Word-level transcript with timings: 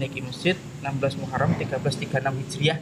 niki 0.00 0.24
masjid 0.24 0.56
16 0.80 1.20
Muharram 1.20 1.52
1336 1.54 2.08
Hijriah 2.24 2.80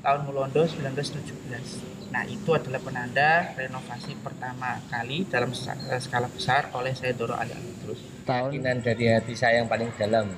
tahun 0.00 0.20
Mulondo 0.24 0.64
1917. 0.64 2.08
Nah, 2.08 2.22
itu 2.24 2.48
adalah 2.54 2.80
penanda 2.80 3.52
renovasi 3.52 4.16
pertama 4.24 4.80
kali 4.88 5.28
dalam 5.28 5.52
sa- 5.52 5.76
skala 6.00 6.32
besar 6.32 6.72
oleh 6.72 6.96
saya 6.96 7.12
Doro 7.12 7.36
Ali 7.36 7.52
Terus. 7.84 8.00
Tahun 8.24 8.48
Keyakinan 8.48 8.80
dari 8.80 9.04
hati 9.12 9.34
saya 9.36 9.60
yang 9.60 9.68
paling 9.68 9.92
dalam 10.00 10.32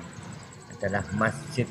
adalah 0.67 1.05
Masjid 1.15 1.69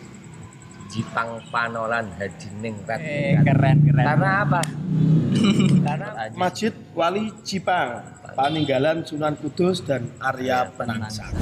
Jipang 0.88 1.44
Panolan 1.52 2.08
Hadiningrat. 2.16 3.00
eh, 3.04 3.36
keren 3.44 3.84
keren. 3.84 4.04
Karena 4.08 4.30
apa? 4.48 4.60
Karena 5.84 6.08
Masjid 6.32 6.72
Wali 6.96 7.28
Jipang, 7.44 8.00
peninggalan 8.32 9.04
Sunan 9.04 9.36
Kudus 9.36 9.84
dan 9.84 10.08
Arya 10.16 10.72
Penangsang. 10.72 11.36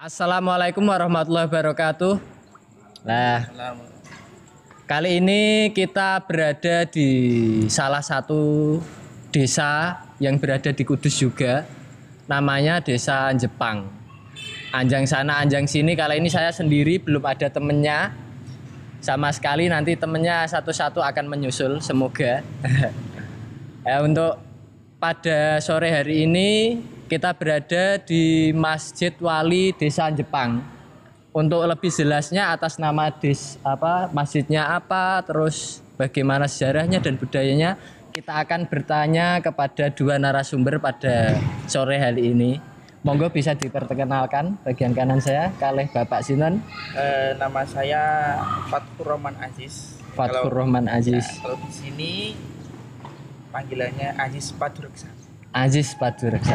Assalamualaikum 0.00 0.80
warahmatullahi 0.88 1.44
wabarakatuh. 1.44 2.16
Nah, 3.04 3.44
kali 4.88 5.20
ini 5.20 5.68
kita 5.76 6.24
berada 6.24 6.88
di 6.88 7.12
salah 7.68 8.00
satu 8.00 8.80
desa 9.28 10.00
yang 10.16 10.40
berada 10.40 10.72
di 10.72 10.88
Kudus 10.88 11.20
juga. 11.20 11.68
Namanya 12.32 12.80
Desa 12.80 13.28
Jepang. 13.36 13.92
Anjang 14.72 15.04
sana, 15.04 15.44
anjang 15.44 15.68
sini. 15.68 15.92
Kali 15.92 16.16
ini 16.16 16.32
saya 16.32 16.48
sendiri 16.48 16.96
belum 16.96 17.20
ada 17.20 17.52
temennya. 17.52 18.16
Sama 19.04 19.28
sekali 19.36 19.68
nanti 19.68 20.00
temennya 20.00 20.48
satu-satu 20.48 21.04
akan 21.04 21.28
menyusul. 21.28 21.84
Semoga. 21.84 22.40
ya, 23.84 24.00
untuk 24.08 24.40
pada 24.96 25.60
sore 25.60 25.92
hari 25.92 26.24
ini 26.24 26.48
kita 27.10 27.34
berada 27.34 27.98
di 27.98 28.54
Masjid 28.54 29.10
Wali 29.18 29.74
Desa 29.74 30.06
Jepang. 30.14 30.62
Untuk 31.34 31.58
lebih 31.66 31.90
jelasnya 31.90 32.54
atas 32.54 32.78
nama 32.78 33.10
des 33.10 33.58
apa 33.66 34.06
masjidnya 34.14 34.78
apa, 34.78 35.18
terus 35.26 35.82
bagaimana 35.98 36.46
sejarahnya 36.46 37.02
dan 37.02 37.18
budayanya, 37.18 37.74
kita 38.14 38.34
akan 38.46 38.66
bertanya 38.70 39.42
kepada 39.42 39.90
dua 39.90 40.22
narasumber 40.22 40.78
pada 40.78 41.34
sore 41.66 41.98
hari 41.98 42.30
ini. 42.30 42.62
Monggo 43.02 43.26
bisa 43.32 43.58
diperkenalkan 43.58 44.60
bagian 44.62 44.92
kanan 44.92 45.18
saya 45.24 45.48
kalih 45.56 45.88
Bapak 45.88 46.20
Sinon 46.20 46.60
Eh, 46.92 47.32
nama 47.40 47.64
saya 47.64 48.36
Fatkur 48.68 49.16
Roman 49.16 49.34
Aziz. 49.40 49.96
Fatkur 50.14 50.46
Kalau- 50.46 50.68
Rahman 50.68 50.86
Aziz. 50.86 51.24
Ya, 51.24 51.42
kalau 51.42 51.56
di 51.64 51.72
sini 51.72 52.12
panggilannya 53.50 54.14
Aziz 54.20 54.52
Padurksa. 54.52 55.19
Aziz 55.50 55.98
Padureksa. 55.98 56.54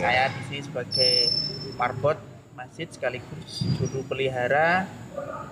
Saya 0.00 0.32
di 0.32 0.40
sini 0.48 0.64
sebagai 0.64 1.28
marbot 1.76 2.16
masjid 2.56 2.88
sekaligus 2.88 3.60
juru 3.76 4.00
pelihara 4.08 4.88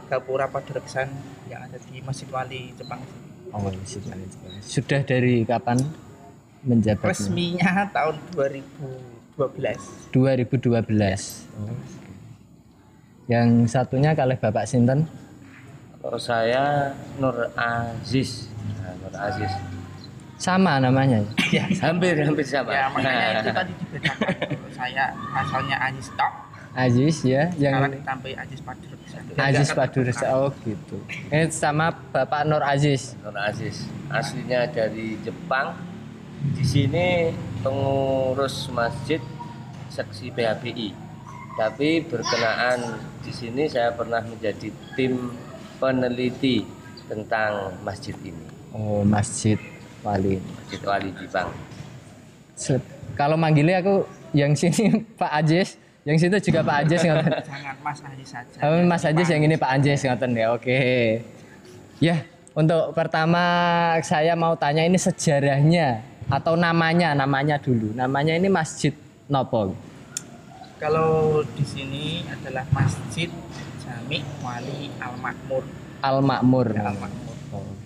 Gapura 0.09 0.49
Padureksan 0.49 1.13
yang 1.53 1.69
ada 1.69 1.77
di 1.77 2.01
Masjid 2.01 2.25
Wali 2.33 2.73
Jepang. 2.73 3.05
Oh, 3.53 3.61
Masjid 3.61 4.01
Wali 4.09 4.25
Jepang. 4.25 4.57
Sudah 4.65 5.05
dari 5.05 5.45
kapan 5.45 5.77
menjabat? 6.65 7.13
Resminya 7.13 7.85
tahun 7.93 8.17
2012. 8.33 10.17
2012. 10.17 10.89
Yang 13.29 13.49
satunya 13.69 14.17
kalih 14.17 14.41
Bapak 14.41 14.65
Sinten 14.65 15.05
kalau 16.01 16.17
saya 16.17 16.97
Nur 17.21 17.53
Aziz. 17.53 18.49
Nah, 18.81 18.97
Nur 19.05 19.13
Aziz. 19.21 19.53
Sama 20.41 20.81
namanya. 20.81 21.21
Ya, 21.53 21.69
Hampir 21.85 22.17
hampir 22.17 22.47
sama. 22.49 22.73
ya 22.73 22.89
makanya 22.89 23.45
itu 23.45 23.51
tadi 23.61 23.73
dibedakan. 23.77 24.35
Saya 24.73 25.05
asalnya 25.37 25.77
Aziz 25.85 26.09
Tok, 26.17 26.33
Aziz 26.73 27.17
ya, 27.21 27.53
sekarang 27.53 27.93
yang 27.93 28.01
ditambahi 28.01 28.35
Aziz 28.41 28.61
Padureksan. 28.65 29.23
Aziz 29.37 29.69
Nggak 29.69 29.77
Padureksa. 29.77 30.25
Oh 30.33 30.51
gitu. 30.65 30.97
Ini 31.29 31.53
sama 31.53 31.93
Bapak 31.93 32.49
Nur 32.49 32.65
Aziz. 32.65 33.13
Nur 33.21 33.37
Aziz. 33.37 33.85
Aslinya 34.09 34.65
dari 34.73 35.21
Jepang. 35.21 35.77
Di 36.41 36.65
sini 36.65 37.37
pengurus 37.61 38.73
masjid 38.73 39.21
seksi 39.93 40.33
PHBI. 40.33 40.89
Tapi 41.61 42.01
berkenaan 42.09 42.81
di 43.21 43.29
sini 43.29 43.69
saya 43.69 43.93
pernah 43.93 44.25
menjadi 44.25 44.73
tim 44.97 45.37
peneliti 45.77 46.65
tentang 47.05 47.77
masjid 47.85 48.17
ini. 48.25 48.47
Oh, 48.73 49.05
Masjid 49.05 49.59
Wali. 50.01 50.41
Masjid 50.41 50.81
Wali 50.83 51.09
Jipang. 51.15 51.49
Se- 52.55 52.83
Kalau 53.13 53.37
manggilnya 53.37 53.81
aku 53.81 54.07
yang 54.33 54.55
sini 54.55 55.03
Pak 55.21 55.33
Aziz, 55.35 55.77
yang 56.03 56.17
situ 56.17 56.37
juga 56.41 56.63
Pak 56.63 56.77
Aziz 56.87 57.01
ngoten. 57.03 57.33
Jangan 57.51 57.77
Mas 57.81 57.99
Aziz 58.01 58.29
saja. 58.29 58.57
Oh, 58.63 58.81
Mas 58.83 59.03
Aziz 59.05 59.29
yang 59.29 59.43
ini 59.43 59.57
Pak 59.57 59.71
Aziz 59.77 60.01
ngoten 60.01 60.33
ya. 60.33 60.47
Oke. 60.53 60.79
Ya, 62.01 62.25
untuk 62.53 62.93
pertama 62.93 63.43
saya 64.01 64.33
mau 64.33 64.57
tanya 64.57 64.83
ini 64.83 64.97
sejarahnya 64.97 66.01
atau 66.27 66.57
namanya, 66.57 67.13
namanya 67.13 67.61
dulu. 67.61 67.93
Namanya 67.93 68.33
ini 68.33 68.49
Masjid 68.49 68.97
Nopo. 69.29 69.77
Kalau 70.81 71.45
di 71.45 71.61
sini 71.61 72.05
adalah 72.25 72.65
Masjid 72.73 73.29
Jami 73.85 74.25
Wali 74.41 74.89
Al 74.97 75.13
Makmur. 75.21 75.65
Al 76.01 76.19
Makmur. 76.25 76.69
Al 76.73 76.97
Makmur. 76.97 77.30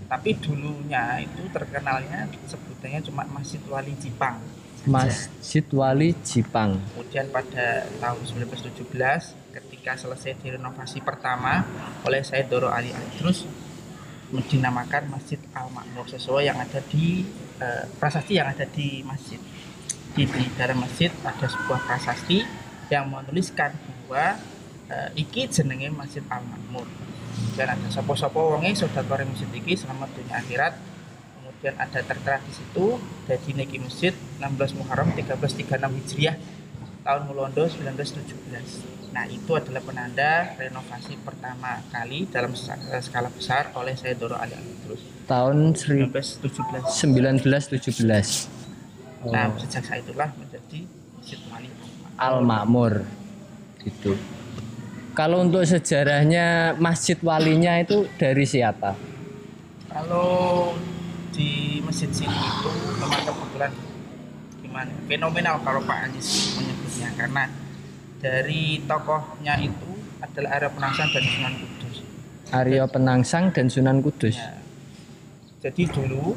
Tapi 0.05 0.37
dulunya 0.39 1.23
itu 1.25 1.43
terkenalnya 1.51 2.29
sebutannya 2.47 3.01
cuma 3.05 3.23
Masjid 3.29 3.61
Wali 3.67 3.93
Jipang. 3.97 4.39
Masjid 4.85 5.65
Wali 5.73 6.13
Jipang. 6.21 6.77
Kemudian 6.93 7.33
pada 7.33 7.89
tahun 7.99 8.21
1917 8.45 8.85
ketika 9.55 9.97
selesai 9.97 10.37
direnovasi 10.45 11.01
pertama 11.01 11.65
oleh 12.05 12.21
Said 12.21 12.53
Doro 12.53 12.69
Ali 12.69 12.93
Terus 13.17 13.49
dinamakan 14.33 15.15
Masjid 15.15 15.39
Al 15.55 15.71
Makmur 15.71 16.11
sesuai 16.11 16.51
yang 16.51 16.59
ada 16.59 16.83
di 16.91 17.23
eh, 17.63 17.85
prasasti 18.01 18.35
yang 18.35 18.51
ada 18.51 18.67
di 18.67 19.05
masjid. 19.07 19.39
Di, 20.15 20.27
di 20.27 20.45
dalam 20.55 20.83
masjid 20.83 21.11
ada 21.23 21.47
sebuah 21.47 21.87
prasasti 21.87 22.43
yang 22.91 23.07
menuliskan 23.11 23.75
bahwa 23.79 24.39
eh, 24.91 25.09
iki 25.15 25.47
jenenge 25.47 25.93
Masjid 25.95 26.25
Al 26.27 26.43
Makmur. 26.43 26.87
Dan 27.55 27.67
ada 27.71 27.89
sopo-sopo 27.89 28.55
wonge 28.55 28.75
sedekah 28.75 29.23
masjid 29.25 29.51
iki 29.51 29.75
selamat 29.75 30.11
dunia 30.13 30.39
akhirat. 30.39 30.75
Kemudian 31.35 31.75
ada 31.77 32.01
tertera 32.03 32.37
di 32.41 32.53
situ 32.53 32.99
jadi 33.25 33.51
niki 33.55 33.79
masjid 33.79 34.13
16 34.37 34.77
Muharram 34.77 35.15
1336 35.15 35.65
Hijriah 35.81 36.37
tahun 37.03 37.23
Mulondo 37.27 37.65
1917. 37.65 39.15
Nah, 39.15 39.31
itu 39.31 39.55
adalah 39.55 39.79
penanda 39.79 40.59
renovasi 40.59 41.15
pertama 41.23 41.79
kali 41.89 42.27
dalam 42.27 42.59
sa- 42.59 42.75
skala 42.99 43.31
besar 43.31 43.71
oleh 43.79 43.95
saya 43.95 44.19
Doro 44.19 44.35
Ali 44.35 44.59
Terus 44.83 45.01
Tahun 45.25 45.57
1917. 45.71 46.91
1917. 46.91 48.51
Nah, 49.25 49.49
Oh, 49.49 49.57
sejak 49.57 49.87
saat 49.87 50.03
itulah 50.03 50.29
menjadi 50.37 50.85
Masjid 51.17 51.41
Wali 51.49 51.71
Al 52.19 52.43
Makmur. 52.43 53.07
Gitu. 53.81 54.19
Kalau 55.15 55.47
untuk 55.47 55.63
sejarahnya 55.63 56.75
Masjid 56.83 57.15
Walinya 57.23 57.79
itu 57.79 58.11
dari 58.19 58.43
siapa? 58.43 58.99
Kalau 59.87 60.75
di 61.31 61.79
masjid 61.87 62.11
sini 62.11 62.35
itu 62.35 62.71
memang 62.99 63.23
kebetulan 63.23 63.71
gimana 64.59 64.91
fenomenal 65.07 65.63
kalau 65.63 65.79
Pak 65.87 66.11
Aziz 66.11 66.59
menyebutnya 66.59 67.15
karena 67.15 67.47
dari 68.19 68.83
tokohnya 68.83 69.55
itu 69.63 69.91
adalah 70.19 70.59
Arya 70.59 70.71
Penangsang 70.75 71.09
dan 71.15 71.23
Sunan 71.31 71.55
Kudus. 71.63 71.97
Aryo 72.51 72.85
Penangsang 72.91 73.45
dan 73.55 73.67
Sunan 73.71 73.99
Kudus. 74.03 74.35
Ya. 74.35 74.51
Jadi 75.63 75.83
dulu 75.95 76.35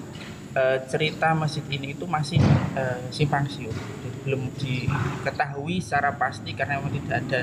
eh, 0.54 0.78
cerita 0.88 1.34
masjid 1.34 1.66
ini 1.68 1.92
itu 1.92 2.06
masih 2.06 2.40
eh, 2.74 3.00
simpang 3.10 3.48
siur, 3.48 3.74
Jadi 3.74 4.18
belum 4.24 4.42
diketahui 4.56 5.80
secara 5.80 6.14
pasti 6.14 6.52
karena 6.52 6.78
memang 6.78 6.94
tidak 6.96 7.18
ada 7.26 7.40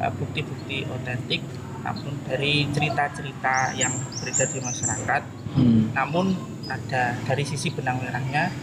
eh, 0.00 0.12
bukti-bukti 0.14 0.86
otentik, 0.86 1.42
namun 1.80 2.12
dari 2.24 2.66
cerita-cerita 2.68 3.72
yang 3.74 3.92
beredar 4.18 4.48
di 4.48 4.60
masyarakat 4.60 5.22
Hmm. 5.50 5.90
namun 5.90 6.30
ada 6.70 7.18
dari 7.26 7.42
sisi 7.42 7.74
benang 7.74 7.98
merahnya 7.98 8.54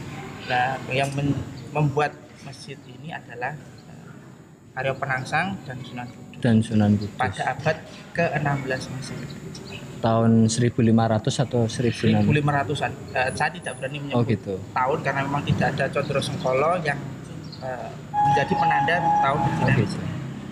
nah, 0.47 0.79
yang 0.87 1.11
men- 1.11 1.35
membuat 1.75 2.15
masjid 2.47 2.79
ini 2.87 3.11
adalah 3.11 3.59
eh, 3.91 4.79
Aryo 4.79 4.95
Penangsang 4.95 5.59
dan 5.67 5.83
Sunan 5.83 6.07
Kudus 6.07 6.39
Dan 6.39 6.63
Sunan 6.63 6.95
Kudus. 6.95 7.11
pada 7.19 7.51
abad 7.51 7.75
ke-16 8.15 8.81
Masehi 8.87 9.25
Tahun 9.97 10.31
1500 10.45 10.77
atau 11.39 11.65
1600? 11.65 12.21
1500-an 12.21 12.91
Eh, 13.11 13.29
saya 13.33 13.49
tidak 13.49 13.73
berani 13.75 13.97
Oh 13.97 14.21
menyebut 14.21 14.29
gitu. 14.29 14.53
tahun 14.71 14.97
karena 15.01 15.21
memang 15.23 15.41
tidak 15.43 15.67
ada 15.73 15.85
Condro 15.89 16.19
Sengkolo 16.19 16.71
yang 16.81 16.99
eh, 17.59 17.87
menjadi 18.11 18.53
penanda 18.53 18.95
tahun 19.19 19.39
Oke. 19.39 19.81
Masjid. 19.81 20.01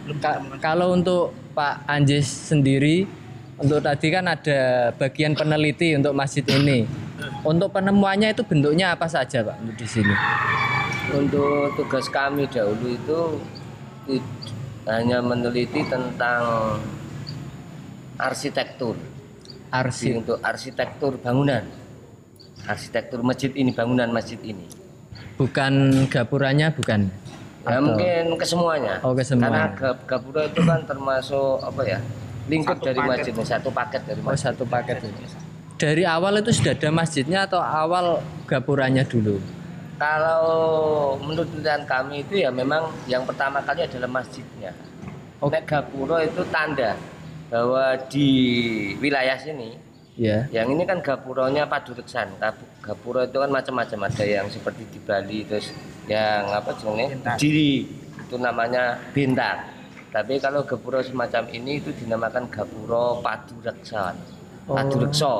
belum 0.01 0.17
Ka- 0.19 0.41
kalau 0.59 0.87
untuk 0.91 1.23
Pak 1.51 1.85
Anjis 1.85 2.25
sendiri, 2.25 3.05
untuk 3.55 3.79
tadi 3.79 4.07
kan 4.07 4.25
ada 4.27 4.59
bagian 4.93 5.33
peneliti 5.33 5.93
untuk 5.93 6.11
masjid 6.11 6.43
ini. 6.51 6.85
Untuk 7.41 7.71
penemuannya 7.71 8.29
itu 8.29 8.41
bentuknya 8.41 8.91
apa 8.91 9.05
saja 9.05 9.41
Pak 9.41 9.55
untuk 9.59 9.75
di 9.75 9.87
sini? 9.87 10.13
untuk 11.07 11.71
tugas 11.75 12.09
kami 12.09 12.43
dahulu 12.45 12.91
itu 12.91 13.19
hanya 14.83 15.21
meneliti 15.21 15.85
tentang 15.85 16.75
arsitektur 18.15 18.95
Arsip. 19.81 20.11
untuk 20.17 20.37
arsitektur 20.39 21.17
bangunan 21.17 21.63
arsitektur 22.63 23.19
masjid 23.21 23.51
ini 23.51 23.71
bangunan 23.71 24.09
masjid 24.09 24.39
ini 24.39 24.65
Bukan 25.35 26.07
gapuranya, 26.07 26.71
bukan. 26.71 27.11
ya 27.61 27.75
Atau- 27.75 27.91
mungkin 27.91 28.23
kesemuanya 28.39 29.03
Oh, 29.03 29.11
kesemuanya. 29.11 29.67
karena 29.67 29.91
ga- 29.91 29.99
gapura 30.07 30.41
itu 30.45 30.61
kan 30.61 30.79
termasuk 30.85 31.59
apa 31.59 31.81
ya 31.83 31.99
lingkup 32.45 32.77
Satu 32.77 32.85
dari 32.85 32.99
paket. 32.99 33.11
masjid 33.11 33.33
satu 33.43 33.69
paket 33.69 34.01
dari 34.05 34.19
Oh, 34.19 34.25
masjid 34.25 34.43
satu 34.47 34.63
paket. 34.63 34.95
itu. 35.01 35.09
Dari 35.75 36.03
awal 36.07 36.39
itu 36.39 36.51
sudah 36.53 36.71
ada 36.71 36.89
masjidnya 36.89 37.39
atau 37.43 37.59
awal 37.59 38.05
gapuranya 38.45 39.03
dulu? 39.03 39.37
kalau 39.95 40.43
menurut 41.17 41.47
penelitian 41.49 41.83
kami 41.85 42.15
itu 42.21 42.35
ya 42.37 42.51
memang 42.51 42.83
yang 43.05 43.23
pertama 43.23 43.59
kali 43.59 43.79
adalah 43.81 44.11
masjidnya 44.13 44.75
Oh. 45.39 45.47
Nek 45.47 45.63
gapura 45.63 46.19
itu 46.21 46.43
tanda 46.45 46.95
bahwa 47.47 47.83
di 48.07 48.29
wilayah 48.97 49.35
sini 49.35 49.77
Ya. 50.15 50.47
yang 50.49 50.71
ini 50.71 50.83
kan 50.83 51.03
gapuranya 51.03 51.67
padureksan 51.67 52.39
Gap- 52.39 52.55
gapura 52.79 53.27
itu 53.27 53.35
kan 53.35 53.51
macam-macam 53.51 53.99
ada 54.05 54.23
yang 54.23 54.47
seperti 54.47 54.87
di 54.87 54.95
Bali 54.97 55.43
terus 55.43 55.75
yang 56.07 56.47
apa 56.49 56.71
jenisnya 56.73 57.19
Bintan. 57.19 57.35
diri 57.35 57.71
itu 58.17 58.35
namanya 58.37 58.95
bintar 59.11 59.67
tapi 60.09 60.39
kalau 60.39 60.63
gapura 60.63 61.03
semacam 61.03 61.43
ini 61.49 61.77
itu 61.77 61.91
dinamakan 61.93 62.47
gapura 62.47 63.19
padureksan 63.19 64.15
Oh. 64.65 64.73
padurekso 64.73 65.35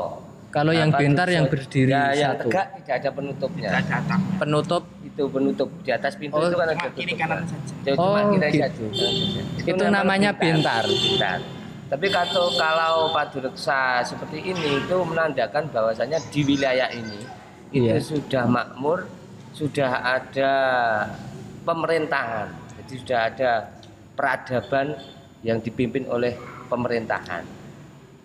Kalau 0.51 0.71
yang 0.71 0.87
Nah, 0.87 0.99
bintar 0.99 1.23
padurekso- 1.23 1.35
yang 1.35 1.45
berdiri 1.47 1.91
ya, 1.91 2.03
yang 2.13 2.31
satu. 2.33 2.47
tegak 2.47 2.67
tidak 2.77 2.95
ada 2.95 3.09
penutupnya 3.11 3.69
Tidak 3.69 3.79
ada 3.81 3.95
atap. 3.97 4.19
Penutup 4.37 4.83
itu 5.03 5.23
penutup 5.25 5.69
di 5.81 5.91
atas 5.91 6.13
pintu 6.15 6.31
Oh, 6.33 6.43
itu 6.43 6.55
kan 6.55 6.67
ada 6.69 6.75
Cuma 6.77 6.89
kiri 6.93 7.13
kanan 7.13 7.39
saja. 7.43 7.91
Cuma 7.91 7.99
Oh, 8.01 8.15
kiri 8.29 8.49
gitu. 8.51 8.83
saja. 8.91 9.41
Itu 9.65 9.83
namanya 9.85 10.31
bintar. 10.31 10.83
Bintar. 10.85 11.39
Tapi 11.85 12.09
kalau 12.09 12.49
kalau 12.57 13.13
padureksa 13.13 14.01
seperti 14.01 14.41
ini 14.41 14.81
itu 14.81 14.97
menandakan 15.05 15.69
bahwasanya 15.69 16.17
di 16.33 16.41
wilayah 16.41 16.89
ini 16.89 17.21
itu 17.69 17.85
Iya. 17.85 18.01
sudah 18.01 18.43
makmur, 18.49 19.05
sudah 19.53 19.91
ada 20.01 20.53
pemerintahan. 21.61 22.47
Jadi 22.81 22.93
sudah 23.01 23.19
ada 23.29 23.51
peradaban 24.13 24.97
yang 25.41 25.61
dipimpin 25.61 26.05
oleh 26.07 26.33
pemerintahan. 26.67 27.45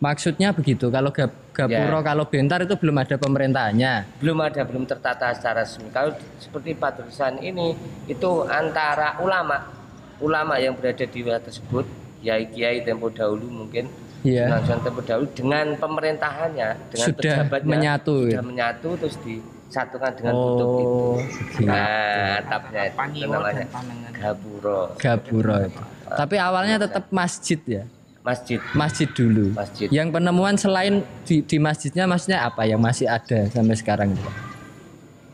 maksudnya 0.01 0.49
begitu. 0.57 0.89
Kalau 0.89 1.13
gap, 1.13 1.29
gapuro, 1.53 2.01
Ya. 2.01 2.07
kalau 2.09 2.25
bintar 2.25 2.65
itu 2.65 2.73
belum 2.73 3.05
ada 3.05 3.21
pemerintahannya. 3.21 4.17
belum 4.17 4.39
ada 4.41 4.65
belum 4.65 4.89
tertata 4.89 5.29
secara 5.37 5.61
resmi. 5.61 5.93
Kalau 5.93 6.17
seperti 6.41 6.73
Padursan 6.73 7.37
ini 7.45 7.77
itu 8.09 8.49
antara 8.49 9.21
ulama 9.21 9.69
ulama 10.17 10.57
yang 10.57 10.73
berada 10.73 11.05
di 11.05 11.21
wilayah 11.21 11.45
tersebut, 11.45 11.85
kiai 12.21 12.45
kiai 12.53 12.85
tempo 12.85 13.09
dahulu 13.09 13.49
mungkin 13.49 13.89
Iya. 14.21 14.61
Sunan 14.61 14.81
tempo 14.85 15.01
dahulu 15.01 15.27
dengan 15.33 15.67
pemerintahannya, 15.81 16.69
dengan 16.93 17.07
Sudah 17.09 17.25
pejabatnya 17.41 17.73
menyatu, 17.73 18.17
sudah 18.29 18.37
ya? 18.37 18.41
menyatu 18.45 18.89
terus 19.01 19.17
disatukan 19.25 20.13
dengan 20.13 20.35
kutub 20.37 20.69
itu. 20.77 20.85
Oh, 20.85 21.17
begitu. 21.17 21.65
Nah, 21.65 22.37
atapnya 22.45 22.83
itu 22.93 23.27
namanya. 23.33 23.65
Gapuro 24.13 24.93
Gapuro 25.01 25.57
itu. 25.65 25.83
Tapi 26.05 26.37
awalnya 26.37 26.77
tetap 26.77 27.09
masjid 27.09 27.61
ya. 27.65 27.85
masjid 28.21 28.61
Masjid 28.77 29.09
dulu. 29.09 29.57
masjid. 29.57 29.89
Yang 29.89 30.21
penemuan 30.21 30.53
selain 30.61 31.01
di, 31.25 31.41
di 31.41 31.57
masjidnya 31.57 32.05
maksudnya 32.05 32.45
apa 32.45 32.69
yang 32.69 32.77
masih 32.77 33.09
ada 33.09 33.49
sampai 33.49 33.73
sekarang 33.73 34.13
itu? 34.13 34.21
Pak? 34.21 34.37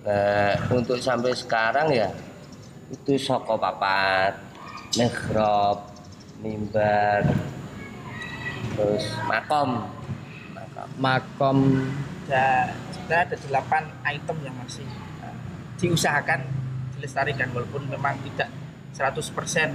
Nah, 0.07 0.55
untuk 0.71 1.03
sampai 1.03 1.35
sekarang 1.35 1.91
ya 1.91 2.07
itu 2.87 3.19
soko 3.19 3.59
papat, 3.59 4.39
mihrab, 4.95 5.96
mimbar, 6.39 7.23
terus 8.73 9.05
makom, 9.25 9.71
makom. 10.53 10.89
Makom 10.97 11.59
Ada, 12.27 12.47
sebenarnya 12.91 13.23
ada 13.25 13.37
delapan 13.39 13.83
item 14.05 14.37
yang 14.43 14.57
masih 14.57 14.83
eh, 15.21 15.37
diusahakan 15.77 16.43
dilestarikan 16.93 17.49
walaupun 17.51 17.87
memang 17.87 18.19
tidak 18.25 18.51
100% 18.91 19.71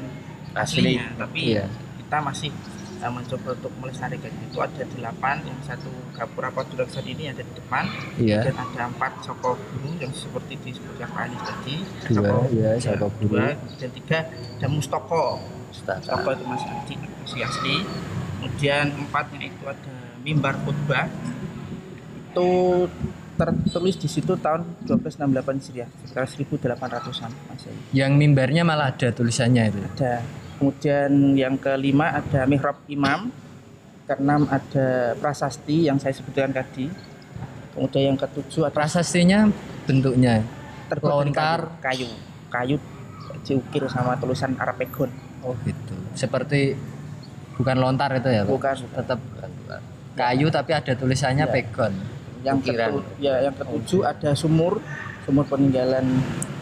Asli. 0.52 1.00
aslinya, 1.00 1.08
tapi 1.16 1.56
Iya. 1.56 1.66
kita 1.98 2.18
masih 2.20 2.52
eh, 3.00 3.08
mencoba 3.08 3.56
untuk 3.56 3.72
melestarikan 3.78 4.30
itu 4.44 4.60
ada 4.60 4.84
delapan 4.86 5.40
yang 5.42 5.56
satu 5.62 5.88
gapura 6.12 6.52
paduraksan 6.52 7.08
ini 7.08 7.32
ada 7.32 7.40
di 7.40 7.54
depan 7.56 7.88
Iya. 8.20 8.44
dan 8.44 8.56
ada 8.60 8.82
empat 8.86 9.24
soko 9.24 9.56
guru 9.56 9.96
yang 9.96 10.12
seperti 10.12 10.60
disebutkan 10.62 11.08
Pak 11.08 11.22
Anies 11.24 11.42
tadi 11.42 11.76
Dua, 12.06 12.20
Soko- 12.20 12.52
ya, 12.52 12.70
soko 12.78 13.08
guru. 13.16 13.32
dua, 13.32 13.48
dan 13.74 13.90
tiga 13.92 14.20
ada 14.28 14.68
mustoko 14.68 15.40
Pustaka. 15.72 16.04
Toko 16.04 16.30
itu 16.36 16.44
masih 16.44 16.70
asli, 16.76 16.96
masih 17.00 17.42
asli. 17.48 17.76
Kemudian 18.38 18.86
empatnya 18.92 19.48
itu 19.48 19.64
ada 19.64 19.96
mimbar 20.20 20.60
khutbah. 20.68 21.08
Itu 22.28 22.50
tertulis 23.40 23.96
di 23.98 24.06
situ 24.12 24.36
tahun 24.38 24.68
1268 24.86 25.64
Hijriah, 25.64 25.90
sekitar 26.04 26.28
1800-an 26.76 27.32
Masehi. 27.50 27.80
Yang 27.96 28.12
mimbarnya 28.20 28.62
malah 28.68 28.92
ada 28.92 29.10
tulisannya 29.16 29.64
itu. 29.72 29.80
Ada. 29.98 30.22
Kemudian 30.60 31.12
yang 31.40 31.56
kelima 31.58 32.20
ada 32.20 32.46
mihrab 32.46 32.84
imam. 32.92 33.32
Keenam 34.06 34.44
ada 34.52 35.16
prasasti 35.16 35.88
yang 35.88 35.96
saya 35.96 36.12
sebutkan 36.12 36.52
tadi. 36.52 36.92
Kemudian 37.72 38.12
yang 38.12 38.18
ketujuh 38.20 38.68
ada 38.68 38.76
Prasastinya 38.76 39.48
bentuknya 39.88 40.44
terbuat 40.92 41.08
dari 41.08 41.32
lontar. 41.32 41.60
Kayu, 41.80 42.10
kayu 42.52 42.76
diukir 43.48 43.88
sama 43.88 44.20
tulisan 44.20 44.54
Arapegon. 44.60 45.31
Oh 45.42 45.54
gitu. 45.66 45.96
Seperti 46.14 46.78
bukan 47.58 47.78
lontar 47.82 48.14
itu 48.16 48.30
ya, 48.30 48.42
Pak? 48.46 48.52
Bukan 48.54 48.76
Tetap 48.94 49.20
kayu 50.16 50.48
tapi 50.52 50.72
ada 50.76 50.94
tulisannya 50.94 51.46
Ya. 51.48 51.54
pegon. 51.54 51.94
yang 52.42 52.58
Ukiran. 52.58 52.90
ketu, 52.90 53.00
ya 53.22 53.38
yang 53.38 53.54
ketujuh 53.54 54.02
ada 54.02 54.34
sumur 54.34 54.82
sumur 55.30 55.46
peninggalan 55.46 56.02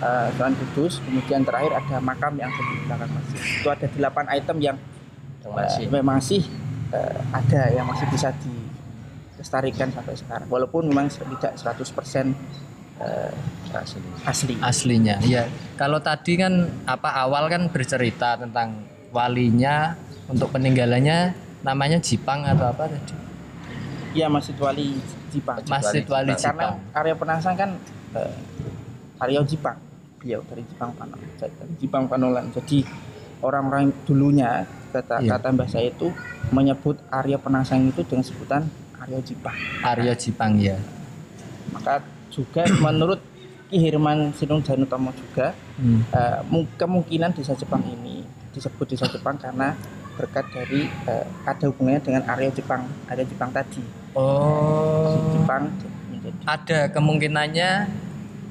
uh, 0.03 0.27
Sunan 0.35 0.51
Kudus 0.59 0.99
kemudian 0.99 1.47
terakhir 1.47 1.71
ada 1.71 2.03
makam 2.03 2.35
yang 2.35 2.51
ada 2.51 2.63
di 2.67 2.75
belakang 2.83 3.11
masjid 3.15 3.39
itu 3.39 3.67
ada 3.71 3.87
delapan 3.87 4.25
item 4.27 4.57
yang 4.59 4.77
masih 5.47 5.87
uh, 5.87 6.03
masih 6.03 6.41
uh, 6.91 7.19
ada 7.31 7.61
yang 7.71 7.87
masih 7.87 8.11
bisa 8.11 8.35
dilestarikan 8.43 9.87
sampai 9.95 10.19
sekarang 10.19 10.51
walaupun 10.51 10.83
memang 10.83 11.07
tidak 11.07 11.55
100% 11.55 12.35
uh, 12.99 13.33
asli. 13.75 14.01
asli 14.27 14.53
Aslinya. 14.59 15.17
Ya. 15.23 15.47
Kalau 15.75 15.99
tadi 15.99 16.39
kan 16.39 16.67
apa 16.85 17.09
awal 17.23 17.47
kan 17.47 17.67
bercerita 17.71 18.35
tentang 18.39 18.85
walinya 19.09 19.95
untuk 20.29 20.53
peninggalannya 20.53 21.33
namanya 21.65 21.97
Jipang 21.99 22.45
atau 22.45 22.69
apa 22.71 22.87
tadi? 22.87 23.15
ya 24.13 24.25
Masjid 24.25 24.57
Wali 24.57 24.97
Jipang 25.29 25.61
Masjid 25.69 26.01
Wali 26.09 26.33
karena 26.33 26.73
Jipang. 26.73 26.73
area 26.97 27.15
Penangsang 27.15 27.55
kan 27.57 27.69
uh, 28.17 28.33
area 29.21 29.41
Jipang 29.45 29.77
beliau 30.17 30.41
dari 30.49 30.65
Jipang 30.65 30.91
Panolan 30.97 31.29
dari 31.37 31.73
Jipang 31.77 32.05
Panolan 32.09 32.45
jadi 32.49 32.77
orang-orang 33.39 33.93
dulunya 34.03 34.65
kata 34.89 35.21
Iya. 35.21 35.37
kata 35.37 35.47
mbah 35.53 35.69
saya 35.69 35.93
itu 35.93 36.09
menyebut 36.49 36.97
area 37.13 37.37
Penangsang 37.37 37.85
itu 37.85 38.01
dengan 38.01 38.25
sebutan 38.25 38.65
area 38.97 39.21
Jipang 39.21 39.53
Aryo 39.85 40.13
Jipang 40.17 40.57
ya. 40.57 40.77
maka 41.69 42.01
juga 42.29 42.63
menurut 42.85 43.19
Ki 43.67 43.77
Hirman 43.77 44.33
Sinung 44.33 44.61
Janutomo 44.61 45.11
juga 45.11 45.53
Hmm. 45.79 46.03
mu- 46.45 46.67
kemungkinan 46.75 47.31
desa 47.31 47.55
Jepang 47.55 47.79
ini 47.81 48.19
disebut 48.51 48.83
desa 48.85 49.07
Jepang 49.07 49.35
karena 49.35 49.71
berkat 50.13 50.43
dari 50.51 50.83
eh, 51.07 51.23
ada 51.41 51.65
hubungannya 51.65 52.03
dengan 52.03 52.27
area 52.27 52.51
Jepang 52.51 52.83
area 53.07 53.23
Jepang 53.23 53.47
tadi 53.49 53.79
Oh. 54.11 55.31
Jepang 55.31 55.71
menjadi 56.09 56.35
Ada 56.43 56.79
kemungkinannya 56.89 57.69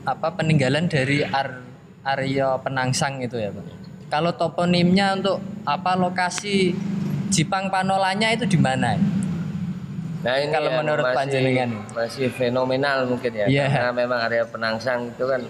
apa 0.03 0.29
peninggalan 0.33 0.87
dari 0.87 1.21
Ar 1.21 1.61
Aryo 2.01 2.57
Penangsang 2.59 3.21
itu 3.21 3.37
ya, 3.37 3.53
Pak. 3.53 3.65
Kalau 4.09 4.33
toponimnya 4.33 5.13
untuk 5.13 5.37
apa 5.63 5.93
lokasi 5.93 6.73
Jipang 7.29 7.69
Panolanya 7.69 8.33
itu 8.33 8.49
di 8.49 8.57
mana? 8.57 8.97
Nah 10.19 10.35
ini 10.37 10.51
Kalau 10.51 10.67
yang 10.67 10.79
menurut 10.83 11.05
masih, 11.07 11.17
panjenengan. 11.17 11.71
masih 11.95 12.27
fenomenal 12.29 12.99
mungkin 13.07 13.33
ya 13.33 13.47
Iya. 13.47 13.65
karena 13.71 13.93
memang 13.95 14.19
area 14.21 14.45
Penangsang 14.45 15.01
itu 15.09 15.25
kan 15.25 15.43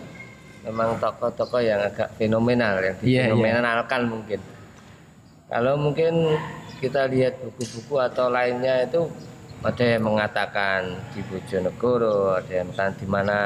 memang 0.60 0.88
tokoh-tokoh 0.98 1.60
yang 1.60 1.80
agak 1.80 2.12
fenomenal 2.14 2.76
yang 2.78 2.96
Iya, 3.00 3.08
iya. 3.24 3.32
difenomenalkan 3.32 4.00
mungkin. 4.04 4.40
Kalau 5.48 5.74
mungkin 5.74 6.14
kita 6.78 7.08
lihat 7.08 7.40
buku-buku 7.40 7.96
atau 7.96 8.28
lainnya 8.28 8.84
itu 8.84 9.08
ada 9.58 9.82
yang 9.82 10.04
mengatakan 10.04 10.80
di 11.10 11.24
Bojonegoro, 11.24 12.36
ada 12.36 12.52
yang 12.52 12.68
mengatakan 12.68 12.94
di 12.94 13.06
mana 13.08 13.38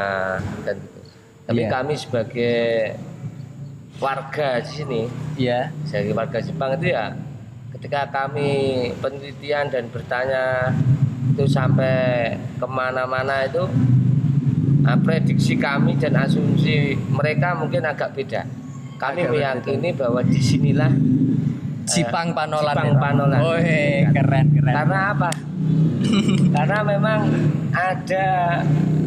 dan 0.67 0.77
gitu. 0.77 1.01
Tapi 1.47 1.61
Iya. 1.63 1.71
kami 1.71 1.95
sebagai 1.95 2.59
warga 3.97 4.59
di 4.59 4.71
sini 4.73 5.03
Iya. 5.39 5.71
sebagai 5.87 6.13
warga 6.13 6.39
Jepang 6.43 6.75
itu 6.75 6.91
ya 6.91 7.15
ketika 7.73 8.11
kami 8.11 8.51
penelitian 8.99 9.71
dan 9.71 9.87
bertanya 9.89 10.75
itu 11.31 11.45
sampai 11.47 11.95
ke 12.59 12.67
mana-mana 12.67 13.47
itu 13.47 13.65
Nah, 14.83 14.99
prediksi 14.99 15.55
kami 15.55 15.95
dan 15.95 16.19
asumsi 16.19 16.99
mereka 17.07 17.55
mungkin 17.55 17.87
agak 17.87 18.19
beda. 18.19 18.43
Kami 18.99 19.31
meyakini 19.31 19.95
bahwa 19.95 20.27
di 20.27 20.43
sinilah 20.43 20.91
Jipang 21.87 22.35
Panolan. 22.35 22.75
Jipang 22.75 22.91
itu. 22.91 22.99
Panolan. 22.99 23.41
Wih, 23.47 24.11
keren 24.11 24.47
keren. 24.51 24.75
karena 24.75 24.99
apa? 25.15 25.31
karena 26.59 26.79
memang 26.83 27.21
ada 27.71 28.27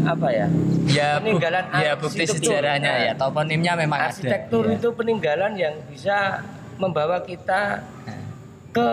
apa 0.08 0.28
ya? 0.32 0.48
ya, 0.88 1.08
bu- 1.20 1.28
peninggalan 1.28 1.64
ya 1.76 1.92
bukti 2.00 2.24
arsitektur. 2.24 2.56
sejarahnya 2.56 2.92
Nah, 2.96 3.04
ya 3.04 3.14
toponimnya 3.20 3.74
memang 3.76 4.00
Arsitektur 4.00 4.64
ada. 4.64 4.76
itu 4.80 4.88
peninggalan 4.96 5.54
yang 5.60 5.76
bisa 5.92 6.40
membawa 6.80 7.20
kita 7.20 7.84
ke 8.72 8.90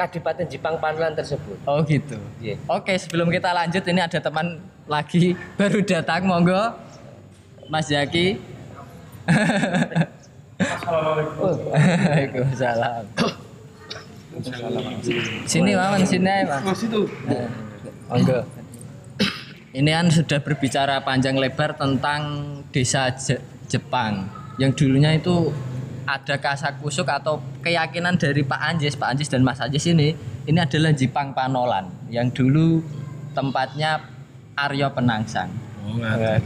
Kadipaten 0.00 0.48
Jipang 0.48 0.80
Panolan 0.80 1.12
tersebut. 1.12 1.60
Oh 1.68 1.84
gitu. 1.84 2.16
Iya. 2.40 2.56
Oke, 2.64 2.96
sebelum 2.96 3.28
kita 3.28 3.52
lanjut 3.52 3.84
ini 3.84 4.00
ada 4.00 4.16
teman 4.16 4.56
lagi 4.88 5.36
baru 5.60 5.84
datang, 5.84 6.24
monggo. 6.24 6.72
Mas 7.68 7.86
Zaki. 7.86 8.40
Waalaikumsalam. 11.60 13.04
Sini 15.44 15.72
Maman, 15.74 16.02
sini 16.02 16.28
aja, 16.28 16.44
Mas. 16.48 16.62
Mas 16.64 16.80
itu. 16.80 17.02
Monggo. 18.08 18.40
Ini 19.70 19.86
kan 19.86 20.06
sudah 20.10 20.40
berbicara 20.40 20.98
panjang 21.00 21.38
lebar 21.38 21.78
tentang 21.78 22.22
desa 22.74 23.12
Je- 23.14 23.38
Jepang 23.70 24.26
yang 24.58 24.74
dulunya 24.74 25.14
itu 25.14 25.54
ada 26.10 26.34
kasak 26.42 26.82
kusuk 26.82 27.06
atau 27.06 27.38
keyakinan 27.62 28.18
dari 28.18 28.42
Pak 28.42 28.60
Anjis, 28.60 28.98
Pak 28.98 29.14
Anjis 29.14 29.30
dan 29.30 29.46
Mas 29.46 29.62
Anjis 29.62 29.86
ini 29.86 30.18
ini 30.50 30.58
adalah 30.58 30.90
Jipang 30.90 31.30
Panolan 31.30 31.86
yang 32.10 32.26
dulu 32.34 32.82
tempatnya 33.30 34.02
Aryo 34.58 34.90
Penangsang. 34.90 35.50
Oh, 35.80 35.96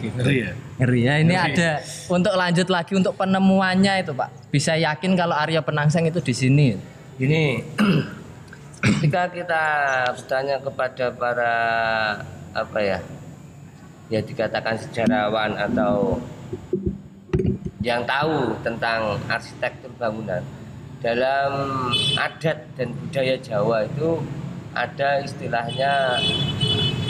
gitu. 0.01 0.15
ngeri 0.21 0.37
ya. 0.45 0.53
Ngeri 0.81 1.01
ya. 1.01 1.15
Ini 1.21 1.35
Ngeri. 1.35 1.53
ada 1.57 1.71
untuk 2.13 2.35
lanjut 2.37 2.69
lagi 2.69 2.93
untuk 2.97 3.15
penemuannya 3.17 4.05
itu 4.05 4.13
Pak. 4.13 4.53
Bisa 4.53 4.77
yakin 4.77 5.17
kalau 5.17 5.35
Aryo 5.35 5.65
Penangsang 5.65 6.05
itu 6.05 6.21
di 6.21 6.35
sini. 6.37 6.69
Gini, 7.15 7.63
ketika 8.85 9.31
kita 9.31 9.65
bertanya 10.13 10.57
kepada 10.61 11.05
para 11.15 11.55
apa 12.53 12.79
ya, 12.83 12.99
ya 14.11 14.21
dikatakan 14.21 14.77
sejarawan 14.83 15.55
atau 15.57 16.19
yang 17.85 18.01
tahu 18.09 18.57
tentang 18.65 19.21
arsitektur 19.29 19.93
bangunan 20.01 20.41
dalam 21.05 21.53
adat 22.17 22.65
dan 22.81 22.97
budaya 22.97 23.37
Jawa 23.37 23.85
itu 23.85 24.25
ada 24.73 25.21
istilahnya 25.21 26.17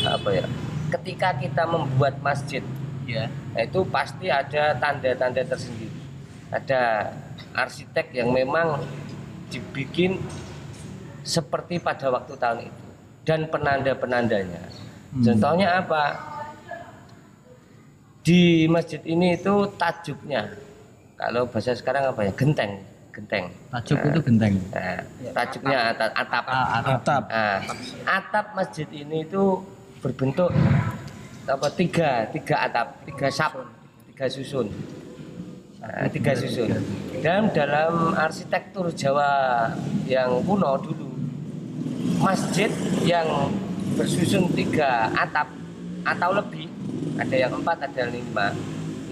apa 0.03 0.29
ya? 0.35 0.47
Ketika 0.91 1.39
kita 1.39 1.63
membuat 1.65 2.19
masjid, 2.21 2.61
Ya. 3.05 3.29
Itu 3.55 3.85
pasti 3.89 4.33
ada 4.33 4.77
tanda-tanda 4.81 5.45
tersendiri. 5.45 5.93
Ada 6.49 7.13
arsitek 7.53 8.17
yang 8.17 8.33
memang 8.33 8.81
dibikin 9.53 10.19
seperti 11.25 11.81
pada 11.81 12.11
waktu 12.13 12.35
tahun 12.37 12.61
itu 12.69 12.87
dan 13.25 13.49
penanda-penandanya. 13.49 14.63
Contohnya 15.15 15.81
apa? 15.81 16.05
Di 18.25 18.65
masjid 18.67 19.01
ini 19.05 19.37
itu 19.37 19.69
tajuknya. 19.77 20.49
Kalau 21.25 21.49
bahasa 21.49 21.73
sekarang 21.73 22.13
apa 22.13 22.21
ya? 22.29 22.33
Genteng, 22.37 22.73
genteng. 23.17 23.49
Tajuk 23.73 23.97
itu 24.13 24.21
genteng. 24.29 24.55
Nah, 24.77 25.01
tajuknya 25.33 25.79
atap. 25.97 26.11
atap. 26.13 26.45
Ah, 26.45 26.67
atap. 26.77 26.93
Atap. 27.01 27.23
Nah, 27.33 27.59
atap 28.05 28.47
masjid 28.53 28.89
ini 28.93 29.25
itu 29.25 29.65
berbentuk 30.05 30.53
apa 31.49 31.69
tiga 31.73 32.29
tiga 32.29 32.57
atap 32.69 32.87
tiga 33.09 33.29
sap 33.33 33.57
tiga 34.13 34.27
susun 34.29 34.69
Nah, 35.85 36.09
tiga 36.09 36.33
susun 36.33 36.73
dan 37.21 37.53
dalam 37.53 38.17
arsitektur 38.17 38.89
Jawa 38.97 39.69
yang 40.09 40.41
kuno 40.49 40.81
dulu 40.81 41.13
masjid 42.25 42.73
yang 43.05 43.53
bersusun 43.93 44.49
tiga 44.57 45.13
atap 45.13 45.53
atau 46.09 46.33
lebih 46.41 46.73
ada 47.21 47.37
yang 47.37 47.53
empat 47.53 47.85
ada 47.85 47.97
yang 48.09 48.17
lima 48.17 48.57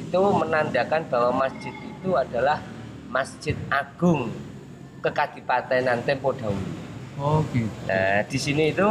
itu 0.00 0.20
menandakan 0.32 1.04
bahwa 1.12 1.44
masjid 1.44 1.72
itu 2.02 2.18
adalah 2.18 2.58
masjid 3.06 3.54
agung 3.70 4.26
kekadipatenan 4.98 6.02
tempo 6.02 6.34
dahulu 6.34 6.82
Oh 7.14 7.44
gitu. 7.54 7.70
Nah, 7.86 8.24
di 8.26 8.38
sini 8.40 8.72
itu 8.72 8.88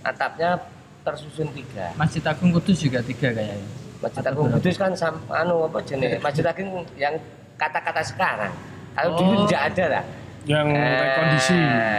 atapnya 0.00 0.56
tersusun 1.04 1.52
tiga. 1.52 1.92
Masjid 1.94 2.24
Agung 2.24 2.48
Kudus 2.48 2.80
juga 2.80 3.04
tiga 3.04 3.28
kayaknya. 3.28 3.68
Masjid 4.00 4.24
Agung 4.24 4.48
Kudus 4.50 4.74
kan 4.80 4.96
sam, 4.96 5.20
anu 5.28 5.68
apa 5.68 5.84
jenis 5.84 6.16
Masjid 6.18 6.42
Agung 6.48 6.80
yang 6.96 7.12
kata-kata 7.60 8.00
sekarang. 8.02 8.50
Kalau 8.96 9.14
dulu 9.14 9.36
Oh. 9.36 9.40
tidak 9.44 9.62
ada 9.68 9.84
lah. 9.86 10.04
Yang 10.48 10.66
Nah, 10.72 10.96
rekondisi. 10.96 11.58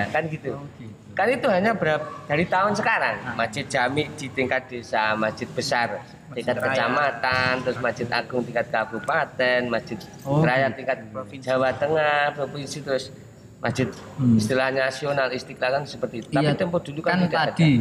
kan 0.09 0.23
gitu. 0.27 0.49
Oh 0.57 0.65
gitu. 0.81 1.13
Kan 1.13 1.27
itu 1.29 1.47
hanya 1.47 1.71
berapa 1.77 2.01
dari 2.25 2.45
tahun 2.49 2.73
sekarang. 2.73 3.15
Ah. 3.21 3.33
Masjid 3.37 3.65
Jami 3.69 4.09
di 4.17 4.27
tingkat 4.33 4.65
desa, 4.65 5.13
masjid 5.13 5.47
besar 5.47 6.01
tingkat 6.33 6.55
raya. 6.55 6.65
kecamatan, 6.67 7.51
terus 7.61 7.77
masjid 7.77 8.07
agung 8.09 8.43
tingkat 8.43 8.67
kabupaten, 8.67 9.59
masjid 9.67 9.97
Oh, 10.23 10.41
raya 10.41 10.67
gitu. 10.67 10.77
tingkat 10.81 10.97
Jawa 11.39 11.69
Tengah, 11.73 12.33
provinsi 12.33 12.81
terus 12.81 13.13
masjid 13.57 13.87
Hmm. 14.17 14.35
istilah 14.35 14.69
nasional 14.69 15.31
istiqlal 15.31 15.71
kan 15.71 15.83
seperti 15.85 16.15
itu. 16.19 16.27
Tapi 16.29 16.43
Iya, 16.43 16.53
tempo 16.53 16.77
dulu 16.77 16.99
kan, 16.99 17.15
kan 17.15 17.19
tidak 17.25 17.39
ada. 17.39 17.51
tadi 17.53 17.71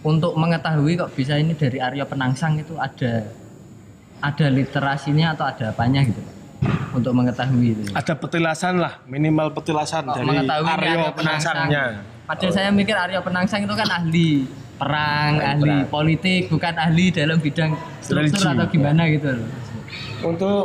untuk 0.00 0.32
mengetahui 0.32 0.92
kok 0.96 1.10
bisa 1.12 1.34
ini 1.34 1.52
dari 1.52 1.76
Arya 1.76 2.06
Penangsang 2.06 2.56
itu 2.56 2.78
ada 2.78 3.26
ada 4.16 4.46
literasinya 4.48 5.36
atau 5.36 5.44
ada 5.44 5.64
apanya 5.70 6.00
gitu 6.02 6.22
untuk 6.90 7.12
mengetahui 7.12 7.68
itu. 7.74 7.82
Ada 7.92 8.16
petilasan 8.16 8.80
lah, 8.80 9.04
minimal 9.04 9.52
petilasan 9.52 10.08
Kok 10.08 10.16
dari 10.16 10.56
Arya 10.56 11.12
penangsangnya. 11.12 11.84
Padahal 12.26 12.50
saya 12.50 12.68
mikir 12.72 12.96
Arya 12.96 13.20
Penangsang 13.22 13.62
itu 13.62 13.74
kan 13.76 13.86
ahli 13.86 14.48
perang, 14.76 15.40
Ahli 15.40 15.48
ahli 15.48 15.62
perang. 15.64 15.92
politik, 15.92 16.42
bukan 16.52 16.74
ahli 16.76 17.06
dalam 17.12 17.38
bidang 17.40 17.72
struktur 18.04 18.40
Religi. 18.44 18.56
atau 18.56 18.66
gimana 18.68 19.02
gitu 19.08 19.28
loh. 19.32 19.48
Untuk 20.24 20.64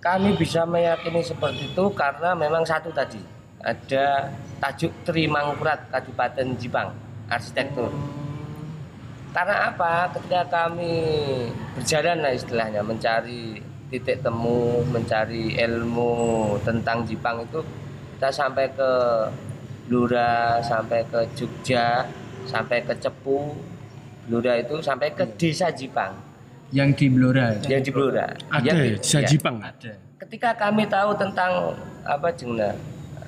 kami 0.00 0.36
bisa 0.38 0.62
meyakini 0.68 1.24
seperti 1.24 1.72
itu 1.74 1.84
karena 1.96 2.36
memang 2.36 2.62
satu 2.62 2.92
tadi 2.94 3.18
ada 3.64 4.30
tajuk 4.62 4.92
Trimangkurat 5.02 5.90
Kadipaten 5.90 6.54
Jipang 6.60 6.94
arsitektur. 7.26 7.90
Karena 9.34 9.68
apa? 9.68 10.08
Ketika 10.16 10.48
kami 10.48 10.94
berjalan 11.76 12.24
lah 12.24 12.32
istilahnya 12.32 12.80
mencari 12.80 13.60
titik 13.92 14.24
temu, 14.24 14.80
mencari 14.88 15.58
ilmu 15.60 16.56
tentang 16.64 17.04
Jipang 17.04 17.44
itu 17.44 17.60
kita 18.16 18.32
sampai 18.32 18.70
ke 18.72 18.90
Blora, 19.86 20.58
sampai 20.64 21.04
ke 21.06 21.20
Jogja, 21.36 22.08
sampai 22.46 22.80
ke 22.82 22.94
Cepu. 22.96 23.52
Blora 24.26 24.58
itu 24.58 24.82
sampai 24.82 25.14
ke 25.14 25.22
desa 25.38 25.70
Jipang 25.70 26.10
Yang 26.74 26.90
di 26.98 27.06
Blora 27.14 27.54
yang 27.70 27.78
di 27.78 27.90
Blora. 27.94 28.26
Ada 28.50 28.66
Yang- 28.66 28.78
ya, 28.82 28.94
Desa 28.98 29.18
ya. 29.22 29.28
Jipang. 29.30 29.56
ada. 29.62 29.92
Ketika 30.18 30.50
kami 30.58 30.82
tahu 30.90 31.14
tentang 31.14 31.78
apa 32.02 32.26
jengna 32.34 32.74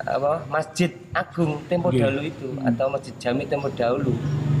apa 0.03 0.43
Masjid 0.51 0.91
Agung 1.15 1.59
Tempo 1.71 1.87
Iya. 1.91 2.07
Dahulu 2.11 2.21
itu 2.27 2.47
atau 2.63 2.85
Masjid 2.91 3.15
Jami 3.15 3.43
Tempo 3.47 3.71
Dahulu 3.71 4.11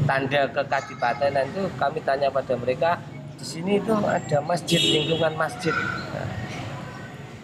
tanda 0.07 0.41
kekadipatenan 0.47 1.43
itu 1.51 1.63
kami 1.75 1.99
tanya 2.07 2.31
pada 2.31 2.55
mereka 2.55 2.97
di 3.35 3.45
sini 3.47 3.79
itu 3.79 3.91
ada 4.03 4.39
masjid 4.43 4.79
lingkungan 4.79 5.31
masjid. 5.35 5.71
Nah, 5.71 6.27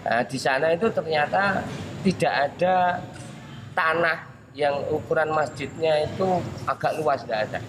nah, 0.03 0.21
di 0.27 0.35
sana 0.39 0.71
itu 0.71 0.87
ternyata 0.91 1.63
tidak 2.03 2.33
ada 2.51 2.99
tanah 3.71 4.17
yang 4.55 4.79
ukuran 4.87 5.29
masjidnya 5.29 6.03
itu 6.03 6.27
agak 6.63 6.95
luas 6.95 7.21
tidak 7.21 7.39
ada. 7.45 7.59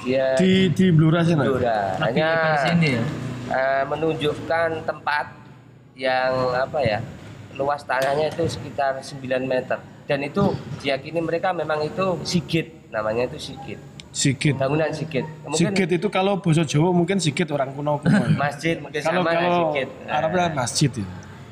Dia 0.00 0.36
Di 0.36 0.68
di 0.68 0.86
Blora 0.88 1.20
sana. 1.20 1.42
Blora. 1.42 1.96
Hanya 1.98 2.28
sini 2.62 2.88
ya. 2.94 3.02
eh, 3.50 3.82
menunjukkan 3.84 4.84
tempat 4.84 5.26
yang 5.92 6.32
apa 6.54 6.78
ya 6.80 6.98
luas 7.52 7.82
tanahnya 7.82 8.30
itu 8.30 8.46
sekitar 8.46 8.96
9 8.96 9.20
meter 9.42 9.76
dan 10.06 10.18
itu 10.20 10.42
diyakini 10.78 11.20
mereka 11.20 11.52
memang 11.52 11.82
itu 11.82 12.16
sigit 12.22 12.72
namanya 12.88 13.26
itu 13.26 13.52
sigit 13.52 13.76
Sikit. 14.10 14.56
bangunan 14.56 14.90
sigit 14.90 15.22
mungkin 15.44 15.70
Sikit 15.70 15.88
itu 15.92 16.08
kalau 16.08 16.34
bahasa 16.36 16.64
Jawa 16.64 16.90
mungkin 16.90 17.20
sikit 17.20 17.46
orang 17.50 17.70
kuno 17.70 18.00
kuno 18.00 18.16
ya. 18.16 18.32
masjid 18.34 18.74
mungkin 18.76 18.98
Kalau 18.98 19.20
sama 19.20 19.30
kalau 19.30 19.50
sigit 19.70 19.88
Nah, 20.02 20.14
Arabnya 20.18 20.46
masjid 20.52 20.90
itu. 20.90 21.02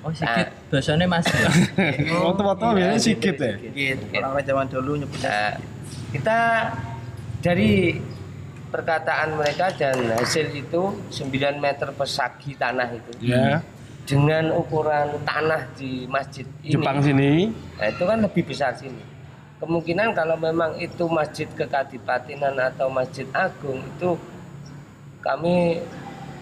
Oh 0.08 0.12
sedikit 0.16 0.48
bahasanya 0.72 1.04
mas 1.04 1.28
ya. 1.28 1.52
Foto-foto 2.24 2.64
biasanya 2.72 2.96
sikit 2.96 3.36
ya. 3.36 3.54
Gitu. 3.60 4.04
Orang-orang 4.16 4.46
zaman 4.48 4.66
dulu 4.72 4.92
nyebutnya 5.04 5.28
Nah, 5.28 5.52
kita 6.08 6.38
dari 7.44 8.00
perkataan 8.72 9.36
mereka 9.36 9.68
dan 9.76 10.00
hasil 10.16 10.48
itu 10.56 10.96
9 11.12 11.60
meter 11.60 11.92
persegi 11.92 12.56
tanah 12.56 12.88
itu. 12.96 13.12
Ya, 13.20 13.60
dengan 14.08 14.56
ukuran 14.56 15.20
tanah 15.28 15.68
di 15.76 16.08
masjid 16.08 16.48
ini. 16.64 16.72
Jepang 16.80 17.04
sini. 17.04 17.52
Nah, 17.76 17.92
itu 17.92 18.02
kan 18.08 18.18
lebih 18.24 18.48
besar 18.48 18.72
sini. 18.72 19.04
Kemungkinan 19.60 20.16
kalau 20.16 20.40
memang 20.40 20.80
itu 20.80 21.04
masjid 21.12 21.44
kekadipatinan 21.52 22.56
atau 22.56 22.88
masjid 22.88 23.28
agung 23.36 23.84
itu 23.84 24.16
kami 25.20 25.84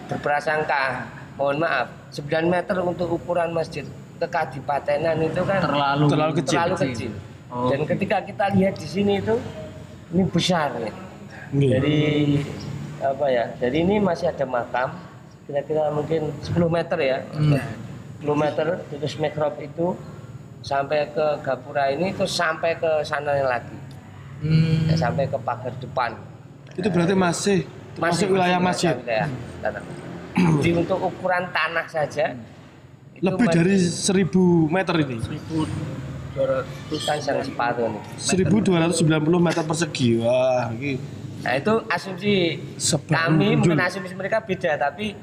berprasangka. 0.07 1.11
Mohon 1.35 1.67
maaf 1.67 1.96
9 2.09 2.23
meter 2.47 2.75
untuk 2.81 3.07
ukuran 3.11 3.51
masjid 3.51 3.83
kekadipatenan 4.17 5.17
itu 5.21 5.41
kan 5.45 5.59
terlalu 5.61 6.05
Terlalu 6.09 6.33
kecil. 6.41 6.57
terlalu 6.57 6.75
kecil. 6.89 7.11
Oh. 7.47 7.69
Dan 7.71 7.79
ketika 7.85 8.17
kita 8.21 8.45
lihat 8.51 8.75
di 8.75 8.87
sini 8.87 9.13
itu 9.21 9.35
ini 10.11 10.23
besar 10.27 10.73
ya. 10.79 10.91
Nggih. 11.53 11.69
Dari 11.77 11.99
apa 12.99 13.25
ya? 13.29 13.45
Jadi 13.61 13.77
ini 13.87 13.95
masih 14.01 14.27
ada 14.31 14.45
makam 14.47 14.89
kira-kira 15.47 15.87
mungkin 15.93 16.33
10 16.43 16.67
meter 16.67 16.97
ya. 16.99 17.17
Hmm. 17.31 17.55
10 18.19 18.33
meter 18.35 18.65
terus 18.89 19.13
mikrop 19.15 19.55
itu 19.61 19.95
sampai 20.65 21.07
ke 21.13 21.25
gapura 21.45 21.93
ini 21.93 22.11
terus 22.11 22.33
sampai 22.33 22.75
ke 22.75 23.05
sana 23.05 23.37
lagi. 23.45 23.77
Hmm. 24.43 24.89
Ya, 24.91 24.95
sampai 24.97 25.25
ke 25.29 25.37
pagar 25.39 25.73
depan. 25.77 26.17
Itu 26.77 26.89
berarti 26.93 27.15
masih 27.15 27.57
masuk 27.97 28.33
wilayah 28.33 28.59
masjid. 28.61 28.93
wilayah 28.97 29.29
tanah. 29.61 29.81
Jadi 30.37 30.69
untuk 30.73 30.99
ukuran 31.01 31.49
tanah 31.49 31.85
saja 31.85 32.37
Lebih 33.17 33.47
dari 33.49 33.75
1000 33.81 34.29
meter 34.69 34.93
ini. 35.01 35.17
1200 35.17 37.01
Tansang 37.01 37.41
sepatu 37.41 37.81
nih. 37.89 38.01
1290 38.21 39.41
meter 39.41 39.63
persegi. 39.65 40.09
Wah, 40.21 40.69
ini 40.71 41.01
Nah 41.37 41.53
itu 41.53 41.73
asumsi 41.87 42.33
Seberapa 42.75 43.29
kami 43.29 43.53
menonjol. 43.53 43.73
mungkin 43.73 43.79
asumsi 43.85 44.13
mereka 44.13 44.41
beda 44.41 44.73
tapi 44.75 45.13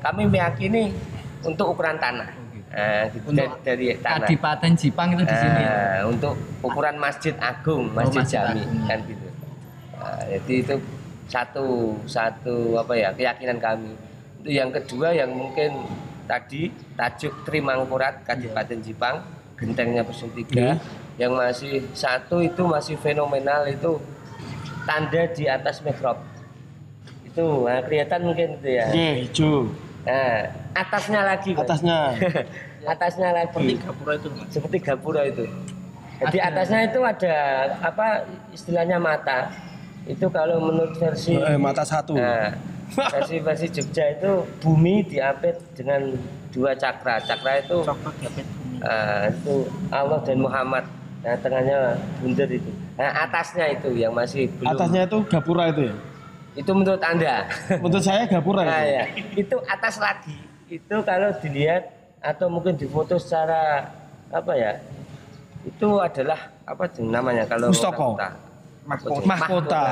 kami 0.00 0.22
meyakini 0.26 0.94
untuk 1.42 1.74
ukuran 1.74 1.98
tanah. 1.98 2.30
Nah, 2.74 3.06
gitu, 3.06 3.30
Untuk 3.30 3.62
dari, 3.62 3.94
dari 3.94 4.02
tanah. 4.02 4.26
Kadipaten 4.26 4.70
Jipang 4.74 5.08
itu 5.14 5.22
di 5.22 5.34
sini. 5.34 5.60
ya? 5.62 5.70
Nah, 5.70 5.98
untuk 6.10 6.34
ukuran 6.58 6.98
masjid 6.98 7.34
agung, 7.38 7.86
masjid, 7.94 8.22
Masjid 8.22 8.42
jami 8.42 8.62
Agung. 8.66 8.82
kan 8.90 8.98
gitu. 9.06 9.26
Nah, 9.94 10.22
jadi 10.26 10.54
itu 10.58 10.74
satu 11.24 11.66
satu 12.04 12.56
apa 12.76 12.92
ya 12.94 13.08
keyakinan 13.14 13.62
kami. 13.62 13.94
Itu 14.44 14.52
yang 14.52 14.68
kedua 14.68 15.16
yang 15.16 15.32
mungkin 15.32 15.88
tadi 16.28 16.68
tajuk 17.00 17.48
Trimangkurat 17.48 18.28
Kadipaten 18.28 18.76
Jipang, 18.84 19.24
gentengnya 19.56 20.04
Pesun 20.04 20.28
Tiga, 20.36 20.76
yang 21.16 21.32
masih 21.32 21.88
satu 21.96 22.44
itu 22.44 22.60
masih 22.68 23.00
fenomenal 23.00 23.64
itu 23.64 23.96
tanda 24.84 25.24
di 25.32 25.48
atas 25.48 25.80
mihrab. 25.80 26.20
Itu 27.24 27.64
nah, 27.64 27.80
kelihatan 27.88 28.20
mungkin 28.20 28.60
itu 28.60 28.68
ya. 28.68 28.84
Oke, 28.92 29.08
hijau. 29.24 29.56
Nah, 30.04 30.36
atasnya 30.76 31.20
lagi. 31.24 31.56
Atasnya. 31.56 31.98
atasnya 32.92 33.28
lagi 33.32 33.48
seperti 33.48 33.80
gapura 33.80 34.12
itu 34.12 34.28
Mas. 34.28 34.46
seperti 34.52 34.76
gapura 34.84 35.22
itu. 35.24 35.44
Jadi 36.20 36.36
Ada. 36.36 36.48
atasnya 36.52 36.80
itu 36.84 37.00
ada 37.00 37.36
apa 37.80 38.06
istilahnya 38.52 39.00
mata. 39.00 39.48
Itu 40.04 40.28
kalau 40.28 40.60
menurut 40.68 40.92
versi 41.00 41.32
Eh, 41.32 41.56
mata 41.56 41.80
satu. 41.80 42.12
nah, 42.12 42.52
versi 42.94 43.36
versi 43.42 43.66
Jogja 43.70 44.04
itu 44.14 44.32
bumi 44.62 45.02
diapit 45.04 45.58
dengan 45.74 46.14
dua 46.50 46.72
cakra. 46.78 47.18
Cakra 47.20 47.60
itu 47.60 47.82
coklat 47.82 48.14
diapit 48.22 48.46
bumi 48.46 48.76
ah, 48.80 49.26
itu 49.28 49.54
Allah 49.90 50.18
dan 50.22 50.38
Muhammad. 50.38 50.84
Nah, 51.24 51.36
tengahnya 51.40 51.96
bunder 52.20 52.48
itu. 52.52 52.68
Nah, 53.00 53.10
atasnya 53.24 53.72
itu 53.72 53.88
yang 53.96 54.12
masih 54.12 54.44
belum. 54.60 54.76
Atasnya 54.76 55.02
itu 55.08 55.18
gapura 55.26 55.72
itu 55.72 55.82
ya. 55.88 55.94
Itu 56.54 56.70
menurut 56.70 57.02
Anda. 57.02 57.48
Menurut 57.80 58.04
saya 58.04 58.28
gapura 58.28 58.62
Nah, 58.62 58.84
itu. 58.84 58.92
ya. 58.92 59.04
Itu 59.34 59.56
atas 59.64 59.94
lagi. 59.98 60.36
Itu 60.68 61.00
kalau 61.02 61.32
dilihat 61.40 61.88
atau 62.20 62.46
mungkin 62.52 62.76
difoto 62.76 63.16
secara 63.16 63.88
apa 64.28 64.52
ya? 64.52 64.76
Itu 65.64 65.96
adalah 65.96 66.52
apa 66.68 66.84
namanya 67.00 67.48
kalau 67.48 67.72
Mustoko. 67.72 68.20
orang 68.20 68.36
mahkota 68.84 69.24
Mahkota. 69.24 69.84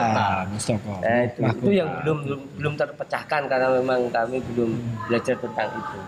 Mustoko. 0.52 0.94
Nah, 1.00 1.20
itu, 1.24 1.40
itu 1.40 1.44
Mahkota. 1.44 1.72
yang 1.72 1.88
belum 2.04 2.16
belum 2.24 2.40
belum 2.60 2.74
terpecahkan 2.76 3.42
karena 3.48 3.68
memang 3.80 4.00
kami 4.12 4.38
belum 4.52 4.70
belajar 5.08 5.36
tentang 5.40 5.68
itu. 5.72 5.98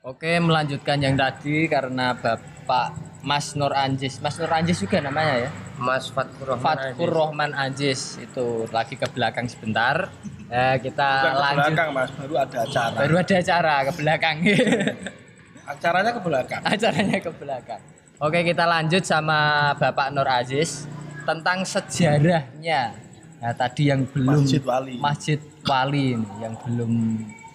Oke, 0.00 0.40
melanjutkan 0.40 0.96
yang 0.96 1.12
tadi 1.14 1.68
karena 1.68 2.16
Bapak 2.16 2.96
Mas 3.20 3.52
Nur 3.52 3.76
Anjis. 3.76 4.16
Mas 4.24 4.40
Nur 4.40 4.48
Anjis 4.48 4.80
juga 4.80 4.96
namanya 5.04 5.44
ya? 5.44 5.50
Mas 5.76 6.08
Fatkur 6.08 6.56
Rahman 6.56 6.64
Fatkur. 6.64 7.08
Rohman 7.08 7.52
Anjis 7.52 8.16
itu 8.16 8.64
lagi 8.72 8.96
ke 8.96 9.04
belakang 9.12 9.44
sebentar. 9.44 10.08
Eh, 10.48 10.76
kita 10.80 11.08
Bukan 11.20 11.30
ke 11.30 11.40
lanjut. 11.40 11.60
belakang, 11.68 11.88
Mas. 11.92 12.10
Baru 12.16 12.34
ada 12.34 12.56
acara. 12.64 12.96
Baru 12.96 13.14
ada 13.20 13.34
acara 13.36 13.74
ke 13.84 13.92
belakang. 13.94 14.36
Acaranya 15.70 16.10
ke 16.10 16.20
belakang. 16.20 16.60
Acaranya 16.66 17.18
ke 17.22 17.30
belakang. 17.30 17.80
Oke, 18.20 18.42
kita 18.42 18.66
lanjut 18.66 19.06
sama 19.06 19.70
Bapak 19.78 20.10
Nur 20.10 20.26
Aziz 20.26 20.90
tentang 21.22 21.62
sejarahnya. 21.62 22.92
Nah, 23.40 23.54
tadi 23.56 23.88
yang 23.88 24.04
belum 24.04 24.44
Masjid 24.44 24.62
Wali. 24.66 24.94
Masjid 25.00 25.40
Wali 25.64 26.18
ini 26.18 26.28
yang 26.42 26.54
belum 26.60 26.92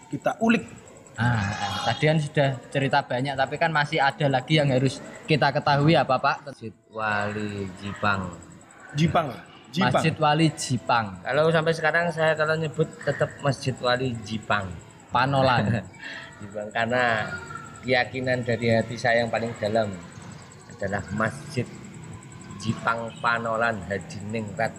Kita 0.10 0.40
ulik. 0.40 0.64
Ah, 1.16 1.48
ah, 1.48 1.76
tadi 1.88 2.12
kan 2.12 2.18
sudah 2.20 2.50
cerita 2.68 3.00
banyak 3.00 3.40
tapi 3.40 3.56
kan 3.56 3.72
masih 3.72 4.04
ada 4.04 4.28
lagi 4.28 4.60
yang 4.60 4.68
harus 4.68 5.00
kita 5.24 5.48
ketahui 5.52 5.96
apa 5.96 6.16
Pak? 6.20 6.52
Masjid 6.52 6.74
Wali 6.92 7.68
Jipang. 7.80 8.22
Jipang. 8.96 9.28
Jipang. 9.72 9.92
Masjid 9.92 10.16
Wali 10.16 10.48
Jipang, 10.56 11.20
Kalau 11.20 11.52
sampai 11.52 11.74
sekarang 11.76 12.08
saya 12.12 12.32
kalau 12.36 12.56
nyebut 12.56 12.88
tetap 13.04 13.28
Masjid 13.44 13.76
Wali 13.80 14.16
Jipang. 14.24 14.72
Panolan. 15.12 15.84
Jipang 16.40 16.68
karena 16.72 17.32
keyakinan 17.86 18.42
dari 18.42 18.74
hati 18.74 18.98
saya 18.98 19.22
yang 19.22 19.30
paling 19.30 19.54
dalam 19.62 19.94
adalah 20.68 21.06
Masjid 21.14 21.64
Jipang 22.58 23.14
Panolan 23.22 23.78
Hadiningrat. 23.86 24.74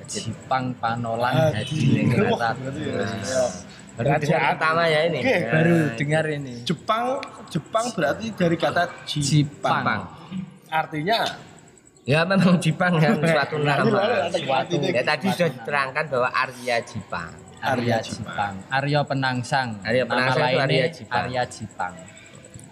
Masjid 0.00 0.32
Jipang 0.32 0.72
Panolan 0.80 1.52
Hadiningrat. 1.52 2.56
Berarti 2.56 3.20
ya. 3.20 3.28
Nah, 3.28 3.50
baru 3.98 4.14
dengar 4.22 4.40
pertama 4.54 4.82
ya 4.86 5.00
ini. 5.04 5.18
Oke, 5.20 5.36
Nah, 5.36 5.50
Baru 5.52 5.76
dengar 5.98 6.24
ini. 6.30 6.54
Jepang 6.64 7.04
Jepang 7.50 7.86
berarti 7.92 8.26
dari 8.32 8.56
kata 8.56 8.82
Jipang. 9.04 9.82
Jipang. 9.84 10.02
Artinya 10.68 11.20
Ya 12.08 12.24
memang 12.24 12.56
Jipang 12.56 12.96
yang 12.96 13.20
suatu 13.36 13.60
nama. 13.60 13.84
Ada 13.84 14.32
Suatu. 14.32 14.48
artinya 14.48 14.88
Ya 14.88 15.02
tadi 15.04 15.26
sudah 15.28 15.50
diterangkan 15.52 16.04
bahwa 16.08 16.28
Arya 16.32 16.76
Jipang. 16.80 17.32
Arya 17.58 17.96
Jipang. 18.00 18.54
Arya 18.70 19.00
Penangsang. 19.04 19.68
Arya 19.84 20.04
Penangsang 20.08 20.40
Nama 20.40 20.62
Arya 20.64 20.86
Jipang. 20.88 21.18
Arya 21.26 21.42
Jipang. 21.44 21.92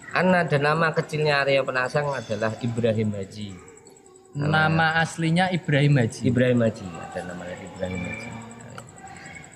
Karena 0.07 0.47
ada 0.47 0.57
nama 0.57 0.87
kecilnya 0.95 1.43
Arya 1.43 1.61
Penangsang 1.61 2.07
adalah 2.09 2.55
Ibrahim 2.63 3.13
Haji. 3.13 3.49
Nama 4.37 5.01
aslinya 5.01 5.49
Ibrahim 5.49 5.97
Haji. 5.97 6.21
Ibrahim 6.29 6.59
Haji 6.61 6.87
ada 6.87 7.19
namanya 7.25 7.57
Ibrahim 7.57 8.01
Haji. 8.05 8.29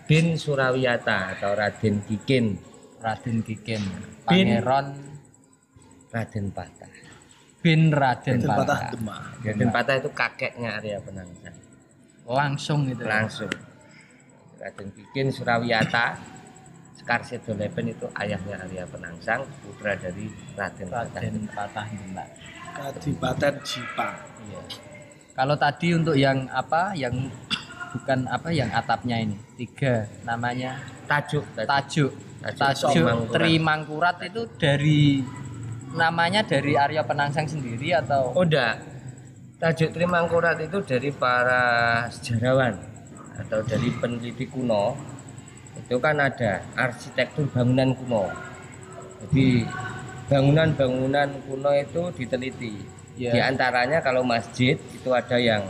Bin 0.09 0.35
Surawiyata 0.35 1.37
atau 1.37 1.55
Raden 1.55 2.03
Kikin, 2.03 2.59
Raden 2.99 3.45
Kikin. 3.47 3.79
Pangeran 4.27 5.11
Raden 6.11 6.51
Patah. 6.51 6.91
bin 7.61 7.93
Raden 7.93 8.43
Patah. 8.43 8.91
Raden 9.45 9.69
Patah 9.71 9.95
itu 10.03 10.09
kakeknya 10.11 10.81
Arya 10.81 10.99
Penangsang. 10.99 11.55
Langsung 12.27 12.89
itu. 12.91 13.05
Langsung. 13.05 13.51
Raden 14.59 14.89
Kikin 14.91 15.31
Surawiyata 15.31 16.19
Sekar 17.01 17.25
Sedolepen 17.25 17.89
itu 17.89 18.05
ayahnya 18.13 18.61
Arya 18.61 18.85
Penangsang, 18.85 19.41
putra 19.65 19.97
dari 19.97 20.29
Raden 20.53 20.85
Patah. 20.85 21.17
Raden 21.17 21.49
Patah 21.49 21.85
Demak. 21.89 22.29
Kadipaten 22.77 23.53
Jipang. 23.65 24.15
Iya. 24.45 24.61
Kalau 25.33 25.57
tadi 25.57 25.97
untuk 25.97 26.13
yang 26.13 26.45
apa, 26.53 26.93
yang 26.93 27.33
bukan 27.97 28.29
apa, 28.29 28.53
yang 28.53 28.69
atapnya 28.69 29.17
ini 29.17 29.33
tiga 29.57 30.05
namanya 30.21 30.77
Tajuk, 31.09 31.41
tajuk. 31.57 31.67
tajuk. 31.67 32.11
Tajuk. 32.85 33.33
Trimangkurat 33.33 34.21
itu 34.21 34.45
dari 34.61 35.25
namanya 35.97 36.45
dari 36.45 36.77
Arya 36.77 37.01
Penangsang 37.01 37.49
sendiri 37.49 37.97
atau 37.97 38.31
Oh 38.37 38.45
enggak. 38.45 38.77
Tajuk 39.57 39.89
Trimangkurat 39.89 40.55
itu 40.61 40.85
dari 40.85 41.09
para 41.09 42.05
sejarawan 42.13 42.77
atau 43.41 43.59
dari 43.65 43.89
peneliti 43.97 44.45
kuno. 44.45 44.93
Itu 45.91 45.99
kan 45.99 46.23
ada 46.23 46.63
arsitektur 46.79 47.51
bangunan 47.51 47.91
kuno. 47.91 48.31
Jadi 49.27 49.67
bangunan-bangunan 50.31 51.27
kuno 51.43 51.71
itu 51.75 52.01
diteliti. 52.15 52.79
Ya. 53.19 53.35
Di 53.35 53.39
antaranya 53.43 53.99
kalau 53.99 54.23
masjid 54.23 54.79
itu 54.95 55.11
ada 55.11 55.35
yang 55.35 55.67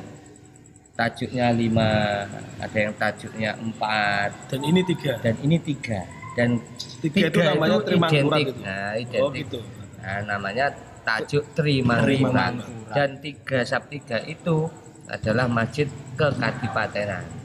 tajuknya 0.94 1.50
lima, 1.58 2.30
ada 2.62 2.78
yang 2.78 2.94
tajuknya 2.94 3.58
empat, 3.58 4.30
Dan 4.54 4.62
ini 4.62 4.86
tiga. 4.86 5.18
dan 5.26 5.34
ini 5.42 5.58
tiga. 5.58 6.06
Dan 6.38 6.62
Tiga 7.02 7.34
itu 7.34 7.42
namanya 7.42 7.82
Trimangkurat 7.82 8.38
identik. 8.38 8.46
itu. 8.46 8.62
Nah, 8.62 8.78
Oh 8.78 9.02
identik. 9.02 9.34
gitu. 9.42 9.60
Nah, 10.06 10.20
namanya 10.22 10.66
tajuk. 11.02 11.44
Trimangkurat. 11.58 12.54
Dan 12.94 13.10
tiga 13.26 13.66
sab 13.66 13.90
tiga 13.90 14.22
itu 14.30 14.70
adalah 15.10 15.50
masjid 15.50 15.90
kekadipatenan. 16.14 17.40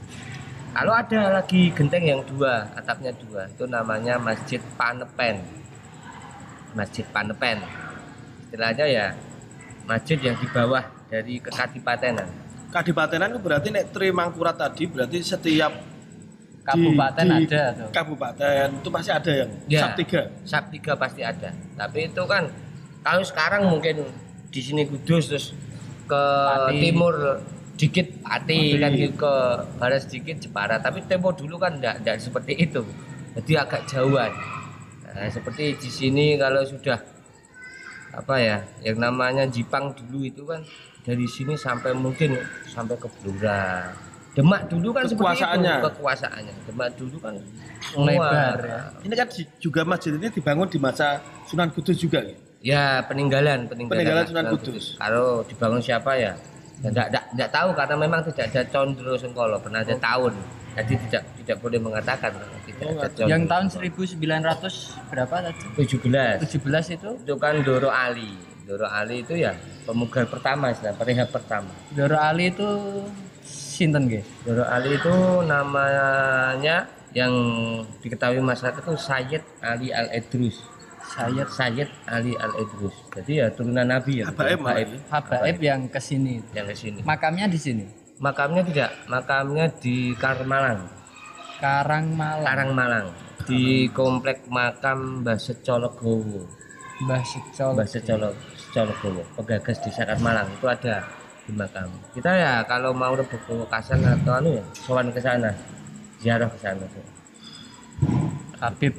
Kalau 0.76 0.92
ada 0.92 1.40
lagi 1.40 1.72
genteng 1.72 2.04
yang 2.04 2.20
dua, 2.20 2.68
atapnya 2.76 3.08
dua, 3.16 3.48
itu 3.48 3.64
namanya 3.64 4.20
Masjid 4.20 4.60
Panepen. 4.76 5.40
Masjid 6.76 7.08
Panepen. 7.08 7.64
Istilahnya 8.44 8.84
ya 8.84 9.06
masjid 9.88 10.20
yang 10.20 10.36
di 10.36 10.44
bawah 10.46 10.84
dari 11.08 11.40
kekadipatenan. 11.40 12.28
kadipatenan 12.66 13.32
itu 13.32 13.40
berarti 13.40 13.68
nek 13.72 13.88
Tri 13.88 14.12
Mangkurat 14.12 14.52
tadi 14.52 14.84
berarti 14.84 15.24
setiap 15.24 15.72
di- 15.72 16.60
Kabupaten 16.66 17.24
di 17.24 17.46
ada 17.46 17.62
tuh. 17.72 17.88
Kabupaten 17.88 18.66
itu 18.76 18.88
pasti 18.90 19.10
ada 19.14 19.32
yang 19.32 19.50
Ya. 19.64 19.80
sub 19.80 19.92
tiga. 19.96 20.20
Sub 20.44 20.64
tiga 20.68 20.92
pasti 20.92 21.22
ada. 21.24 21.56
Tapi 21.72 22.10
itu 22.10 22.22
kan 22.28 22.52
kalau 23.00 23.24
sekarang 23.24 23.64
mungkin 23.64 24.04
di 24.50 24.60
sini 24.60 24.84
Kudus 24.84 25.24
terus 25.30 25.46
ke 26.04 26.20
Pati. 26.20 26.76
timur 26.84 27.14
dikit 27.76 28.06
Pati 28.24 28.72
Pati. 28.72 28.80
kan 28.80 28.90
gitu, 28.96 29.12
ke 29.20 29.34
barat 29.76 30.00
sedikit 30.04 30.36
Jepara. 30.40 30.80
Tapi 30.80 31.04
tempo 31.04 31.30
dulu 31.32 31.60
kan 31.60 31.76
enggak, 31.76 32.00
enggak 32.02 32.16
seperti 32.20 32.56
itu. 32.56 32.82
Jadi 33.36 33.52
agak 33.56 33.84
jauhan. 33.84 34.32
Nah, 35.12 35.28
seperti 35.28 35.76
di 35.76 35.90
sini 35.92 36.26
kalau 36.36 36.64
sudah 36.64 37.00
apa 38.16 38.34
ya 38.40 38.64
yang 38.80 38.96
namanya 38.96 39.44
Jipang 39.44 39.92
dulu 39.92 40.24
itu 40.24 40.44
kan 40.48 40.64
dari 41.04 41.28
sini 41.28 41.52
sampai 41.56 41.92
mungkin 41.92 42.36
sampai 42.68 42.96
ke 42.96 43.08
Blora. 43.20 43.92
Demak 44.36 44.68
dulu 44.68 44.92
kan 44.92 45.08
seperti 45.08 45.16
itu 45.16 45.24
Kekuasaannya. 45.32 45.76
kekuasaannya. 45.80 46.54
Demak 46.68 46.88
dulu 47.00 47.16
kan 47.24 47.34
Lebar, 47.96 48.58
ya. 48.60 48.80
Ini 49.00 49.14
kan 49.16 49.28
juga 49.56 49.80
masjid 49.88 50.12
ini 50.12 50.28
dibangun 50.28 50.68
di 50.68 50.76
masa 50.76 51.22
Sunan 51.48 51.72
Kudus 51.72 51.96
juga 51.96 52.20
ya. 52.20 52.36
Ya 52.60 52.84
peninggalan 53.06 53.64
peninggalan, 53.70 53.96
Peninggalan 53.96 54.24
Sunan 54.28 54.44
Sunan 54.44 54.52
Kudus. 54.58 54.84
Kalau 55.00 55.40
dibangun 55.48 55.80
siapa 55.80 56.18
ya? 56.20 56.36
Tidak 56.76 57.08
tidak 57.32 57.48
tahu 57.50 57.68
karena 57.72 57.94
memang 57.96 58.20
tidak 58.28 58.52
ada 58.52 58.62
Condro 58.68 59.16
Sengkolo 59.16 59.56
pernah 59.60 59.80
ada 59.80 59.96
tahun. 59.96 60.32
Jadi 60.76 60.92
tidak 61.08 61.22
tidak 61.40 61.56
boleh 61.64 61.80
mengatakan 61.80 62.30
tidak 62.36 62.84
Oh, 62.84 63.00
ada 63.00 63.08
Condro. 63.08 63.30
Yang 63.32 63.42
tahun 63.48 63.66
1900 63.72 65.08
berapa 65.08 65.34
tadi? 65.40 65.64
17 65.80 66.44
17 66.44 66.96
itu 67.00 67.10
itu 67.24 67.34
kan 67.40 67.54
Doro 67.64 67.88
Ali. 67.88 68.36
Doro 68.68 68.84
Ali 68.84 69.24
itu 69.24 69.38
ya 69.38 69.56
pemugar 69.88 70.28
pertama 70.28 70.74
istilah 70.74 70.92
perihab 70.92 71.32
pertama. 71.32 71.72
Doro 71.96 72.18
Ali 72.20 72.52
itu 72.52 72.68
sinten 73.46 74.04
nggih? 74.10 74.24
Doro 74.44 74.64
Ali 74.68 75.00
itu 75.00 75.14
namanya 75.48 76.90
yang 77.16 77.32
diketahui 78.04 78.44
masyarakat 78.44 78.84
itu 78.84 78.94
Sayyid 79.00 79.42
Ali 79.64 79.88
Al 79.96 80.12
Idrus. 80.12 80.60
Sayyid 81.16 81.48
Sayyid 81.48 81.88
Ali 82.04 82.36
Al 82.36 82.52
Idrus. 82.60 82.96
Jadi 83.16 83.32
ya 83.40 83.48
turunan 83.48 83.88
Nabi 83.88 84.20
ya. 84.20 84.28
Habaib 84.28 84.60
malah 84.60 84.84
Habaib. 84.84 84.88
ya. 84.92 85.00
Habaib 85.08 85.58
yang 85.64 85.80
ke 85.88 86.00
sini. 86.00 86.44
yang 86.52 86.68
ke 86.68 86.76
sini. 86.76 87.00
Makamnya 87.00 87.48
di 87.48 87.56
sini. 87.56 87.86
Makamnya 88.16 88.64
tidak, 88.64 88.90
makamnya 89.12 89.68
di 89.76 90.16
Karmalang, 90.16 90.88
Karangmalang. 91.60 92.48
Karangmalang, 92.48 93.06
di 93.44 93.92
komplek 93.92 94.48
makam 94.48 95.20
Mbah 95.20 95.36
Secologowo, 95.36 96.48
Mbah 97.04 97.20
Secol. 97.28 97.76
Mbah 97.76 97.84
Secolo, 97.84 98.32
Secologowo, 98.56 99.20
pegagas 99.36 99.84
desa 99.84 100.08
Karmalang 100.08 100.48
itu 100.48 100.64
ada 100.64 101.04
di 101.44 101.52
makam. 101.52 101.92
Kita 102.16 102.32
ya 102.32 102.64
kalau 102.64 102.96
mau 102.96 103.12
rebut 103.12 103.36
ke 103.36 103.52
Kasan 103.68 104.00
atau 104.00 104.32
anu 104.32 104.56
ya, 104.56 104.64
sowan 104.72 105.12
ke 105.12 105.20
sana, 105.20 105.52
ziarah 106.16 106.48
ke 106.48 106.56
sana. 106.56 106.88
Habib 108.64 108.96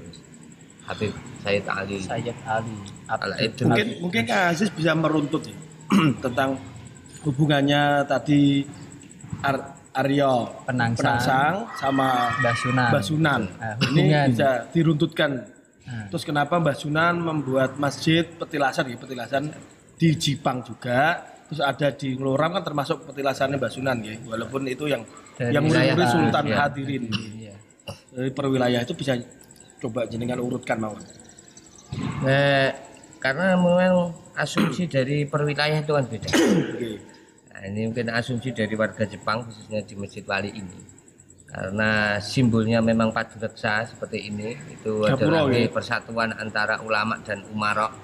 Habib 0.88 1.12
Sayyid 1.44 1.66
Ali. 1.68 2.00
Sayyid 2.00 2.38
Ali. 2.48 2.76
Abdul. 3.08 3.68
Mungkin 3.68 3.88
mungkin 4.04 4.22
Kak 4.24 4.56
Aziz 4.56 4.70
bisa 4.72 4.92
meruntut 4.96 5.44
ya 5.48 5.56
tentang 6.24 6.60
hubungannya 7.24 8.04
tadi 8.08 8.64
Ar 9.44 9.78
Aryo 9.98 10.64
Penangsang. 10.64 11.18
Penangsang 11.18 11.56
sama 11.74 12.08
Mbah 12.38 12.56
Sunan. 12.56 12.90
Mbah 12.94 13.04
Sunan. 13.04 13.42
Nah, 13.58 13.76
Ini 13.90 14.04
bisa 14.30 14.50
diruntutkan. 14.70 15.32
Nah. 15.88 16.06
Terus 16.14 16.24
kenapa 16.24 16.62
Mbah 16.62 16.78
Sunan 16.78 17.18
membuat 17.18 17.82
masjid 17.82 18.24
petilasan 18.24 18.94
ya 18.94 18.98
petilasan 19.00 19.44
di 19.98 20.14
Jipang 20.14 20.62
juga. 20.62 21.34
Terus 21.48 21.64
ada 21.64 21.88
di 21.96 22.14
Ngeloram 22.14 22.60
kan 22.60 22.64
termasuk 22.64 23.08
petilasannya 23.10 23.58
Mbah 23.58 23.72
Sunan 23.74 23.98
ya. 24.06 24.14
Walaupun 24.22 24.70
itu 24.70 24.86
yang 24.86 25.02
Dari 25.34 25.54
yang 25.54 25.66
wilayah, 25.66 25.96
murid 25.98 26.08
Sultan 26.14 26.44
iya. 26.46 26.56
Hadirin. 26.62 27.04
Iya. 27.12 27.56
Dari 28.14 28.30
perwilayah 28.36 28.82
itu 28.86 28.94
bisa 28.94 29.18
coba 29.82 30.10
jenengan 30.10 30.42
urutkan 30.42 30.78
mawon. 30.82 31.02
Nah, 32.26 32.74
karena 33.22 33.56
memang 33.58 34.14
asumsi 34.38 34.86
dari 34.90 35.26
perwilayah 35.26 35.82
itu 35.82 35.94
kan 35.94 36.06
beda. 36.06 36.30
Nah, 37.54 37.62
ini 37.66 37.90
mungkin 37.90 38.14
asumsi 38.14 38.54
dari 38.54 38.74
warga 38.78 39.06
Jepang 39.06 39.46
khususnya 39.48 39.82
di 39.82 39.94
Masjid 39.98 40.22
Wali 40.26 40.54
ini. 40.54 40.80
Karena 41.48 42.20
simbolnya 42.20 42.84
memang 42.84 43.16
padureksa 43.16 43.88
seperti 43.88 44.28
ini, 44.30 44.54
itu 44.68 45.08
adalah 45.08 45.48
ya? 45.48 45.72
persatuan 45.72 46.36
antara 46.36 46.84
ulama 46.84 47.18
dan 47.24 47.42
umarok 47.50 47.96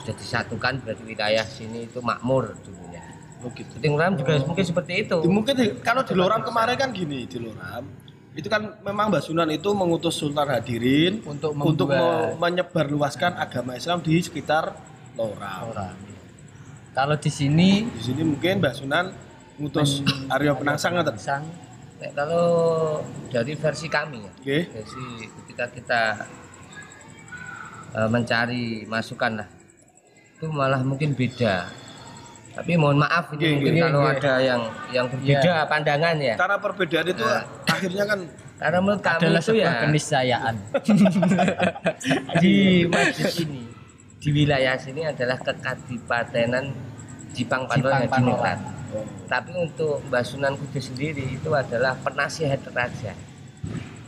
sudah 0.00 0.16
disatukan 0.16 0.80
berarti 0.80 1.02
wilayah 1.04 1.44
sini 1.44 1.86
itu 1.86 2.00
makmur 2.00 2.56
dulunya. 2.64 3.04
Oh 3.44 3.52
gitu. 3.52 3.76
Nguram 3.84 4.16
juga 4.16 4.40
mungkin 4.48 4.64
seperti 4.64 4.92
itu. 5.04 5.16
Di- 5.20 5.28
mungkin 5.28 5.54
di- 5.54 5.76
kalau 5.84 6.02
di 6.06 6.14
Loram 6.16 6.40
kemarin 6.40 6.76
kan 6.80 6.90
gini 6.96 7.28
di 7.28 7.36
Loram 7.36 7.84
itu 8.36 8.46
kan 8.46 8.76
memang 8.80 9.08
Mbah 9.08 9.18
Sunan 9.18 9.48
itu 9.48 9.72
mengutus 9.72 10.14
Sultan 10.14 10.46
Hadirin 10.46 11.24
Untuk 11.24 11.56
untuk 11.56 11.88
membuat- 11.88 12.36
me- 12.36 12.60
menyebarluaskan 12.60 13.32
agama 13.34 13.74
Islam 13.74 13.98
di 13.98 14.20
sekitar. 14.20 14.76
Orang. 15.16 15.96
Kalau 16.92 17.16
di 17.16 17.32
sini 17.32 17.88
Di 17.88 18.02
sini 18.04 18.22
mungkin 18.22 18.60
Mbah 18.60 18.76
Sunan 18.76 19.06
ngutus 19.56 20.04
Aryo 20.28 20.52
Penangsang 20.54 20.92
nggak 20.94 21.16
sang 21.16 21.44
Nah, 21.96 22.12
kalau 22.12 22.48
dari 23.32 23.56
versi 23.56 23.88
kami 23.88 24.20
ya, 24.20 24.32
Oke. 24.36 24.58
versi 24.68 25.04
ketika 25.32 25.64
kita 25.72 26.02
eh, 27.96 28.08
mencari 28.12 28.84
masukan 28.84 29.40
lah, 29.40 29.48
itu 30.36 30.44
malah 30.52 30.84
mungkin 30.84 31.16
beda. 31.16 31.72
Tapi 32.56 32.72
mohon 32.80 32.96
maaf 32.96 33.28
ini 33.36 33.60
mungkin 33.60 33.72
oke, 33.76 33.82
kalau 33.84 34.00
oke. 34.00 34.12
ada 34.16 34.32
yang 34.40 34.62
yang 34.88 35.06
berbeda 35.12 35.52
pandangan 35.68 36.16
ya. 36.16 36.34
Karena 36.40 36.56
perbedaan 36.56 37.06
itu 37.12 37.24
Nah. 37.24 37.42
akhirnya 37.68 38.04
kan 38.08 38.20
Karena 38.56 38.78
menurut 38.80 39.02
kami 39.04 39.20
adalah 39.20 39.42
itu 39.44 39.48
sebuah 39.52 39.68
ya 39.68 39.80
keniscayaan. 39.84 40.54
di 42.42 42.56
masjid 42.88 43.32
ini 43.44 43.62
di 44.16 44.28
wilayah 44.32 44.74
sini 44.80 45.04
adalah 45.04 45.36
kekadipatenan 45.36 46.72
Jipang 47.36 47.68
Panolan 47.68 48.08
Jipang 48.08 48.08
dan 48.08 48.08
Panolan. 48.08 48.58
Tapi 49.28 49.50
untuk 49.60 50.00
Mbah 50.08 50.24
Sunan 50.24 50.56
Kudus 50.56 50.88
sendiri 50.88 51.36
itu 51.36 51.50
adalah 51.52 51.92
penasihat 52.00 52.64
raja. 52.72 53.12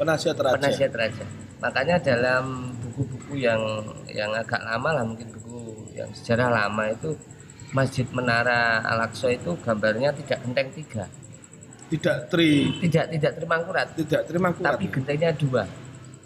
penasihat 0.01 0.41
raja. 0.41 0.57
penasihat 0.57 0.93
raja. 0.97 1.25
Makanya 1.61 1.97
dalam 2.01 2.73
buku-buku 2.81 3.45
yang 3.45 3.61
yang 4.09 4.33
agak 4.33 4.65
lama 4.65 4.89
lah 4.97 5.05
mungkin 5.05 5.29
buku 5.29 5.93
yang 5.93 6.09
sejarah 6.17 6.49
lama 6.49 6.89
itu 6.89 7.13
Masjid 7.73 8.07
Menara 8.17 8.81
Al-Aqsa 8.81 9.29
itu 9.33 9.57
gambarnya 9.61 10.13
tidak 10.17 10.41
genteng 10.41 10.69
tiga, 10.73 11.05
Tidak 11.89 12.17
tri 12.33 12.81
tidak 12.85 13.13
tidak 13.13 13.33
termangkurat, 13.41 13.87
tidak 13.97 14.25
terima 14.29 14.49
kuat. 14.53 14.77
tapi 14.77 14.87
gentengnya 14.89 15.31
dua. 15.37 15.65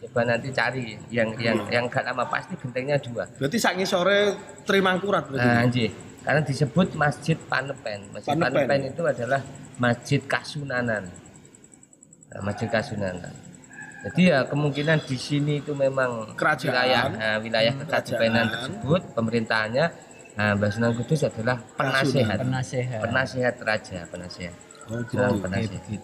Coba 0.03 0.21
nanti 0.27 0.51
cari 0.51 0.99
yang 1.15 1.31
yang 1.39 1.59
yang 1.71 1.85
agak 1.87 2.03
lama 2.11 2.27
pasti 2.27 2.55
gentengnya 2.59 2.99
dua. 2.99 3.27
Berarti 3.39 3.59
sangi 3.59 3.87
sore 3.87 4.35
terima 4.67 4.99
kurat 4.99 5.27
berarti. 5.31 5.47
Nah, 5.47 5.63
anjir. 5.63 5.91
Karena 6.23 6.41
disebut 6.43 6.95
Masjid 6.95 7.35
Panepen. 7.35 8.11
Masjid 8.15 8.31
Panepen. 8.35 8.67
Panepen, 8.67 8.81
itu 8.95 9.03
adalah 9.03 9.41
Masjid 9.79 10.21
Kasunanan. 10.23 11.11
Nah, 12.31 12.41
Masjid 12.47 12.71
Kasunanan. 12.71 13.35
Jadi 14.03 14.35
ya 14.35 14.43
kemungkinan 14.47 14.99
di 15.07 15.15
sini 15.15 15.63
itu 15.63 15.79
memang 15.79 16.35
Kerajaan. 16.35 16.75
wilayah 16.75 17.05
nah, 17.15 17.37
wilayah 17.39 17.73
kekadipatenan 17.79 18.47
Kerajaan. 18.51 18.51
tersebut 18.51 19.01
pemerintahannya 19.15 19.87
nah, 20.35 20.55
Mbah 20.55 20.71
Sunan 20.71 20.92
Kudus 20.95 21.21
adalah 21.23 21.57
penasehat. 21.75 22.38
Penasehat. 22.40 22.99
Penasehat 23.01 23.55
raja, 23.61 23.99
penasehat. 24.07 24.55
Oh, 24.85 24.99
Nah, 24.99 25.31
gitu. 25.31 25.38
penasehat. 25.38 26.01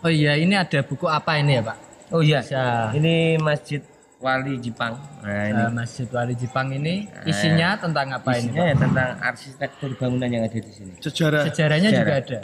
Oh 0.00 0.10
iya, 0.10 0.32
ini 0.34 0.54
ada 0.54 0.80
buku 0.80 1.06
apa 1.06 1.36
ini 1.36 1.56
ya, 1.56 1.62
Pak? 1.62 1.76
Oh 2.10 2.20
iya. 2.20 2.40
Bisa. 2.40 2.90
Ini 2.92 3.38
Masjid 3.38 3.80
Wali 4.18 4.58
Jepang. 4.58 4.98
Nah, 5.22 5.44
ini 5.46 5.62
Eh, 5.62 5.70
Masjid 5.72 6.04
Wali 6.06 6.34
Jepang 6.34 6.68
ini 6.68 7.08
isinya 7.24 7.72
tentang 7.74 8.12
apa 8.12 8.34
ini? 8.34 8.50
isinya 8.50 8.64
ya 8.64 8.74
tentang 8.76 9.08
arsitektur 9.18 9.90
bangunan 9.96 10.28
yang 10.28 10.42
ada 10.44 10.58
di 10.58 10.68
sini. 10.68 10.92
Sejarah 10.98 11.48
Sejarahnya 11.48 11.88
juga 11.88 12.12
Sejarah. 12.12 12.20
ada. 12.20 12.38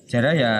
Sejarah 0.00 0.32
ya 0.32 0.40
ya 0.40 0.52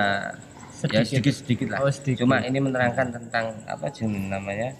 Sedikit. 0.76 1.04
sedikit 1.08 1.34
sedikit 1.34 1.66
lah. 1.70 1.78
Oh, 1.80 1.88
sedikit. 1.88 2.20
Cuma 2.20 2.36
ini 2.40 2.58
menerangkan 2.58 3.06
tentang 3.10 3.56
apa 3.64 3.86
sih 3.88 4.04
namanya 4.04 4.76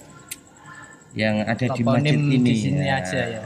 yang 1.13 1.43
ada 1.43 1.57
di 1.59 1.81
masjid 1.81 2.15
Toponim 2.15 2.17
ini. 2.29 2.37
di 2.45 2.55
sini 2.55 2.85
ya. 2.85 3.01
aja 3.01 3.21
ya. 3.27 3.43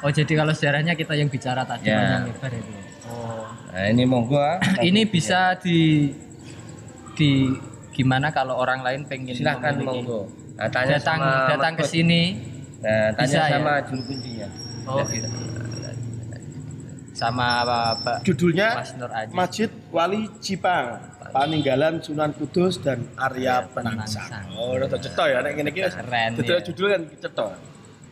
Oh, 0.00 0.08
jadi 0.08 0.32
kalau 0.34 0.50
sejarahnya 0.50 0.92
kita 0.92 1.12
yang 1.12 1.26
bicara 1.26 1.60
tadi 1.62 1.84
Ya. 1.84 1.96
panjang 1.98 2.22
lebar 2.26 2.52
itu. 2.52 2.72
Oh. 3.04 3.44
Nah 3.70 3.84
ini 3.86 4.02
monggo. 4.02 4.36
ah. 4.36 4.56
Ini 4.82 5.02
bisa 5.04 5.54
di 5.56 6.08
di 7.12 7.52
gimana 7.90 8.30
kalau 8.30 8.56
orang 8.56 8.80
lain 8.80 9.04
pengen 9.04 9.32
silahkan 9.32 9.76
monggo. 9.76 10.24
Nah, 10.56 10.68
tanya 10.68 10.96
datang 10.96 11.18
sama 11.18 11.48
datang 11.48 11.72
ke 11.74 11.84
sini 11.84 12.22
Nah, 12.80 13.12
tanya 13.12 13.28
Bisa 13.28 13.40
ya? 13.42 13.52
sama 13.54 13.72
juru 13.84 14.02
kuncinya. 14.06 14.48
Oh, 14.88 14.96
Ya, 14.96 15.28
sama 17.12 17.48
Pak 18.00 18.24
judulnya 18.24 18.68
Mas 18.74 18.92
Nur 18.96 19.12
Aji. 19.12 19.32
Masjid 19.36 19.68
Wali 19.90 20.24
Jipang, 20.40 20.96
peninggalan 21.28 22.00
Sunan 22.00 22.32
Kudus 22.32 22.80
dan 22.80 23.04
Arya 23.14 23.68
Penangsang. 23.68 24.24
Penangsang. 24.24 24.56
Oh, 24.56 24.72
udah 24.72 24.88
cetok 24.90 25.26
ya 25.28 25.44
nek 25.44 25.52
ngene 25.52 25.68
iki. 25.68 25.80
wis. 25.84 25.92
Keren, 25.92 26.30
Dadi 26.34 26.48
ya. 26.48 26.58
judul 26.64 26.86
kan 26.88 27.02
cetok. 27.20 27.50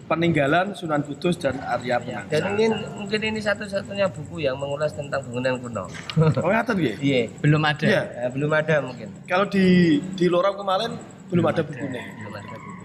Peninggalan 0.08 0.72
Sunan 0.72 1.04
Kudus 1.04 1.36
dan 1.36 1.60
Arya 1.60 2.00
Penangsang. 2.00 2.32
Dan 2.32 2.42
ini 2.56 2.64
mungkin 2.96 3.20
ini 3.20 3.38
satu-satunya 3.38 4.08
buku 4.08 4.40
yang 4.40 4.56
mengulas 4.56 4.96
tentang 4.96 5.20
bangunan 5.22 5.60
kuno. 5.60 5.84
Oh 6.42 6.48
ngaten 6.48 6.74
nggih. 6.74 6.96
Iya. 6.98 7.20
Belum 7.44 7.62
ada. 7.62 7.84
Iya. 7.86 8.02
Eh, 8.24 8.30
belum 8.32 8.50
ada 8.50 8.74
mungkin. 8.80 9.08
Kalau 9.28 9.44
di 9.46 9.98
di 10.16 10.26
Lorong 10.26 10.56
kemarin 10.56 10.96
belum 11.28 11.44
ada 11.44 11.60
bukunya. 11.60 12.02
Belum 12.18 12.34
ada 12.34 12.54
buku. 12.56 12.84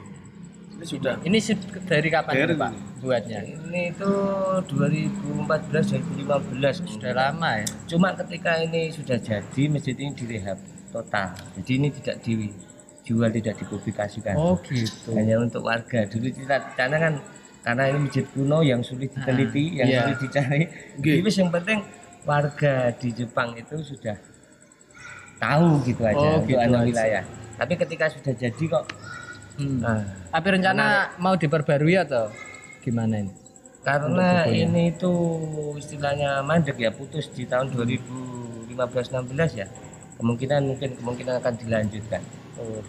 Ini 0.74 0.86
sudah. 0.86 1.14
Ini 1.24 1.38
dari 1.88 2.10
kapan 2.12 2.34
Dari 2.36 2.56
Pak 2.60 2.70
ini. 2.76 2.80
buatnya? 3.00 3.40
Ini 3.40 3.82
itu 3.96 4.12
2014 4.68 6.28
2015 6.28 6.84
Sudah 6.84 7.14
lama 7.16 7.50
ya. 7.64 7.68
Cuma 7.88 8.12
ketika 8.20 8.60
ini 8.60 8.92
sudah 8.92 9.16
jadi 9.16 9.64
masjid 9.72 9.96
ini 9.96 10.12
direhab 10.12 10.60
total. 10.92 11.32
Jadi 11.56 11.72
ini 11.80 11.88
tidak 11.90 12.20
dijual 13.04 13.30
tidak 13.36 13.60
dipublikasikan. 13.60 14.34
Oh 14.40 14.56
gitu. 14.64 15.12
Hanya 15.12 15.44
untuk 15.44 15.68
warga. 15.68 16.08
Dulu 16.08 16.32
kita 16.32 16.72
karena 16.80 16.98
kan 16.98 17.14
karena 17.60 17.84
ini 17.92 18.08
masjid 18.08 18.24
kuno 18.32 18.64
yang 18.64 18.80
sulit 18.80 19.12
diteliti, 19.12 19.76
yang 19.84 19.88
iya. 19.92 20.00
sulit 20.08 20.20
dicari. 20.24 20.64
Oke. 20.96 21.12
Jadi 21.20 21.30
yang 21.36 21.52
penting 21.52 21.80
warga 22.24 22.74
di 22.96 23.10
Jepang 23.12 23.52
itu 23.60 23.76
sudah 23.84 24.16
tahu 25.36 25.84
gitu 25.84 26.02
aja 26.08 26.16
Oh, 26.16 26.40
untuk 26.40 26.56
gitu 26.56 26.64
anak 26.64 26.80
aja. 26.80 26.88
wilayah. 26.88 27.24
Tapi 27.60 27.74
ketika 27.76 28.06
sudah 28.08 28.34
jadi 28.34 28.64
kok 28.66 28.86
Hmm. 29.54 29.86
nah, 29.86 30.02
Tapi 30.34 30.48
rencana 30.50 31.14
mau 31.22 31.38
diperbarui 31.38 31.94
atau 31.94 32.26
gimana 32.82 33.22
ini? 33.22 33.30
karena 33.84 34.48
ini 34.48 34.96
itu 34.96 35.12
istilahnya 35.78 36.40
mandek 36.42 36.80
ya 36.80 36.88
putus 36.90 37.28
di 37.30 37.44
tahun 37.44 37.68
2015-16 37.70 39.60
ya 39.60 39.68
kemungkinan 40.18 40.62
mungkin 40.64 40.96
kemungkinan 40.98 41.38
akan 41.44 41.54
dilanjutkan 41.60 42.24
Oh, 42.60 42.82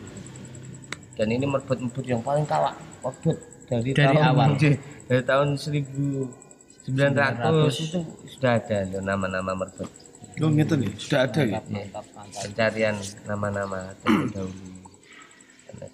dan 1.15 1.27
ini 1.31 1.47
merbut-merbut 1.47 2.05
yang 2.05 2.21
paling 2.21 2.45
kawak 2.45 2.75
merbut 3.01 3.37
dari, 3.71 3.91
Dari 3.97 4.13
tahun 4.13 4.25
awal. 4.29 4.49
dari 5.09 5.23
tahun 5.25 5.49
1900 5.57 6.85
itu 7.81 7.99
sudah 8.29 8.53
ada 8.61 8.79
loh 8.93 9.01
nama-nama 9.01 9.53
merbut 9.57 9.89
Oh 10.43 10.51
ngeten 10.51 10.83
nih, 10.83 10.91
sudah 10.99 11.31
ada 11.31 11.47
ya. 11.47 11.63
Mantap, 11.63 12.03
mantap. 12.11 12.43
pencarian 12.43 12.97
nama-nama 13.23 13.95
terdahulu 14.03 14.75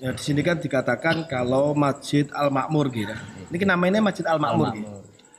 Ya 0.01 0.17
di 0.17 0.23
sini 0.23 0.41
kan 0.41 0.57
dikatakan 0.61 1.29
kalau 1.29 1.73
Masjid 1.77 2.25
Al 2.33 2.49
Makmur 2.53 2.89
gitu. 2.93 3.13
Ini 3.53 3.65
namanya 3.69 4.01
Masjid 4.01 4.25
Al 4.29 4.41
Makmur 4.41 4.73
gitu. 4.77 4.89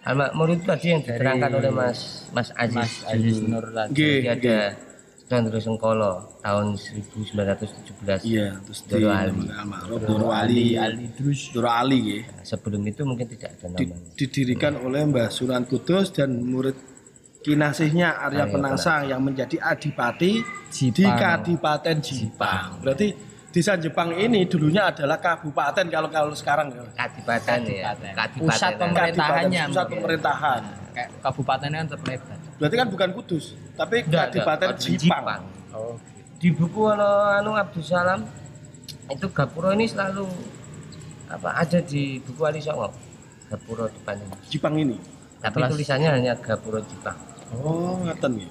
Al 0.05 0.15
Makmur 0.17 0.47
itu 0.53 0.63
tadi 0.65 0.85
yang 0.93 1.01
diterangkan 1.01 1.51
oleh 1.61 1.71
Mas 1.73 2.25
Mas 2.33 2.49
Aziz 2.57 2.77
Mas 2.77 2.93
Aziz. 3.09 3.37
Nggih, 3.41 4.17
Jadi 4.21 4.29
ada 4.29 4.57
Terus 5.39 5.63
Sengkolo 5.63 6.11
tahun 6.43 6.75
1917 6.75 8.27
Iya, 8.27 8.59
terus 8.67 8.83
di 8.83 8.99
Doro 8.99 9.09
Ali. 9.15 9.31
Doro 10.03 10.27
Ali, 10.35 10.65
Ali 10.75 11.07
Drus. 11.15 11.55
Doro 11.55 11.71
Ali 11.71 12.19
gitu. 12.19 12.27
sebelum 12.43 12.83
itu 12.83 13.01
mungkin 13.07 13.31
tidak 13.31 13.55
ada 13.55 13.79
Di- 13.79 13.87
namanya 13.87 14.11
didirikan 14.19 14.73
oleh 14.83 15.07
Mbah 15.07 15.31
Sunan 15.31 15.63
Kudus 15.63 16.11
dan 16.11 16.35
murid 16.35 16.75
kinasihnya 17.41 18.19
Arya 18.21 18.45
Arya 18.45 18.53
Penangsang 18.53 19.01
yang 19.07 19.21
menjadi 19.23 19.57
adipati 19.57 20.43
di 20.43 20.91
Jipang. 20.91 21.15
Kadipaten 21.17 21.95
Jipang. 22.03 22.83
Berarti 22.83 23.07
desa 23.51 23.75
Jepang 23.79 24.11
ini 24.13 24.45
dulunya 24.45 24.91
adalah 24.91 25.17
kabupaten 25.17 25.87
kalau 25.87 26.09
kalau 26.11 26.35
sekarang 26.35 26.69
ya. 26.75 26.83
Kadipaten 26.93 27.59
ya 27.65 27.91
Kadipaten 28.13 28.45
Pusat 28.51 28.71
ya. 28.71 28.79
pemerintahannya. 28.79 29.63
Pusat 29.71 29.85
mungkin. 29.87 29.95
pemerintahan. 30.03 30.61
Kayak 30.91 31.09
kabupatennya 31.23 31.79
kan 31.81 31.87
terlebar. 31.95 32.40
Berarti 32.61 32.75
kan 32.77 32.87
bukan 32.87 33.09
Kudus, 33.11 33.57
tapi 33.73 34.05
Enggak, 34.05 34.29
Kadipaten 34.29 34.67
enggak, 34.69 34.79
Jipang. 34.79 35.41
Oh. 35.71 35.97
di 36.37 36.49
buku 36.49 36.85
ano, 36.85 37.07
anu 37.31 37.51
Abdul 37.53 37.81
Salam 37.81 38.21
itu 39.07 39.27
Gapuro 39.29 39.71
ini 39.71 39.85
selalu 39.85 40.29
apa 41.25 41.49
ada 41.55 41.79
di 41.79 42.17
buku 42.19 42.41
Ali 42.43 42.59
Songo 42.59 42.93
Gapuro 43.47 43.85
depannya 43.87 44.25
Jipang 44.45 44.75
ini. 44.75 44.97
tapi 45.37 45.57
Atlas. 45.57 45.69
tulisannya 45.73 46.09
hanya 46.11 46.33
Gapuro 46.35 46.77
Jepang 46.81 47.17
Oh, 47.51 47.97
ngeten 47.99 48.37
ya. 48.37 48.47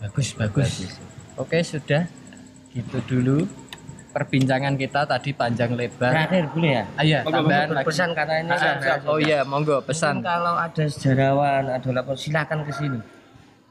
Bagus, 0.00 0.34
bagus. 0.34 0.70
Oke, 1.34 1.62
sudah. 1.62 2.04
Gitu 2.68 2.98
dulu 3.06 3.46
perbincangan 4.12 4.76
kita 4.76 5.02
tadi 5.02 5.32
panjang 5.32 5.72
lebar. 5.72 6.12
terakhir 6.12 6.44
boleh 6.48 6.70
ya 6.70 6.84
Ah, 6.92 7.02
iya, 7.02 7.18
Monggo, 7.22 7.38
tambahan 7.40 7.68
lagi. 7.72 7.86
pesan 7.88 8.08
karena 8.12 8.34
ini 8.38 8.50
Ah, 8.50 8.74
kan 8.76 8.98
oh 9.04 9.18
iya, 9.18 9.38
monggo 9.42 9.76
Mungkin 9.76 9.88
pesan. 9.88 10.14
kalau 10.20 10.54
ada 10.54 10.84
sejarawan 10.84 11.64
ada 11.66 11.88
lapor 11.90 12.14
silakan 12.14 12.62
ke 12.62 12.72
sini 12.72 13.00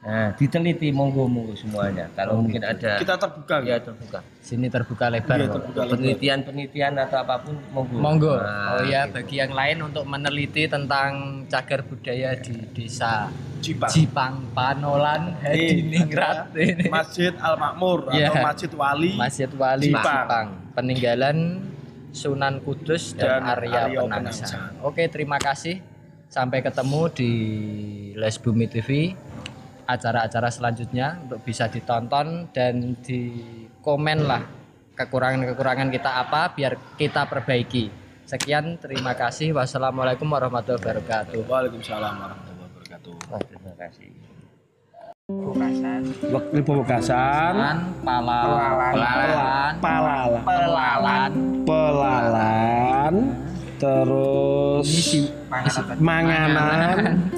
nah 0.02 0.34
diteliti 0.34 0.90
monggo 0.90 1.30
monggo 1.30 1.54
semuanya 1.54 2.10
kalau 2.10 2.42
mungkin 2.42 2.58
ada 2.58 2.98
Kita 2.98 3.14
terbuka 3.14 3.62
ya 3.62 3.78
ya. 3.78 3.86
terbuka 3.86 4.18
Sini 4.42 4.66
terbuka 4.66 5.06
lebar. 5.06 5.38
Iya, 5.38 5.46
kok. 5.46 5.54
terbuka 5.54 5.80
lebar. 5.86 5.92
penelitian-penelitian 5.94 6.92
atau 6.98 7.18
apa 7.22 7.34
pun 7.38 7.54
monggo 7.70 7.94
Monggo. 8.02 8.34
Nah, 8.34 8.74
oh 8.74 8.82
ya, 8.82 9.06
gitu. 9.06 9.14
bagi 9.14 9.36
yang 9.38 9.54
lain 9.54 9.78
untuk 9.86 10.02
meneliti 10.02 10.66
tentang 10.66 11.10
cagar 11.46 11.86
budaya 11.86 12.34
di 12.34 12.50
desa 12.74 13.30
Jipang. 13.62 13.90
Jipang 13.94 14.34
Panolan 14.50 15.38
Ini 15.38 15.46
Hadiningrat 15.46 16.36
ada 16.50 16.58
ini. 16.58 16.90
Masjid 16.90 17.30
Al 17.38 17.54
Makmur 17.54 18.10
Iya. 18.10 18.34
atau 18.34 18.42
Masjid 18.42 18.70
Wali. 18.74 19.10
Masjid 19.14 19.50
Wali 19.54 19.86
Jipang. 19.86 20.26
Jipang. 20.26 20.46
Peninggalan 20.74 21.38
Sunan 22.10 22.58
Kudus 22.60 23.14
dan, 23.14 23.46
Dan 23.46 23.54
Arya, 23.54 23.80
Arya 23.86 24.00
Penangsang. 24.02 24.50
Penangsang. 24.50 24.82
Oke, 24.82 25.06
terima 25.06 25.38
kasih. 25.38 25.78
Sampai 26.26 26.58
ketemu 26.60 27.06
di 27.14 27.30
Les 28.18 28.34
Bumi 28.36 28.66
TV. 28.66 29.14
Acara-acara 29.86 30.48
selanjutnya 30.48 31.18
untuk 31.26 31.42
bisa 31.42 31.66
ditonton 31.66 32.48
dan 32.54 32.96
di 33.02 33.42
komen 33.82 34.18
lah 34.24 34.42
kekurangan-kekurangan 34.94 35.88
kita 35.90 36.10
apa 36.22 36.54
biar 36.54 36.78
kita 36.94 37.26
perbaiki. 37.26 37.90
Sekian, 38.22 38.78
terima 38.78 39.12
kasih. 39.18 39.52
Wassalamualaikum 39.52 40.24
warahmatullahi 40.30 40.80
wabarakatuh. 40.80 41.42
Waalaikumsalam 41.44 42.14
warahmatullahi 42.16 42.68
wabarakatuh. 42.70 43.14
Terima 43.50 43.72
kasih 43.76 44.32
palalan. 48.04 48.82
Palalan, 49.80 50.32
pelalan, 50.42 51.32
Pelalan, 51.62 53.14
terus 53.78 54.90
manganan, 56.02 57.30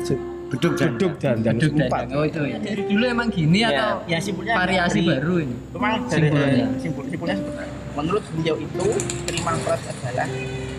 beduk 0.55 0.73
beduk 0.77 1.12
dan 1.19 1.37
dan 1.40 1.55
Beduk 1.59 1.73
dan. 1.77 1.90
Oh 2.14 2.23
itu 2.23 2.40
ya. 2.40 2.57
Dari 2.57 2.83
dulu 2.87 3.05
emang 3.05 3.29
gini 3.29 3.59
atau 3.62 4.03
ya 4.07 4.19
simpulnya 4.19 4.55
variasi 4.55 4.99
dari- 4.99 5.09
baru 5.11 5.35
ini? 5.40 5.57
Memang 5.71 5.93
dari 6.07 6.23
Simpulnya. 6.23 6.67
simpul 6.79 7.03
simpulnya 7.07 7.37
seperti 7.37 7.59
itu. 7.59 7.93
Menurut 7.95 8.23
beliau 8.31 8.57
itu 8.57 8.85
Trimal 9.25 9.57
Prat 9.61 9.81
adalah 9.83 10.29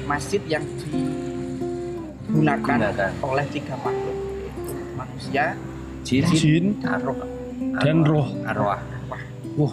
masjid 0.05 0.41
yang 0.45 0.63
digunakan 0.77 2.77
Gunakan. 2.77 3.11
oleh 3.21 3.45
tiga 3.49 3.73
makhluk 3.77 4.17
yaitu 4.37 4.73
manusia, 4.93 5.45
jin 6.03 6.23
Jin 6.29 6.65
arwah 6.81 7.17
dan 7.79 7.97
roh. 8.01 8.27
arwah 8.45 8.79
Wah, 9.55 9.71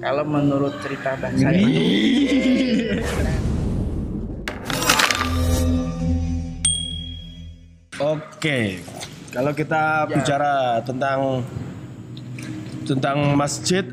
Kalau 0.00 0.24
menurut 0.24 0.72
cerita 0.80 1.12
bahasa 1.14 1.52
itu 1.52 1.76
Oke, 8.00 8.80
kalau 9.30 9.52
kita 9.52 10.04
Ya. 10.04 10.12
bicara 10.12 10.54
tentang 10.82 11.42
tentang 12.82 13.16
masjid 13.32 13.86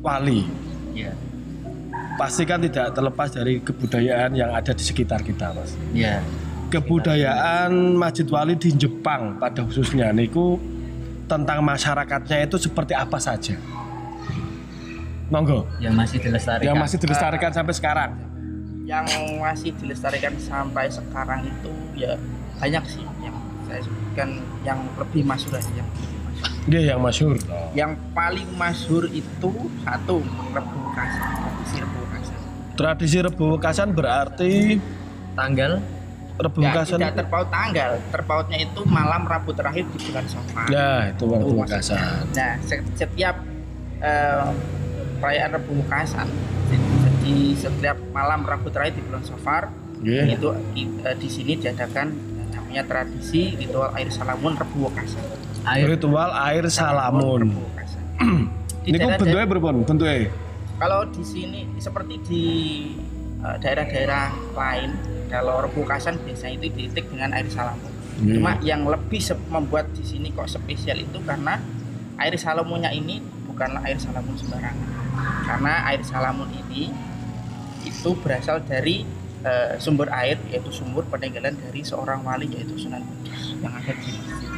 wali, 0.00 0.48
Iya. 0.90 1.12
pasti 2.14 2.42
kan 2.42 2.58
tidak 2.58 2.90
terlepas 2.90 3.28
dari 3.30 3.60
kebudayaan 3.60 4.32
yang 4.32 4.50
ada 4.50 4.72
di 4.72 4.80
sekitar 4.80 5.20
kita, 5.20 5.52
mas. 5.52 5.76
Iya. 5.92 6.24
Kebudayaan 6.68 7.70
masjid 7.94 8.24
wali 8.24 8.56
di 8.56 8.72
Jepang 8.72 9.36
pada 9.36 9.60
khususnya 9.60 10.08
niku 10.10 10.56
tentang 11.26 11.60
masyarakatnya 11.60 12.48
itu 12.48 12.56
seperti 12.58 12.92
apa 12.92 13.16
saja. 13.16 13.56
Monggo, 15.28 15.64
Yang 15.78 15.94
masih 15.94 16.18
dilestarikan. 16.20 16.66
yang 16.66 16.76
masih 16.76 16.98
dilestarikan 16.98 17.50
sampai 17.50 17.74
sekarang. 17.74 18.12
yang 18.82 19.06
masih 19.38 19.70
dilestarikan 19.74 20.34
sampai 20.36 20.90
sekarang 20.90 21.46
itu 21.46 21.70
ya 21.94 22.18
banyak 22.58 22.82
sih 22.84 23.06
saya 23.72 23.80
sebutkan 23.82 24.28
yang 24.62 24.84
lebih 24.94 25.24
masyhur 25.24 25.56
aja 25.56 25.72
yang 25.72 25.88
lebih. 25.88 26.08
Dia 26.62 26.80
yang 26.92 27.00
masyhur. 27.00 27.36
Yang 27.72 27.92
paling 28.12 28.48
masyhur 28.54 29.04
itu 29.08 29.48
satu 29.80 30.20
Rebu 30.52 30.78
Kasan, 30.92 31.30
tradisi 31.40 31.76
Rebu 31.80 32.00
Kasan. 32.04 32.38
Tradisi 32.72 33.18
Rebu 33.18 33.44
Wekasan 33.52 33.88
berarti 33.92 34.52
tanggal 35.32 35.80
Rebu 36.34 36.58
Ya, 36.60 36.68
Wekasan. 36.70 36.98
tidak 36.98 37.16
terpaut 37.18 37.48
tanggal, 37.48 37.90
terpautnya 38.08 38.58
itu 38.58 38.80
malam 38.84 39.22
Rabu 39.24 39.52
terakhir 39.52 39.84
di 39.86 39.98
bulan 40.02 40.26
Safar. 40.26 40.66
Ya, 40.68 40.90
itu 41.08 41.24
Rebu 41.24 41.50
Wekasan. 41.58 41.96
maksudnya. 41.96 42.36
Nah, 42.36 42.52
se- 42.60 42.86
setiap 42.96 43.36
eh, 44.00 44.46
perayaan 45.16 45.50
Rebu 45.54 45.72
Kasan, 45.86 46.28
jadi 47.00 47.36
setiap 47.56 47.96
malam 48.10 48.42
Rabu 48.42 48.68
terakhir 48.68 48.98
di 48.98 49.04
bulan 49.04 49.22
Safar 49.22 49.70
Nggih. 50.02 50.34
itu 50.34 50.48
eh, 51.00 51.16
di 51.16 51.28
sini 51.30 51.52
diadakan 51.54 52.10
namanya 52.72 52.88
tradisi 52.88 53.52
ritual 53.60 53.92
air 53.92 54.08
salamun 54.08 54.56
Rebu 54.56 54.88
Kasan. 54.96 55.20
air 55.68 55.86
Ritual 55.92 56.30
air 56.32 56.64
salamun. 56.72 57.40
Rebu. 57.44 57.62
Di 58.80 58.88
Ini 58.88 58.96
kok 58.96 59.08
bentuknya 59.20 59.44
berpun, 59.44 59.74
bentuknya. 59.84 60.32
kalau 60.80 61.04
di 61.12 61.20
sini 61.20 61.68
seperti 61.76 62.14
di 62.24 62.44
eh, 63.44 63.56
daerah-daerah 63.60 64.56
lain 64.56 64.90
Kalau 65.32 65.64
rebukasan 65.64 66.20
biasanya 66.28 66.60
itu 66.60 66.68
diitik 66.76 67.08
dengan 67.08 67.32
air 67.32 67.48
salamun. 67.48 67.88
Hmm. 67.88 68.36
Cuma 68.36 68.52
yang 68.60 68.84
lebih 68.84 69.20
membuat 69.48 69.88
di 69.96 70.04
sini 70.04 70.28
kok 70.28 70.44
spesial 70.44 71.00
itu 71.00 71.16
karena 71.24 71.56
air 72.20 72.36
salamunnya 72.36 72.92
ini 72.92 73.24
bukanlah 73.48 73.80
air 73.80 73.96
salamun 73.96 74.36
sembarangan. 74.36 74.88
Karena 75.48 75.88
air 75.88 76.04
salamun 76.04 76.52
ini 76.52 76.92
itu 77.80 78.12
berasal 78.20 78.60
dari 78.60 79.08
eh, 79.42 79.74
sumber 79.78 80.08
air 80.10 80.38
yaitu 80.50 80.70
sumur 80.70 81.02
peninggalan 81.10 81.54
dari 81.58 81.82
seorang 81.82 82.22
wali 82.22 82.46
yaitu 82.50 82.74
Sunan 82.78 83.02
Kudus 83.02 83.58
yang 83.58 83.74
ada 83.74 83.92
di 83.92 84.10
masjid. 84.14 84.48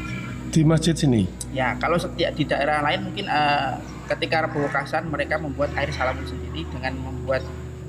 Di 0.55 0.61
masjid 0.63 0.95
sini. 0.95 1.23
Ya, 1.51 1.75
kalau 1.83 1.99
setiap 1.99 2.33
di 2.39 2.45
daerah 2.47 2.85
lain 2.85 3.11
mungkin 3.11 3.27
eh, 3.27 3.73
ketika 4.09 4.47
rebukasan 4.49 5.09
mereka 5.09 5.41
membuat 5.41 5.73
air 5.75 5.91
salamun 5.91 6.25
sendiri 6.29 6.69
dengan 6.69 6.95
membuat 7.01 7.43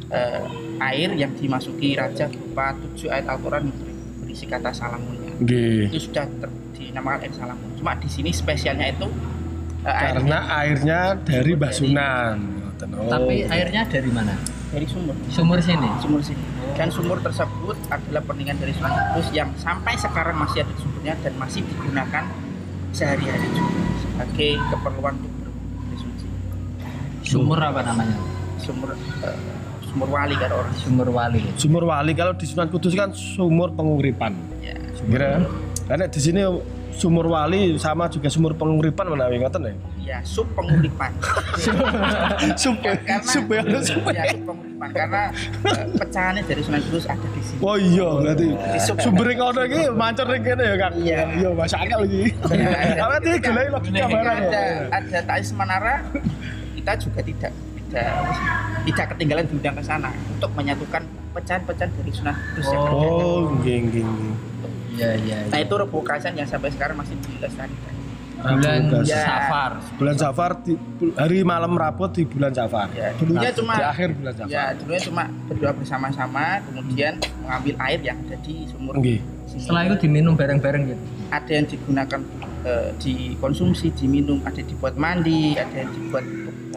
eh, 0.10 0.48
air 0.82 1.12
yang 1.14 1.36
dimasuki 1.36 1.94
raja 2.00 2.32
berupa 2.32 2.74
tujuh 2.80 3.12
ayat 3.12 3.28
Al-Quran 3.30 3.70
berisi 4.24 4.48
kata 4.48 4.72
salamunnya 4.72 5.36
itu 5.92 6.00
sudah 6.12 6.26
ter- 6.40 6.56
dinamakan 6.76 7.20
air 7.28 7.34
salamun. 7.36 7.68
Cuma 7.76 7.92
di 8.00 8.08
sini 8.08 8.32
spesialnya 8.32 8.88
itu 8.88 9.08
eh, 9.84 9.92
Karena 9.92 10.16
airnya 10.16 10.40
airnya 10.56 11.00
dari 11.28 11.52
Mbah 11.56 11.72
Sunan. 11.76 12.55
Ngoten. 12.86 13.02
Oh. 13.02 13.10
Tapi 13.10 13.36
airnya 13.50 13.82
dari 13.90 14.12
mana? 14.14 14.34
dari 14.66 14.88
sumur, 14.92 15.16
Sumur 15.32 15.60
sini. 15.64 15.88
sumur 16.04 16.20
sini. 16.20 16.44
Dan 16.76 16.92
sumur 16.92 17.16
tersebut 17.24 17.80
adalah 17.88 18.20
peninggalan 18.28 18.60
dari 18.60 18.76
Sunan 18.76 18.92
Kudus 18.92 19.28
yang 19.32 19.48
sampai 19.56 19.96
sekarang 19.96 20.36
masih 20.36 20.68
ada 20.68 20.74
sumbernya 20.76 21.16
dan 21.24 21.34
masih 21.40 21.64
digunakan 21.64 22.24
sehari-hari 22.92 23.48
juga 23.56 23.80
sebagai 24.04 24.52
keperluan 24.68 25.16
untuk 25.16 25.54
bersuci. 25.88 26.28
Sumur 27.24 27.56
apa 27.56 27.88
namanya? 27.88 28.20
Sumur 28.60 28.92
eh, 29.00 29.38
sumur 29.88 30.10
wali 30.12 30.36
kan 30.36 30.52
orang. 30.52 30.74
Sumur 30.76 31.08
wali. 31.08 31.42
Sumur 31.56 31.84
wali 31.88 32.12
kalau 32.12 32.34
di 32.36 32.44
Sunan 32.44 32.68
Kudus 32.68 32.92
kan 33.00 33.16
sumur 33.16 33.72
penguripan. 33.72 34.36
Ya. 34.60 34.76
Kira 35.08 35.40
karena 35.88 36.06
di 36.12 36.20
sini 36.20 36.42
sumur 36.96 37.28
wali 37.28 37.76
sama 37.76 38.08
juga 38.08 38.28
sumur 38.28 38.52
penguripan 38.54 39.06
menawi 39.06 39.38
ngoten 39.38 39.62
ya. 39.64 39.74
Ya, 40.06 40.18
sub 40.22 40.46
penguripan. 40.54 41.10
Sup 42.56 42.78
karena 42.78 43.18
sup 43.22 43.50
ya 43.50 43.62
sup. 43.82 44.06
ya, 44.08 44.24
sub 44.30 44.42
penguripan 44.46 44.90
karena 44.92 45.22
eh, 45.66 45.86
pecahannya 45.94 46.42
dari 46.44 46.62
Sunan 46.62 46.82
Kudus 46.84 47.06
ada 47.06 47.26
di 47.26 47.42
sini. 47.42 47.58
Oh 47.60 47.74
iya 47.74 48.06
berarti 48.14 48.48
Sup. 48.80 48.98
sumber 49.02 49.34
kono 49.34 49.66
iki 49.66 49.90
mancur 49.90 50.30
ning 50.30 50.42
kene 50.42 50.64
ya 50.64 50.76
Kang. 50.78 50.94
Iya. 50.96 51.20
Iya 51.36 51.50
masuk 51.52 51.80
akal 51.80 52.00
iki. 52.06 52.22
Ya, 52.56 53.02
Apa 53.02 53.18
iki 53.18 53.26
ketika- 53.34 53.50
gulai 53.50 53.68
logika 53.68 54.06
barang. 54.06 54.38
ada 54.40 54.64
ada 54.94 55.20
Tais 55.26 55.50
Manara 55.52 55.96
kita 56.76 56.92
juga 57.02 57.20
tidak 57.22 57.52
tidak 57.76 58.10
tidak 58.86 59.06
ketinggalan 59.10 59.44
diundang 59.48 59.74
ke 59.74 59.84
sana 59.84 60.10
untuk 60.30 60.50
menyatukan 60.54 61.02
pecahan-pecahan 61.34 61.90
dari 61.92 62.12
Sunan 62.14 62.36
Kudus 62.38 62.68
yang 62.70 62.82
ada. 62.84 62.94
Oh, 62.94 63.42
nggih 63.58 63.78
nggih. 63.84 64.06
Iya, 64.96 65.12
iya. 65.22 65.38
Nah 65.48 65.60
itu 65.60 65.74
rebukasan 65.76 66.34
yang 66.34 66.48
sampai 66.48 66.72
sekarang 66.72 66.96
masih 66.96 67.16
dilestarikan. 67.22 67.94
Bulan. 68.36 69.02
Ya. 69.08 69.26
Safar. 69.26 69.72
Bulan 69.98 70.16
Safar 70.16 70.52
di 70.62 70.78
hari 71.18 71.42
malam 71.42 71.74
rapot 71.74 72.14
di 72.14 72.24
bulan 72.24 72.54
Safar. 72.54 72.94
Ya, 72.94 73.10
dulunya 73.18 73.50
cuma 73.50 73.74
di 73.74 73.84
akhir 73.84 74.10
bulan 74.14 74.34
Safar. 74.36 74.50
ya 74.52 74.64
dulunya 74.76 75.02
cuma 75.02 75.24
berdoa 75.50 75.72
bersama-sama 75.74 76.46
kemudian 76.62 77.14
mengambil 77.42 77.74
air 77.82 78.00
yang 78.04 78.18
ada 78.22 78.38
di 78.40 78.70
sumur 78.70 78.94
Nggih. 78.96 79.18
sini. 79.50 79.60
Setelah 79.66 79.82
itu 79.88 79.96
diminum 79.98 80.34
bareng-bareng 80.36 80.84
gitu. 80.86 81.04
ada 81.26 81.52
yang 81.52 81.66
digunakan 81.66 82.20
eh, 82.66 82.90
dikonsumsi, 83.02 83.88
diminum, 83.98 84.38
ada 84.46 84.62
dibuat 84.62 84.94
mandi, 84.94 85.58
ada 85.58 85.74
yang 85.74 85.90
dibuat 85.90 86.24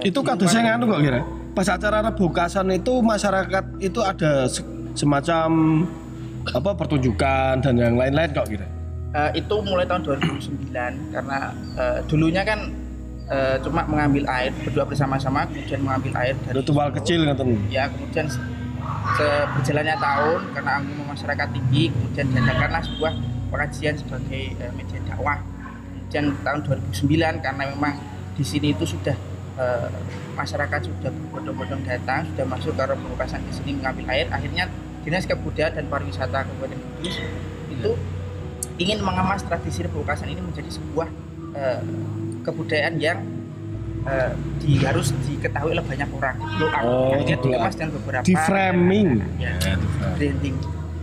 eh, 0.01 0.09
Itu 0.09 0.25
di 0.25 0.31
rumah. 0.31 0.63
nganu 0.65 0.85
kok 0.89 1.01
kira. 1.05 1.21
Pas 1.53 1.69
acara 1.69 1.99
rebukasan 2.01 2.67
itu 2.71 2.93
masyarakat 3.03 3.65
itu 3.83 4.01
ada 4.01 4.47
se- 4.49 4.65
semacam 4.95 5.49
apa 6.55 6.71
pertunjukan 6.77 7.61
dan 7.61 7.75
yang 7.77 7.97
lain-lain 7.99 8.31
kok 8.33 8.49
kira. 8.49 8.67
Eh, 9.09 9.41
itu 9.41 9.55
mulai 9.65 9.89
tahun 9.89 10.05
2009 10.05 11.15
karena 11.17 11.39
eh, 11.81 11.99
dulunya 12.05 12.43
kan 12.45 12.69
eh, 13.33 13.57
cuma 13.65 13.89
mengambil 13.89 14.29
air 14.29 14.53
berdua 14.65 14.85
bersama-sama 14.85 15.49
kemudian 15.49 15.81
mengambil 15.81 16.13
air 16.21 16.37
dari 16.45 16.61
sumur. 16.61 16.93
kecil 16.93 17.25
ngoten. 17.25 17.57
ya 17.73 17.89
kemudian 17.89 18.29
berjalannya 19.57 19.97
tahun 19.99 20.41
karena 20.55 20.71
animo 20.79 21.03
masyarakat 21.09 21.49
tinggi 21.51 21.91
kemudian 21.91 22.27
diadakanlah 22.31 22.83
sebuah 22.85 23.13
pengajian 23.49 23.95
sebagai 23.97 24.45
eh, 24.61 24.73
media 24.77 25.01
dakwah 25.09 25.41
kemudian 25.41 26.37
tahun 26.45 26.61
2009 26.93 27.45
karena 27.45 27.63
memang 27.75 27.95
di 28.37 28.45
sini 28.45 28.77
itu 28.77 28.85
sudah 28.85 29.17
eh, 29.59 29.89
masyarakat 30.37 30.81
sudah 30.85 31.11
berbondong-bondong 31.11 31.83
datang 31.89 32.29
sudah 32.33 32.45
masuk 32.47 32.73
ke 32.77 32.85
Rebukasan 32.85 33.41
di 33.49 33.53
sini 33.57 33.71
mengambil 33.81 34.05
air 34.13 34.27
akhirnya 34.31 34.69
dinas 35.09 35.25
kebudayaan 35.25 35.73
dan 35.73 35.85
pariwisata 35.89 36.45
Kabupaten 36.45 36.77
Kudus 36.77 37.17
itu 37.73 37.91
ingin 38.77 39.01
mengemas 39.01 39.41
tradisi 39.41 39.81
Rebukasan 39.81 40.29
ini 40.29 40.45
menjadi 40.45 40.69
sebuah 40.69 41.09
eh, 41.57 41.81
kebudayaan 42.45 43.01
yang 43.01 43.25
eh, 44.05 44.37
di, 44.61 44.77
harus 44.85 45.17
diketahui 45.25 45.73
oleh 45.73 45.81
banyak 45.81 46.13
orang. 46.13 46.37
Blow 46.37 46.69
up 46.69 46.85
Oh, 46.85 47.17
blow 47.17 47.25
dikemas 47.25 47.75
dengan 47.81 47.97
beberapa 47.97 48.25
Di 48.29 48.37
framing, 48.37 49.09
ya, 49.41 49.57
branding. 50.21 50.57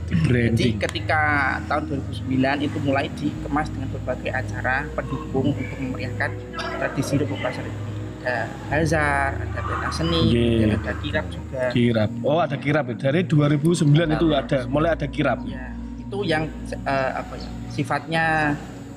Di 0.06 0.14
jadi 0.14 0.22
branding. 0.22 0.74
ketika 0.86 1.22
tahun 1.66 1.98
2009 2.30 2.62
itu 2.70 2.78
mulai 2.86 3.10
dikemas 3.10 3.74
dengan 3.74 3.90
berbagai 3.90 4.32
acara 4.38 4.86
pendukung 4.94 5.58
untuk 5.58 5.78
memeriahkan 5.82 6.30
tradisi 6.78 7.18
Rebukasan 7.18 7.66
ini 7.66 7.95
ada 8.26 8.50
bazar, 8.68 9.38
ada 9.38 9.60
peta 9.62 9.90
seni, 9.94 10.22
Iya. 10.34 10.58
dan 10.66 10.70
ada 10.82 10.94
kirap 10.98 11.26
juga 11.30 11.62
Kirap. 11.70 12.10
Oh, 12.26 12.42
ada 12.42 12.58
kirap 12.58 12.90
ya. 12.90 12.96
Dari 12.98 13.22
2009 13.22 14.18
itu 14.18 14.26
ada, 14.34 14.58
mulai 14.66 14.90
ada 14.98 15.06
kirap. 15.06 15.46
ya 15.46 15.78
itu 16.06 16.18
yang 16.22 16.46
eh, 16.86 17.12
apa 17.18 17.34
ya 17.34 17.50
sifatnya 17.70 18.24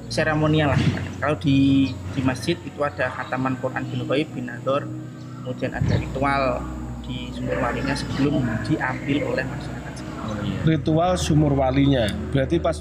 seremonial 0.09 0.73
lah 0.77 0.81
kalau 1.21 1.37
di 1.41 1.89
di 2.13 2.21
masjid 2.21 2.57
itu 2.61 2.81
ada 2.81 3.09
khataman 3.09 3.57
Quran 3.59 3.85
bin 3.89 4.05
Ghaib 4.05 4.29
bin 4.33 4.45
Nador 4.49 4.85
kemudian 5.41 5.73
ada 5.73 5.95
ritual 5.97 6.61
di 7.03 7.33
sumber 7.33 7.57
walinya 7.59 7.97
sebelum 7.97 8.45
diambil 8.65 9.19
oleh 9.25 9.45
masyarakat 9.45 9.93
Ritual 10.69 11.17
sumur 11.17 11.57
walinya. 11.57 12.05
Berarti 12.29 12.61
pas 12.61 12.77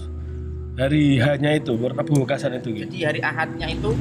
hari 0.76 1.16
hanya 1.18 1.56
itu, 1.56 1.74
rebukasan 1.80 2.60
itu 2.60 2.76
gitu. 2.76 2.84
jadi 2.92 2.98
hari 3.08 3.22
ahadnya 3.24 3.68
itu 3.72 3.96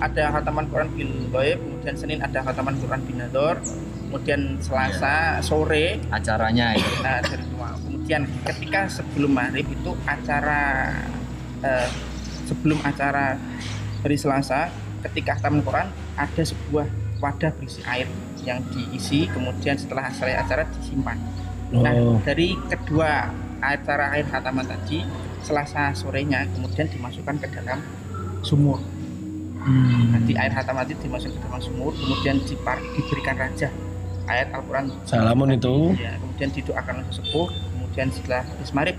ada 0.00 0.32
khataman 0.32 0.68
Quran 0.68 0.88
bin 0.92 1.08
Ghaib 1.32 1.58
kemudian 1.60 1.94
Senin 1.96 2.18
ada 2.20 2.44
khataman 2.44 2.76
Quran 2.80 3.00
bin 3.04 3.16
Nador 3.20 3.60
kemudian 4.06 4.56
Selasa 4.62 5.42
sore 5.42 5.98
Acaranya 6.14 6.78
itu. 6.78 6.92
Nah, 7.02 7.18
dari. 7.20 7.44
Kemudian 8.06 8.22
ketika 8.46 8.86
sebelum 8.86 9.34
maghrib 9.34 9.66
itu 9.66 9.90
acara 10.06 10.94
eh, 11.66 11.90
sebelum 12.46 12.78
acara 12.86 13.34
hari 14.06 14.14
Selasa 14.14 14.70
ketika 15.02 15.34
taman 15.42 15.66
Quran 15.66 15.90
ada 16.14 16.42
sebuah 16.46 16.86
wadah 17.18 17.50
berisi 17.58 17.82
air 17.82 18.06
yang 18.46 18.62
diisi 18.70 19.26
kemudian 19.26 19.74
setelah 19.74 20.06
selesai 20.14 20.38
acara 20.38 20.62
disimpan. 20.70 21.18
Nah 21.74 21.92
Oh. 21.98 22.22
dari 22.22 22.54
kedua 22.70 23.26
acara 23.58 24.14
air 24.14 24.26
khataman 24.30 24.62
tadi 24.70 25.02
Selasa 25.42 25.90
sorenya 25.98 26.46
kemudian 26.54 26.86
dimasukkan 26.86 27.42
ke 27.42 27.50
dalam 27.58 27.82
sumur. 28.46 28.78
Hmm. 29.66 30.14
Nanti 30.14 30.32
air 30.32 30.48
khataman 30.48 30.86
itu 30.86 31.00
dimasukkan 31.02 31.34
ke 31.34 31.42
dalam 31.42 31.58
sumur 31.58 31.90
kemudian 31.92 32.38
dipar- 32.40 32.86
diberikan 32.92 33.34
raja 33.34 33.68
ayat 34.24 34.48
Al-Quran 34.52 34.94
Salamun 35.02 35.50
itu. 35.50 35.90
ya, 35.96 36.14
kemudian 36.16 36.50
didoakan 36.52 36.92
oleh 36.96 37.06
sesepuh 37.08 37.48
kemudian 37.68 38.06
setelah 38.08 38.42
habis 38.44 38.70
maghrib 38.70 38.98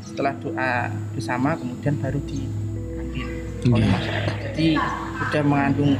setelah 0.00 0.32
doa 0.36 0.72
bersama 1.12 1.54
kemudian 1.54 1.94
baru 1.96 2.18
diambil 2.20 3.26
oleh 3.68 3.78
Iya. 3.78 3.92
masyarakat 3.92 4.34
jadi 4.50 4.68
sudah 5.20 5.42
mengandung 5.44 5.92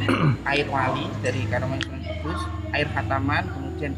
air 0.45 0.67
wali 0.67 1.07
dari 1.21 1.41
Karomen 1.47 1.79
Sunan 1.79 2.01
Kudus 2.03 2.41
air 2.71 2.89
khataman 2.89 3.43
kemudian 3.49 3.93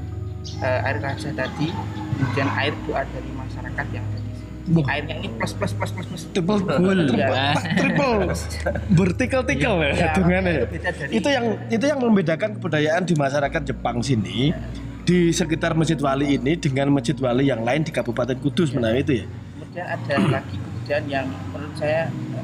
eh, 0.58 0.80
air 0.82 0.98
raja 0.98 1.28
tadi 1.30 1.68
kemudian 2.12 2.48
air 2.52 2.74
doa 2.84 3.00
dari 3.06 3.30
masyarakat 3.30 3.86
yang 3.90 4.04
Wah. 4.62 4.86
airnya 4.88 5.14
ini 5.16 5.26
plus 5.34 5.52
plus 5.52 5.72
plus 5.72 5.90
plus 5.90 6.06
plus 6.06 6.22
Triple 6.30 6.62
goal, 6.62 6.98
Ya. 7.10 7.50
triple, 7.74 8.30
vertical-tical 8.90 9.74
ya, 9.76 9.90
Ya, 9.90 9.94
hitungannya 10.08 10.52
ya. 10.54 10.64
beda 10.66 10.90
dari- 10.92 11.12
Itu 11.12 11.28
yang 11.28 11.46
itu 11.66 11.84
yang 11.84 11.98
membedakan 11.98 12.50
kebudayaan 12.56 13.02
di 13.02 13.14
masyarakat 13.14 13.62
Jepang 13.64 13.98
sini 14.00 14.54
di 15.02 15.30
sekitar 15.30 15.74
Masjid 15.74 15.98
Wali 15.98 16.36
ini 16.36 16.54
dengan 16.54 16.90
Masjid 16.90 17.16
Wali 17.16 17.44
yang 17.44 17.60
lain 17.60 17.82
di 17.82 17.90
Kabupaten 17.90 18.38
Kudus 18.38 18.70
menawi 18.70 19.02
itu 19.02 19.12
ya. 19.18 19.26
kemudian 19.58 19.86
ada 19.88 20.14
lagi 20.30 20.54
kebudayaan 20.54 21.04
yang 21.08 21.26
menurut 21.48 21.74
saya 21.74 22.00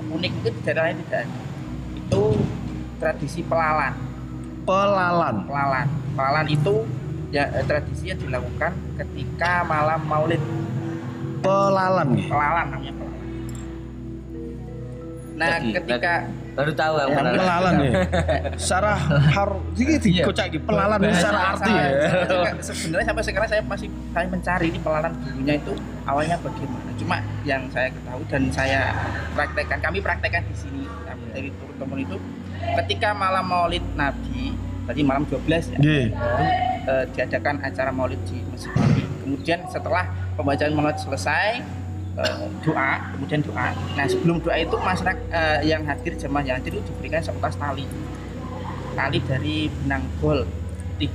unik 0.09 0.33
itu 0.35 0.49
di 0.49 0.61
daerah 0.65 0.83
lain 0.85 0.97
tidak 1.01 1.21
ada 1.21 1.39
itu 1.95 2.23
tradisi 2.99 3.41
pelalan 3.43 3.95
Pelalan. 4.65 5.35
pelalan 5.47 5.87
pelalan 6.13 6.47
itu 6.47 6.75
ya 7.31 7.47
eh, 7.49 7.63
tradisi 7.63 8.11
yang 8.11 8.19
dilakukan 8.19 8.73
ketika 8.97 9.63
malam 9.63 10.01
maulid 10.03 10.41
Pelalan 11.39 12.09
ya. 12.13 12.27
pelalan 12.27 12.67
namanya 12.69 12.93
pelalan 12.95 13.17
nah 15.35 15.47
Lagi, 15.55 15.71
ketika 15.73 16.15
Baru 16.59 16.75
tahu 16.75 16.95
yang 16.99 17.07
Yang 17.07 17.15
pelalan. 17.15 17.39
Pelalan 17.39 17.75
ya. 17.79 17.93
Secara 18.59 18.93
har 19.31 19.51
iki 19.73 19.95
dikocak 20.03 20.45
iki 20.51 20.59
pelalan 20.59 20.99
ini 20.99 21.15
secara 21.15 21.55
arti 21.55 21.71
ya. 21.71 21.87
Saya- 22.27 22.59
sebenarnya 22.59 23.07
sampai 23.07 23.23
sekarang 23.23 23.49
saya 23.49 23.63
masih 23.63 23.87
saya 24.11 24.27
mencari 24.27 24.67
ini 24.67 24.79
pelalan 24.83 25.13
dulunya 25.17 25.55
itu 25.55 25.73
awalnya 26.03 26.35
bagaimana 26.43 26.91
cuma 26.99 27.17
yang 27.45 27.63
saya 27.71 27.95
ketahui 27.95 28.27
dan 28.27 28.43
saya 28.51 28.81
praktekkan 29.33 29.79
kami 29.79 30.03
praktekkan 30.03 30.43
di 30.43 30.57
sini 30.59 30.83
kami 31.07 31.25
dari 31.31 31.49
turun 31.55 31.75
temurun 31.79 32.03
itu 32.03 32.17
ketika 32.75 33.15
malam 33.15 33.47
maulid 33.47 33.85
nabi 33.95 34.59
tadi 34.83 35.01
malam 35.01 35.23
12 35.23 35.47
ya 35.47 35.79
Nggih. 35.79 36.05
baru 36.11 36.43
eh, 36.91 37.05
diadakan 37.15 37.55
acara 37.63 37.91
maulid 37.95 38.19
di 38.27 38.43
masjid 38.51 38.75
Nabi. 38.75 39.03
Kemudian 39.29 39.61
setelah 39.69 40.09
pembacaan 40.41 40.73
maulid 40.73 40.97
selesai 40.97 41.61
eh, 42.17 42.47
doa, 42.65 43.13
kemudian 43.13 43.45
doa. 43.45 43.77
Nah 43.93 44.07
sebelum 44.09 44.41
doa 44.41 44.57
itu 44.57 44.73
masyarakat 44.73 45.21
eh, 45.29 45.61
yang 45.69 45.85
hadir 45.85 46.17
jemaah 46.17 46.49
yang 46.49 46.57
hadir 46.57 46.81
itu 46.81 46.89
diberikan 46.97 47.21
seutas 47.21 47.53
tali, 47.61 47.85
tali 48.97 49.21
dari 49.29 49.69
benang 49.69 50.09
gol 50.25 50.49
putih, 50.97 51.13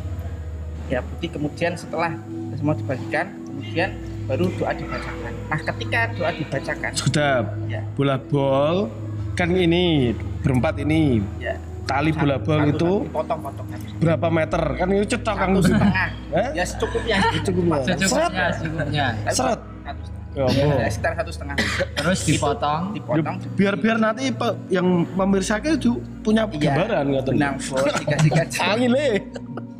ya 0.93 1.01
putih. 1.01 1.33
Kemudian 1.33 1.73
setelah 1.73 2.13
semua 2.53 2.77
dibagikan, 2.77 3.33
kemudian 3.49 3.97
baru 4.29 4.45
doa 4.61 4.71
dibacakan. 4.77 5.33
Nah 5.49 5.59
ketika 5.73 5.99
doa 6.13 6.29
dibacakan, 6.37 6.91
Sudah 6.93 7.49
ya, 7.65 7.81
bola 7.97 8.21
bol 8.21 8.93
kan 9.33 9.49
ini 9.49 10.13
berempat 10.45 10.77
ini 10.85 11.17
ya 11.41 11.57
tali 11.83 12.11
bola 12.11 12.39
itu 12.63 12.91
potong-potong 13.11 13.67
habis. 13.69 13.91
berapa 13.99 14.27
meter 14.31 14.61
kan 14.75 14.87
itu 14.89 15.05
cetok 15.13 15.35
kan 15.35 15.49
satu 15.51 15.61
setengah, 15.67 16.07
Eh? 16.31 16.49
ya 16.55 16.63
secukupnya. 16.63 17.15
Seret. 17.19 17.43
Secukupnya, 17.91 18.45
secukupnya. 18.51 19.05
Seret. 19.29 19.59
Satu 19.83 20.01
setengah. 20.01 20.21
Ya? 20.33 20.45
Ya, 20.49 20.89
sekitar 20.89 21.13
satu 21.13 21.29
setengah. 21.29 21.55
Terus 21.93 22.19
dipotong. 22.25 22.81
dipotong 22.97 23.35
biar 23.53 23.77
biar 23.77 24.01
nanti 24.01 24.33
pe- 24.33 24.57
yang 24.67 25.05
pemirsa 25.05 25.61
itu 25.61 25.93
punya 26.25 26.49
Iya, 26.49 26.73
gambaran 26.73 27.05
katanya. 27.05 27.29
benang 27.29 27.55
bol 27.61 27.85
dikasih 27.85 28.31
kaca 28.33 28.59
Angin 28.65 28.89
le. 28.89 29.07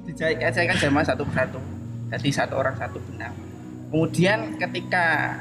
dijahit 0.05 0.37
kan 0.45 0.75
jamaah 0.77 1.05
satu 1.09 1.25
persatu 1.25 1.57
jadi 2.13 2.29
satu 2.29 2.53
orang 2.53 2.77
satu 2.77 3.01
benang 3.01 3.33
kemudian 3.89 4.39
ketika 4.61 5.33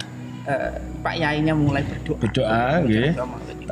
eh, 0.48 0.80
Pak 1.04 1.14
Yainya 1.14 1.52
mulai 1.52 1.84
berdoa 1.84 2.16
Berdoa, 2.16 2.80
nggih. 2.80 3.12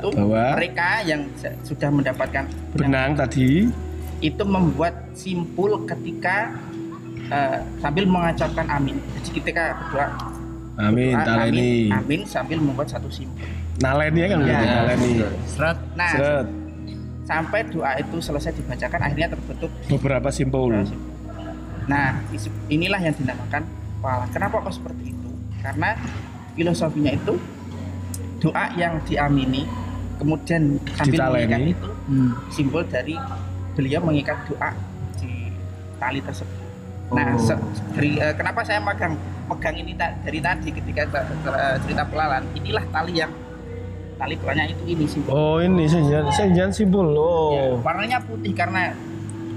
Itu 0.03 0.09
bawa. 0.16 0.46
mereka 0.55 0.88
yang 1.03 1.20
sudah 1.62 1.88
mendapatkan 1.88 2.44
benang, 2.72 2.74
Benang 2.74 3.11
tadi. 3.14 3.68
itu 4.20 4.42
membuat 4.42 4.94
simpul 5.12 5.84
ketika 5.84 6.53
eh, 7.26 7.61
sambil 7.78 8.05
mengucapkan 8.05 8.66
amin 8.68 8.96
jadi 9.16 9.28
ketika 9.38 9.62
berdoa 9.78 10.09
Amin, 10.78 11.12
berdoa, 11.12 11.26
taleni. 11.26 11.88
amin, 11.88 11.92
amin 11.94 12.20
sambil 12.24 12.59
membuat 12.59 12.88
satu 12.88 13.09
simpul 13.09 13.44
Naleni 13.78 14.20
kan 14.22 14.38
Iya. 14.38 14.48
gitu, 14.51 14.64
naleni. 14.66 15.11
Seret. 15.46 15.78
nah 15.94 16.11
Seret. 16.11 16.46
sampai 17.24 17.61
doa 17.64 17.90
itu 17.96 18.16
selesai 18.18 18.53
dibacakan 18.53 19.01
akhirnya 19.01 19.28
terbentuk 19.30 19.70
Beberapa 19.88 20.28
simpul. 20.28 20.68
Nah, 21.86 22.22
inilah 22.66 23.01
yang 23.01 23.14
dinamakan 23.14 23.62
pala. 23.98 24.26
Kenapa 24.28 24.61
kok 24.61 24.74
seperti 24.74 25.11
itu? 25.11 25.28
Karena 25.59 25.96
filosofinya 26.53 27.11
itu 27.11 27.34
doa 28.38 28.70
yang 28.74 28.98
diamini, 29.05 29.64
kemudian 30.21 30.62
sambil 30.93 31.33
mengikat 31.33 31.61
itu 31.73 31.89
Hmm. 32.07 32.31
simbol 32.49 32.85
dari 32.85 33.16
beliau 33.73 34.01
mengikat 34.03 34.37
doa 34.45 34.71
di 35.16 35.49
tali 35.97 36.21
tersebut. 36.21 36.59
Nah, 37.11 37.35
Oh. 37.35 37.41
se- 37.41 37.64
dari, 37.91 38.14
eh, 38.14 38.35
kenapa 38.35 38.61
saya 38.62 38.79
megang 38.79 39.16
megang 39.49 39.75
ini 39.75 39.93
ta- 39.95 40.14
dari 40.21 40.39
tadi 40.39 40.68
ketika 40.71 41.03
ta- 41.09 41.27
ta- 41.43 41.77
cerita 41.81 42.05
pelalan, 42.05 42.45
inilah 42.55 42.85
tali 42.87 43.16
yang 43.16 43.33
tali 44.14 44.37
doanya 44.37 44.68
itu 44.68 44.83
ini 44.87 45.05
simbol. 45.09 45.33
Oh 45.33 45.57
ini 45.59 45.89
senjan 45.89 46.29
senjan 46.31 46.71
simpul. 46.71 47.09
Ya, 47.09 47.18
Oh. 47.66 47.81
warnanya 47.81 48.21
putih 48.21 48.53
karena 48.53 48.93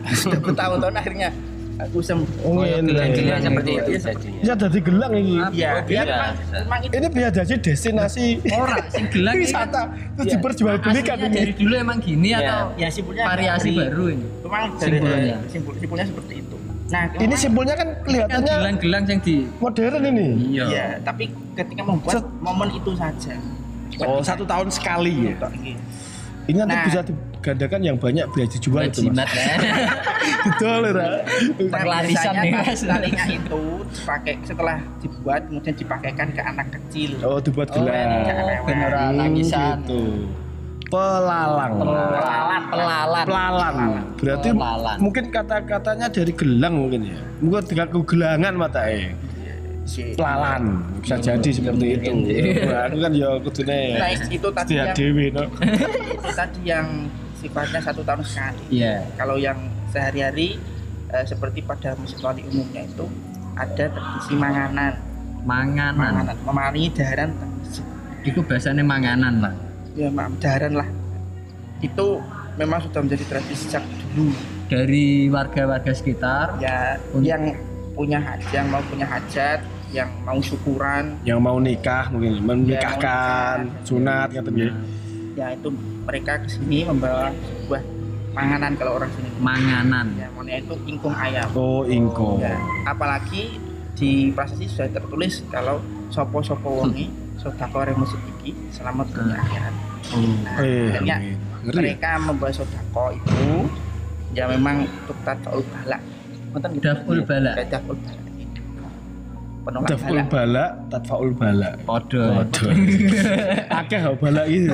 sudah 0.17 0.39
bertahun-tahun 0.39 0.95
akhirnya 0.95 1.29
aku 1.75 1.97
sem 1.99 2.19
Oh, 2.41 2.61
ini. 2.61 2.93
Gelang-gelang 2.93 3.41
seperti 3.41 3.71
itu 3.71 3.89
Iya, 3.89 3.99
jadinya. 4.03 4.39
Bisa 4.39 4.53
jadi 4.59 4.79
gelang 4.79 5.13
ini. 5.13 5.33
Iya, 5.49 5.69
Oh, 5.73 6.77
itu 6.77 6.93
Ini 6.93 7.07
bisa 7.09 7.29
jadi 7.33 7.53
destinasi 7.57 8.25
Ora, 8.51 8.77
sing 8.87 9.05
gelang 9.09 9.33
kan 9.33 9.41
wisata. 9.41 9.81
Terus 10.13 10.25
Iya. 10.25 10.33
diperjualbelikan 10.37 11.17
ini. 11.19 11.33
dari 11.33 11.53
dulu 11.53 11.73
emang 11.73 11.97
gini 11.99 12.27
Iya. 12.29 12.39
atau 12.39 12.61
ya 12.75 12.87
simpulnya 12.87 13.23
variasi 13.25 13.69
baru 13.73 14.05
ini? 14.07 14.25
memang 14.43 14.69
Simpulnya. 14.77 15.37
simpul 15.49 15.73
simpulnya 15.75 16.05
seperti 16.05 16.33
itu 16.37 16.55
nah 16.83 17.09
Ini 17.09 17.35
simpulnya 17.35 17.73
kan 17.73 17.87
Kan 17.89 18.03
kelihatannya 18.05 18.53
gelang-gelang 18.53 19.03
yang 19.09 19.19
di 19.19 19.35
modern 19.57 20.03
ini. 20.05 20.27
Iya. 20.51 20.65
ya 20.69 20.85
tapi 21.01 21.23
ketika 21.53 21.81
membuat 21.81 22.13
Set. 22.13 22.25
momen 22.39 22.69
itu 22.71 22.91
saja 22.93 23.33
Oh 23.99 24.21
satu 24.21 24.41
tahun 24.43 24.69
sekali 24.69 25.29
ya. 25.29 25.37
Ini 26.43 26.57
nanti 26.59 26.75
Nah. 26.75 26.83
bisa 26.83 26.99
digandakan 27.01 27.81
yang 27.81 27.95
banyak 27.95 28.25
biar 28.29 28.47
dijual 28.47 28.83
itu 28.83 28.99
mas. 29.05 29.31
ya. 29.31 29.55
Betul 30.45 30.79
ya. 30.83 30.91
Nah, 30.91 31.19
Perlarisan 31.71 32.33
nih, 32.37 32.51
Mas. 32.53 32.81
talinya 32.83 33.25
itu 33.25 33.61
dipakai 33.95 34.33
setelah 34.43 34.77
dibuat 34.99 35.41
kemudian 35.47 35.71
dipakaikan 35.73 36.27
ke 36.29 36.41
anak 36.41 36.67
kecil 36.73 37.15
Oh 37.21 37.39
dibuat 37.39 37.71
Oh, 37.71 37.79
gelang. 37.79 38.27
bener 38.63 38.91
Hmm, 38.91 39.15
nangisan. 39.15 39.79
Gitu. 39.81 40.27
Pelalang. 40.87 41.73
Pelalan, 41.73 42.61
pelalan. 42.69 43.25
Pelalan. 43.25 43.75
Berarti 44.13 44.47
Pelalan. 44.51 44.97
mungkin 44.99 45.23
kata-katanya 45.27 46.05
dari 46.07 46.31
gelang 46.31 46.73
mungkin 46.77 47.01
ya. 47.07 47.19
Mungkin 47.39 47.63
dengan 47.65 47.87
kegelangan 47.89 48.53
mata 48.53 48.81
eh. 48.85 49.15
Iya. 49.83 50.15
Pelalan 50.15 50.63
bisa 50.97 51.15
jadi 51.17 51.49
seperti 51.51 51.85
itu. 51.93 52.11
Wah, 52.63 52.87
Aku 52.87 52.97
kan 52.97 53.11
ya 53.11 53.29
kudune 53.37 53.81
nah 53.93 54.09
itu 54.09 54.47
tadi 54.49 54.73
yang 54.73 54.89
dewi 54.93 55.25
no. 55.27 55.43
itu 55.43 56.31
tadi 56.31 56.61
yang 56.63 56.87
sifatnya 57.35 57.79
satu 57.79 58.01
tahun 58.01 58.23
sekali 58.23 58.63
Iya. 58.71 59.03
kalau 59.13 59.35
yang 59.35 59.59
sehari-hari 59.91 60.55
eh, 61.09 61.25
seperti 61.27 61.59
pada 61.61 61.93
musik 61.93 62.17
wali 62.17 62.47
umumnya 62.47 62.83
itu 62.83 63.05
ada 63.53 63.85
tradisi 63.85 64.33
manganan 64.33 64.93
Manganan. 65.43 65.93
manganan 65.93 66.37
memari 66.41 66.87
daharan 66.89 67.35
Iku 68.23 68.39
bahasanya 68.41 68.81
manganan 68.81 69.43
lah. 69.43 69.53
ya 69.93 70.07
maaf 70.07 70.31
daharan 70.39 70.73
lah 70.73 70.87
itu 71.79 72.23
memang 72.55 72.79
sudah 72.81 73.03
menjadi 73.03 73.23
tradisi 73.27 73.67
sejak 73.67 73.83
dulu 74.09 74.31
Dari 74.65 75.27
warga-warga 75.27 75.91
sekitar. 75.91 76.55
ya 76.57 76.95
yang 77.19 77.51
punya 77.93 78.17
hajat 78.17 78.49
yang 78.51 78.67
mau 78.67 78.81
punya 78.83 79.05
hajat 79.05 79.59
yang 79.89 80.09
mau 80.21 80.39
syukuran 80.39 81.13
Yang 81.21 81.39
mau 81.39 81.57
nikah 81.57 82.09
mungkin 82.09 82.41
menikahkan 82.41 83.57
nikah. 83.63 83.85
sunat 83.85 84.27
kata 84.31 84.49
dia. 84.49 84.73
ya 85.33 85.47
itu 85.49 85.69
mereka 86.03 86.37
ke 86.37 86.47
sini 86.47 86.83
membawa 86.83 87.29
sebuah 87.29 87.81
panganan 88.33 88.73
kalau 88.73 88.97
orang 88.97 89.09
sini 89.13 89.29
Manganan. 89.37 90.07
ya 90.13 90.25
namanya 90.27 90.57
itu 90.59 90.73
ingkung 90.85 91.13
ayam 91.13 91.49
Oh 91.53 91.85
ingko. 91.85 92.37
ya 92.37 92.57
apalagi 92.83 93.57
di 93.93 94.29
prasasti 94.29 94.65
sudah 94.65 94.89
tertulis 94.91 95.45
kalau 95.47 95.77
sopo 96.09 96.41
sopo 96.41 96.81
wongi 96.81 97.09
sodako 97.37 97.85
musik 97.93 98.17
iki 98.35 98.51
selamat 98.69 99.07
dunia 99.11 99.37
akhirat 99.37 99.75
Oh. 100.03 100.19
nah, 100.43 100.59
Eh, 100.59 100.91
akhirnya 100.91 101.15
ngeri. 101.63 101.95
mereka 101.95 102.19
membawa 102.19 102.51
sodako 102.51 103.15
itu 103.15 103.69
ya 104.33 104.45
memang 104.47 104.83
untuk 104.83 105.17
tadfaul 105.23 105.63
balak 105.63 106.01
Nonton 106.53 106.69
gitu? 106.77 106.83
Daf'ul 106.85 107.19
balak. 107.25 107.53
Ya, 107.57 107.65
daf'ul 107.77 107.97
balak 107.97 108.21
penolak 109.63 109.95
Daful 109.95 110.11
balak 110.11 110.27
bala, 110.27 110.65
tatfaul 110.91 111.31
bala. 111.31 111.69
Podo. 111.87 112.19
Waduh. 112.35 112.71
Akeh 113.79 114.01
bala 114.19 114.41
iki. 114.43 114.67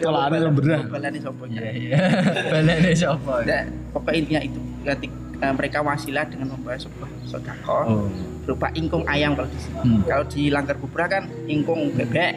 Tolane 0.00 0.48
berah. 0.48 0.80
balak 0.88 1.08
ini 1.12 1.20
sopo 1.20 1.44
Iya, 1.44 1.68
iya. 1.76 1.96
Balane 2.52 2.90
sapa? 2.96 3.44
Nah, 3.44 3.62
pokoknya 3.92 4.16
intinya 4.16 4.40
itu 4.40 4.60
ketika 4.80 5.46
mereka 5.52 5.78
wasilah 5.84 6.24
dengan 6.24 6.56
membawa 6.56 6.76
sebuah 6.80 7.08
sodako 7.28 7.78
Oh. 7.84 8.08
berupa 8.48 8.72
ingkung 8.72 9.04
ayam 9.04 9.36
kalau 9.36 9.48
di 9.48 9.60
sini. 9.60 9.76
Hmm. 9.84 10.00
Kalau 10.08 10.24
di 10.28 10.42
Langgar 10.48 10.76
Kubra 10.80 11.04
kan 11.04 11.28
ingkung 11.44 11.92
bebek. 11.92 12.32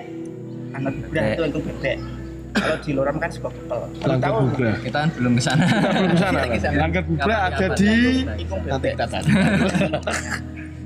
Kubra 0.76 0.92
Bebek. 0.92 1.24
itu 1.36 1.42
ingkung 1.48 1.64
bebek. 1.72 1.98
Kalau 2.58 2.78
di 2.82 2.92
Loram 2.94 3.18
kan 3.22 3.30
sego 3.30 3.50
kepel. 3.54 3.80
Tahu 4.02 4.34
kubra. 4.52 4.72
Kita 4.82 4.98
kan 5.06 5.10
belum 5.14 5.32
ke 5.38 5.42
sana. 5.42 5.64
Kita 5.66 5.90
belum 5.94 6.12
ke 6.12 6.20
sana. 6.20 6.40
Kita 6.40 6.50
ke 6.50 6.60
sana. 6.62 6.78
Langkah 6.82 7.04
kubra 7.06 7.36
ada 7.50 7.66
di 7.78 7.94
nanti 8.26 8.88
kita 8.94 9.06
tanya. 9.06 9.34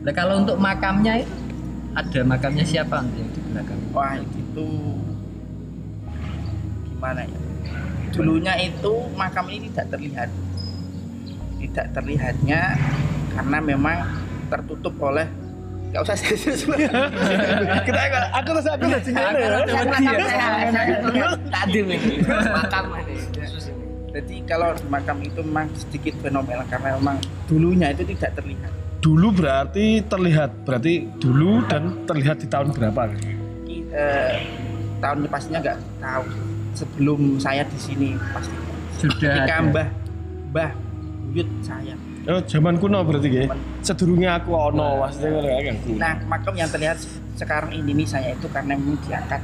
Lah 0.04 0.14
kalau 0.20 0.34
untuk 0.44 0.58
makamnya 0.60 1.14
itu 1.24 1.34
ada 1.92 2.20
makamnya 2.24 2.64
siapa 2.64 3.04
nanti 3.04 3.20
yang 3.20 3.32
di 3.36 3.42
belakang? 3.52 3.80
Wah 3.92 4.16
itu 4.20 4.68
gimana 6.88 7.22
ya? 7.28 7.40
Dulunya 8.12 8.54
itu 8.60 8.94
makam 9.16 9.48
ini 9.52 9.68
tidak 9.72 9.88
terlihat. 9.96 10.30
Tidak 11.62 11.86
terlihatnya 11.94 12.62
karena 13.32 13.58
memang 13.64 13.98
tertutup 14.52 14.96
oleh 15.00 15.28
Gak 15.92 16.02
usah 16.08 16.16
serius 16.24 16.64
Kita 17.84 18.00
enggak 18.00 18.26
aku 18.32 18.50
terus 18.56 18.68
aku 18.72 18.84
udah 18.88 19.02
sini 19.04 19.20
ya. 19.20 19.60
Tadi 21.52 21.80
ini 21.84 21.96
makam 22.48 22.86
ini. 23.04 23.16
Jadi 24.12 24.36
kalau 24.44 24.76
di 24.76 24.88
makam 24.92 25.18
itu 25.24 25.40
memang 25.40 25.68
sedikit 25.72 26.20
fenomenal 26.20 26.68
karena 26.68 27.00
memang 27.00 27.18
dulunya 27.48 27.96
itu 27.96 28.04
tidak 28.12 28.36
terlihat. 28.40 28.72
Dulu 29.02 29.28
berarti 29.34 30.04
terlihat, 30.06 30.52
berarti 30.68 30.94
dulu 31.18 31.64
dan 31.66 32.06
terlihat 32.06 32.44
di 32.44 32.48
tahun 32.52 32.76
berapa? 32.76 33.02
Eh, 33.92 34.36
tahunnya 35.00 35.28
pastinya 35.32 35.60
nggak 35.60 35.80
tahu. 36.00 36.26
sebelum 36.72 37.36
saya 37.36 37.68
di 37.68 37.76
sini 37.76 38.16
pasti. 38.32 38.56
Sudah 38.96 39.44
Ketika 39.44 39.56
ada. 39.60 39.68
Mbah 39.68 39.88
Mbah 40.56 40.72
Buyut 41.28 41.50
saya. 41.60 41.96
Oh, 42.22 42.42
zaman 42.46 42.78
kuno 42.78 43.02
berarti 43.02 43.28
nggih. 43.34 43.48
Sedurunge 43.82 44.30
aku 44.30 44.54
ono 44.54 45.02
maksudnya 45.02 45.30
ngono 45.34 45.50
kan. 45.50 45.76
Nah, 45.98 46.14
makam 46.30 46.54
yang 46.54 46.70
terlihat 46.70 47.02
sekarang 47.34 47.74
ini 47.74 47.98
nih 47.98 48.08
saya 48.08 48.38
itu 48.38 48.46
karena 48.46 48.78
memang 48.78 49.02
diangkat 49.02 49.42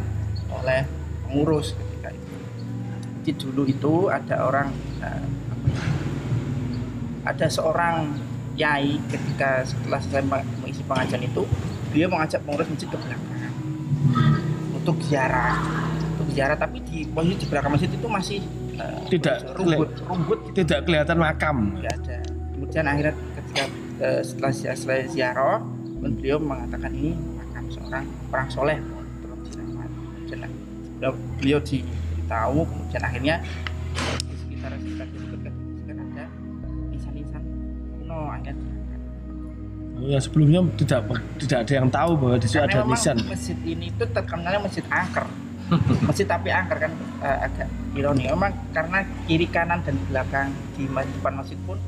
oleh 0.53 0.85
pengurus 1.25 1.73
ketika 1.73 2.13
itu. 2.13 2.35
Jadi 3.25 3.31
dulu 3.41 3.63
itu 3.65 3.93
ada 4.13 4.45
orang 4.45 4.69
eh, 5.01 5.25
ya, 5.25 5.81
ada 7.27 7.45
seorang 7.49 8.13
yai 8.57 9.01
ketika 9.09 9.65
setelah 9.65 10.01
saya 10.01 10.21
mengisi 10.25 10.81
pengajian 10.85 11.21
itu 11.25 11.43
dia 11.93 12.05
mengajak 12.05 12.41
pengurus 12.45 12.69
masjid 12.69 12.89
ke 12.89 12.97
belakang 12.97 13.53
untuk 14.73 14.97
ziarah 15.05 15.57
untuk 16.17 16.29
ziarah 16.33 16.57
tapi 16.57 16.81
di 16.81 17.05
posisi 17.09 17.37
di 17.41 17.45
belakang 17.49 17.71
masjid 17.77 17.89
itu 17.91 18.07
masih 18.09 18.39
eh, 18.81 19.01
Tidak 19.13 19.37
rumput 19.61 19.89
rumput 20.09 20.39
Tidak 20.57 20.79
kelihatan 20.89 21.17
makam. 21.21 21.77
nggak 21.77 21.93
ada 22.01 22.17
kemudian 22.67 22.83
akhirnya 22.83 23.15
ketika 23.39 23.63
eh, 24.03 24.21
setelah 24.27 24.51
setelah 24.51 25.07
ziarah 25.07 25.63
beliau 26.03 26.35
mengatakan 26.35 26.91
ini 26.91 27.15
makam 27.39 27.63
seorang 27.71 28.03
orang 28.35 28.47
soleh. 28.51 28.77
Dirawat 28.83 29.39
kemudian 29.39 31.15
beliau, 31.39 31.59
diberitahu 31.63 32.59
kemudian 32.67 33.03
akhirnya 33.07 33.35
di 34.19 34.35
sekitar 34.35 34.75
sekitar 34.75 35.07
dekat 35.07 35.53
sekitar 35.55 35.95
ada 35.95 36.25
nisan-nisan 36.91 37.41
kuno 37.95 38.19
akhirnya. 38.35 38.73
Oh, 39.97 40.05
yang 40.11 40.21
sebelumnya 40.21 40.59
tidak 40.75 40.99
tidak 41.39 41.59
ada 41.63 41.73
yang 41.73 41.87
tahu 41.87 42.11
bahwa 42.19 42.35
di 42.35 42.47
situ 42.51 42.59
ada 42.59 42.83
nisan. 42.83 43.15
masjid 43.31 43.57
ini 43.63 43.89
itu 43.95 44.03
terkenalnya 44.11 44.59
masjid 44.59 44.83
angker. 44.91 45.25
Masjid 46.03 46.27
tapi 46.27 46.51
angker 46.51 46.77
kan 46.83 46.91
eh, 47.23 47.37
agak 47.47 47.67
ironi. 47.95 48.27
Memang 48.27 48.51
karena 48.75 49.07
kiri 49.23 49.47
kanan 49.47 49.79
dan 49.87 49.95
belakang 50.11 50.51
di 50.75 50.83
depan 50.91 51.33
masjid 51.39 51.55
pun 51.63 51.79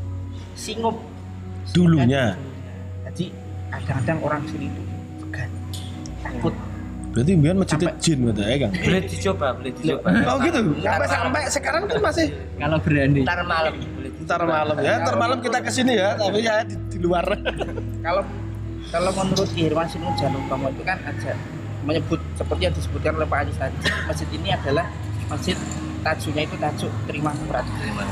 singup 0.60 0.96
Dulunya. 1.70 2.36
jadi 3.06 3.26
kadang-kadang 3.72 4.20
orang 4.20 4.42
sini 4.46 4.66
itu 4.68 4.82
segan 5.20 5.50
takut 6.20 6.56
Berarti 7.10 7.32
mbiyen 7.34 7.58
masjid 7.58 7.78
Sampai- 7.82 7.98
jin 7.98 8.18
gitu 8.22 8.38
ya, 8.40 8.56
Kang. 8.60 8.72
boleh 8.76 9.02
dicoba 9.02 9.48
boleh 9.58 9.72
dicoba 9.74 10.08
Oh 10.30 10.38
gitu. 10.40 10.60
Sampai 10.78 11.08
sampai 11.10 11.42
sekarang 11.50 11.82
tuh 11.84 11.98
masih 11.98 12.28
Kalau 12.56 12.78
berani. 12.78 13.22
ntar 13.26 13.42
malam 13.44 13.74
ntar 14.22 14.42
malam 14.46 14.76
ya. 14.78 14.94
Ntar 15.02 15.16
malam 15.18 15.38
kita 15.42 15.58
ke 15.58 15.72
sini 15.74 15.98
ya, 15.98 16.14
tapi 16.14 16.46
ya 16.46 16.62
di, 16.62 16.78
di 16.86 16.98
luar. 17.02 17.26
kalau 18.06 18.22
kalau 18.88 19.12
menurut 19.16 19.50
Irwan 19.52 19.90
Sinu 19.90 20.06
Janutomo 20.14 20.70
itu 20.70 20.84
kan 20.86 21.02
ada 21.02 21.34
menyebut 21.82 22.22
seperti 22.36 22.62
yang 22.62 22.76
disebutkan 22.78 23.12
oleh 23.16 23.26
Pak 23.26 23.38
Anies 23.42 23.58
tadi 23.58 23.78
masjid 24.06 24.30
ini 24.30 24.50
adalah 24.52 24.86
masjid 25.28 25.58
tajuknya 26.02 26.44
itu 26.44 26.56
tajuk 26.56 26.92
terima 27.04 27.32
murad 27.38 27.66
Terima 27.74 28.04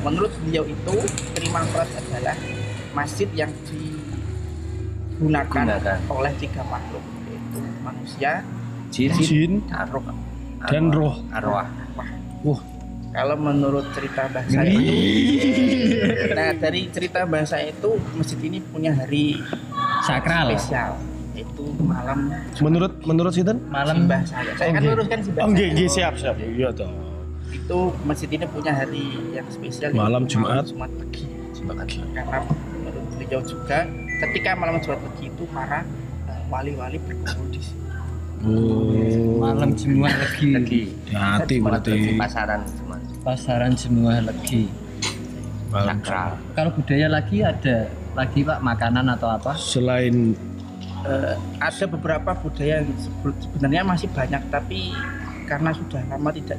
menurut 0.00 0.32
beliau 0.40 0.64
itu 0.64 0.94
terima 1.32 1.60
murad 1.64 1.88
adalah 1.90 2.36
masjid 2.92 3.28
yang 3.34 3.52
digunakan 3.66 5.64
Gunakan. 5.68 5.98
oleh 6.08 6.32
tiga 6.36 6.62
makhluk 6.64 7.04
yaitu 7.26 7.60
manusia 7.80 8.32
jin 8.88 9.10
Jin 9.14 9.52
arwah 9.68 10.14
dan 10.66 10.88
roh. 10.88 11.16
arwah 11.30 11.68
Wah, 12.40 12.60
kalau 13.10 13.34
menurut 13.34 13.84
cerita 13.90 14.28
bahasa 14.28 14.60
nah 16.36 16.50
dari 16.54 16.86
cerita 16.88 17.24
bahasa 17.24 17.58
itu 17.58 17.96
masjid 18.12 18.38
ini 18.38 18.60
punya 18.62 18.92
hari 18.92 19.40
Sakral. 20.02 20.52
spesial 20.52 20.94
yaitu 21.32 21.64
malam 21.78 22.32
menurut 22.58 22.92
menurut 23.02 23.28
sinten? 23.30 23.60
Malam 23.68 23.92
simbah 23.98 24.20
saya 24.24 24.52
saya 24.54 24.70
kan 24.70 24.80
Oke. 24.80 24.88
luruskan 24.88 25.18
simbah 25.20 25.42
Oh, 25.42 25.48
nggih, 25.50 25.60
saya. 25.62 25.74
nggih, 25.74 25.88
siap, 25.90 26.14
siap. 26.16 26.36
Iya 26.38 26.68
toh. 26.72 26.88
Itu 27.48 27.78
masjid 28.02 28.28
ini 28.28 28.44
punya 28.44 28.72
hari 28.72 29.04
yang 29.30 29.46
spesial 29.46 29.90
Malam 29.90 30.24
yaitu 30.24 30.34
Jumat. 30.36 30.64
Jumat 30.66 30.90
pagi 30.92 31.24
Jumat 31.52 31.76
pagi. 31.78 31.98
karena 32.08 32.38
menurut 32.72 33.04
beliau 33.12 33.40
juga 33.42 33.78
ketika 34.18 34.50
malam 34.54 34.76
Jumat 34.78 35.00
pagi 35.00 35.24
itu 35.26 35.44
para 35.46 35.80
eh, 36.26 36.40
wali-wali 36.46 36.98
berkumpul 36.98 37.46
di 37.48 37.60
sini 37.60 37.84
Oh. 38.38 39.40
malam 39.40 39.72
semua 39.74 40.06
lagi. 40.08 40.52
lagi 40.52 40.80
hati 41.08 41.54
Jumat 41.56 41.80
berarti. 41.80 41.90
di 41.96 42.12
pasaran 42.14 42.60
cuma 42.70 42.94
Pasaran 43.18 43.72
semua 43.74 44.14
lagi. 44.20 44.70
Malam 45.66 45.98
sakral 45.98 46.30
Kalau 46.54 46.70
budaya 46.72 47.06
lagi 47.08 47.42
ada 47.42 47.76
lagi 48.12 48.40
Pak 48.40 48.60
makanan 48.60 49.06
atau 49.10 49.28
apa? 49.30 49.52
Selain 49.56 50.36
Eh, 51.02 51.34
ada 51.56 51.84
beberapa 51.86 52.34
budaya 52.36 52.82
yang 52.82 52.90
sebe- 52.96 53.38
sebenarnya 53.40 53.82
masih 53.84 54.10
banyak 54.10 54.42
tapi 54.48 54.90
karena 55.44 55.70
sudah 55.70 56.02
lama 56.04 56.30
tidak 56.30 56.58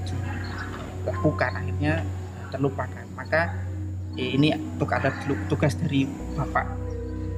dilakukan 1.07 1.51
akhirnya 1.55 1.93
terlupakan 2.51 3.05
maka 3.15 3.55
eh, 4.15 4.35
ini 4.35 4.51
untuk 4.75 4.91
ada 4.91 5.07
tugas 5.47 5.79
dari 5.79 6.03
Bapak 6.35 6.67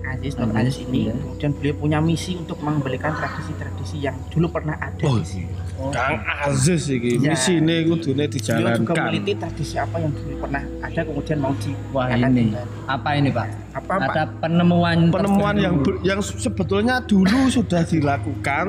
Aziz 0.10 0.34
Nur 0.36 0.50
Aziz, 0.58 0.74
Aziz 0.74 0.90
ini 0.90 1.06
iya. 1.06 1.14
kemudian 1.14 1.52
beliau 1.54 1.76
punya 1.78 2.00
misi 2.02 2.34
untuk 2.34 2.58
mengembalikan 2.66 3.14
tradisi-tradisi 3.14 4.02
yang 4.02 4.18
dulu 4.34 4.50
pernah 4.50 4.74
ada 4.82 5.06
Oh, 5.06 5.22
di 5.22 5.26
sini. 5.28 5.54
Kang 5.94 6.18
Aziz 6.44 6.90
iki 6.90 7.22
Ya. 7.22 7.32
misine 7.32 7.86
kudune 7.86 8.26
Beliau 8.26 8.28
juga 8.28 8.34
dijalankan. 8.34 8.96
meneliti 9.06 9.34
tradisi 9.38 9.76
apa 9.78 9.96
yang 9.96 10.12
dulu 10.12 10.34
pernah 10.42 10.64
ada 10.82 11.02
kemudian 11.06 11.38
mau 11.38 11.54
di 11.56 11.72
Wah 11.94 12.10
ini 12.10 12.52
apa 12.90 13.10
ini 13.16 13.30
Pak? 13.30 13.48
apa 13.78 13.94
Pak? 13.96 14.10
Ada 14.10 14.24
penemuan 14.42 14.98
Penemuan 15.08 15.56
yang 15.56 15.76
yang 16.02 16.20
sebetulnya 16.20 17.00
dulu 17.00 17.48
sudah 17.48 17.86
dilakukan 17.86 18.66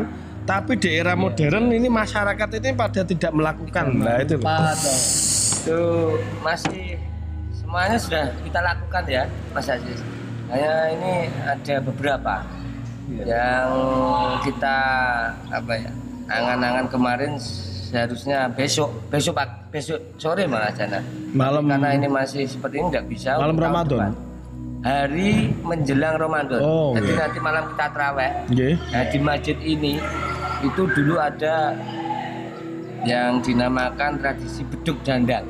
tapi 0.51 0.75
di 0.83 0.91
era 0.91 1.15
modern 1.15 1.71
ini 1.71 1.87
masyarakat 1.87 2.49
ini 2.59 2.75
pada 2.75 3.07
tidak 3.07 3.31
melakukan. 3.31 3.85
Nah, 4.03 4.19
itu. 4.19 4.35
Itu 4.43 5.81
masih 6.43 6.99
semuanya 7.55 7.95
sudah 7.95 8.25
kita 8.43 8.59
lakukan 8.59 9.07
ya 9.07 9.23
Mas 9.55 9.71
Aziz 9.71 10.03
hanya 10.51 10.91
ini 10.91 11.31
ada 11.47 11.79
beberapa 11.79 12.43
yang 13.23 13.71
kita 14.43 14.79
apa 15.55 15.73
ya 15.79 15.91
angan-angan 16.27 16.87
kemarin 16.91 17.39
seharusnya 17.39 18.51
besok 18.51 18.91
besok 19.07 19.39
pak 19.39 19.71
besok 19.71 20.03
sore 20.19 20.51
malah 20.51 20.75
jana 20.75 20.99
Malam 21.31 21.71
karena 21.71 21.95
ini 21.95 22.11
masih 22.11 22.43
seperti 22.51 22.83
ini 22.83 22.87
nggak 22.91 23.07
bisa 23.07 23.39
Malam 23.39 23.55
Ramadan? 23.55 23.87
depan. 23.87 24.13
hari 24.83 25.31
menjelang 25.63 26.19
Ramadan 26.19 26.59
Oh, 26.59 26.91
jadi 26.99 27.07
iya. 27.15 27.23
nanti 27.23 27.39
malam 27.39 27.63
kita 27.71 27.87
terawih 27.95 28.31
nggih. 28.51 28.75
Nah 28.91 29.03
di 29.07 29.19
masjid 29.23 29.59
ini 29.63 29.93
itu 30.61 30.83
dulu 30.93 31.17
ada 31.17 31.73
yang 33.03 33.41
dinamakan 33.41 34.21
tradisi 34.21 34.61
beduk 34.69 35.01
dandang. 35.01 35.45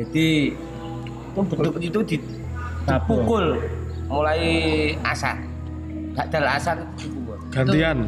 Jadi 0.00 0.56
itu 1.30 1.40
beduk 1.44 1.76
itu 1.78 2.00
di- 2.06 2.24
dipukul 2.84 3.60
mulai 4.08 4.40
asar. 5.04 5.36
Gadal 6.14 6.44
asar 6.46 6.76
itu 6.78 7.08
dipukul. 7.08 7.36
Gantian. 7.50 7.98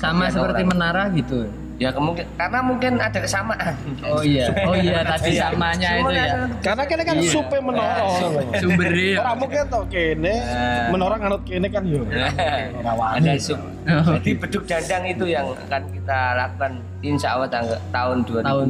sama 0.00 0.26
Yang 0.26 0.34
seperti 0.34 0.62
orang. 0.62 0.70
menara 0.74 1.02
gitu? 1.14 1.38
Ya 1.82 1.90
kemungkin 1.90 2.22
karena 2.38 2.58
mungkin 2.62 2.92
ada 2.96 3.18
kesamaan. 3.18 3.74
Oh 4.06 4.22
iya, 4.22 4.46
oh 4.62 4.76
iya 4.78 5.02
tadi 5.10 5.34
Iya. 5.34 5.50
samanya 5.50 5.90
itu 5.98 6.10
ya. 6.14 6.26
Karena 6.62 6.82
kene 6.86 7.02
kan 7.02 7.16
Iya. 7.18 7.26
supe 7.28 7.58
menara. 7.58 8.06
Sumbernya. 8.54 9.18
Ora 9.18 9.32
mungkin 9.34 9.60
to 9.66 9.80
kene 9.90 10.34
Nah. 10.38 10.86
menara 10.94 11.14
nganut 11.18 11.42
kene 11.42 11.66
kan 11.66 11.82
yo. 11.82 12.06
Ada 12.06 13.32
sub. 13.36 13.58
Oh, 13.82 14.14
Jadi 14.14 14.30
beduk 14.38 14.62
dandang 14.62 15.02
itu 15.04 15.26
yang 15.26 15.50
akan 15.50 15.82
kita 15.90 16.18
lakukan 16.38 16.72
insya 17.02 17.34
Allah 17.34 17.50
tanggal 17.50 17.78
tahun 17.90 18.16
2002. 18.22 18.46
Tahun 18.46 18.68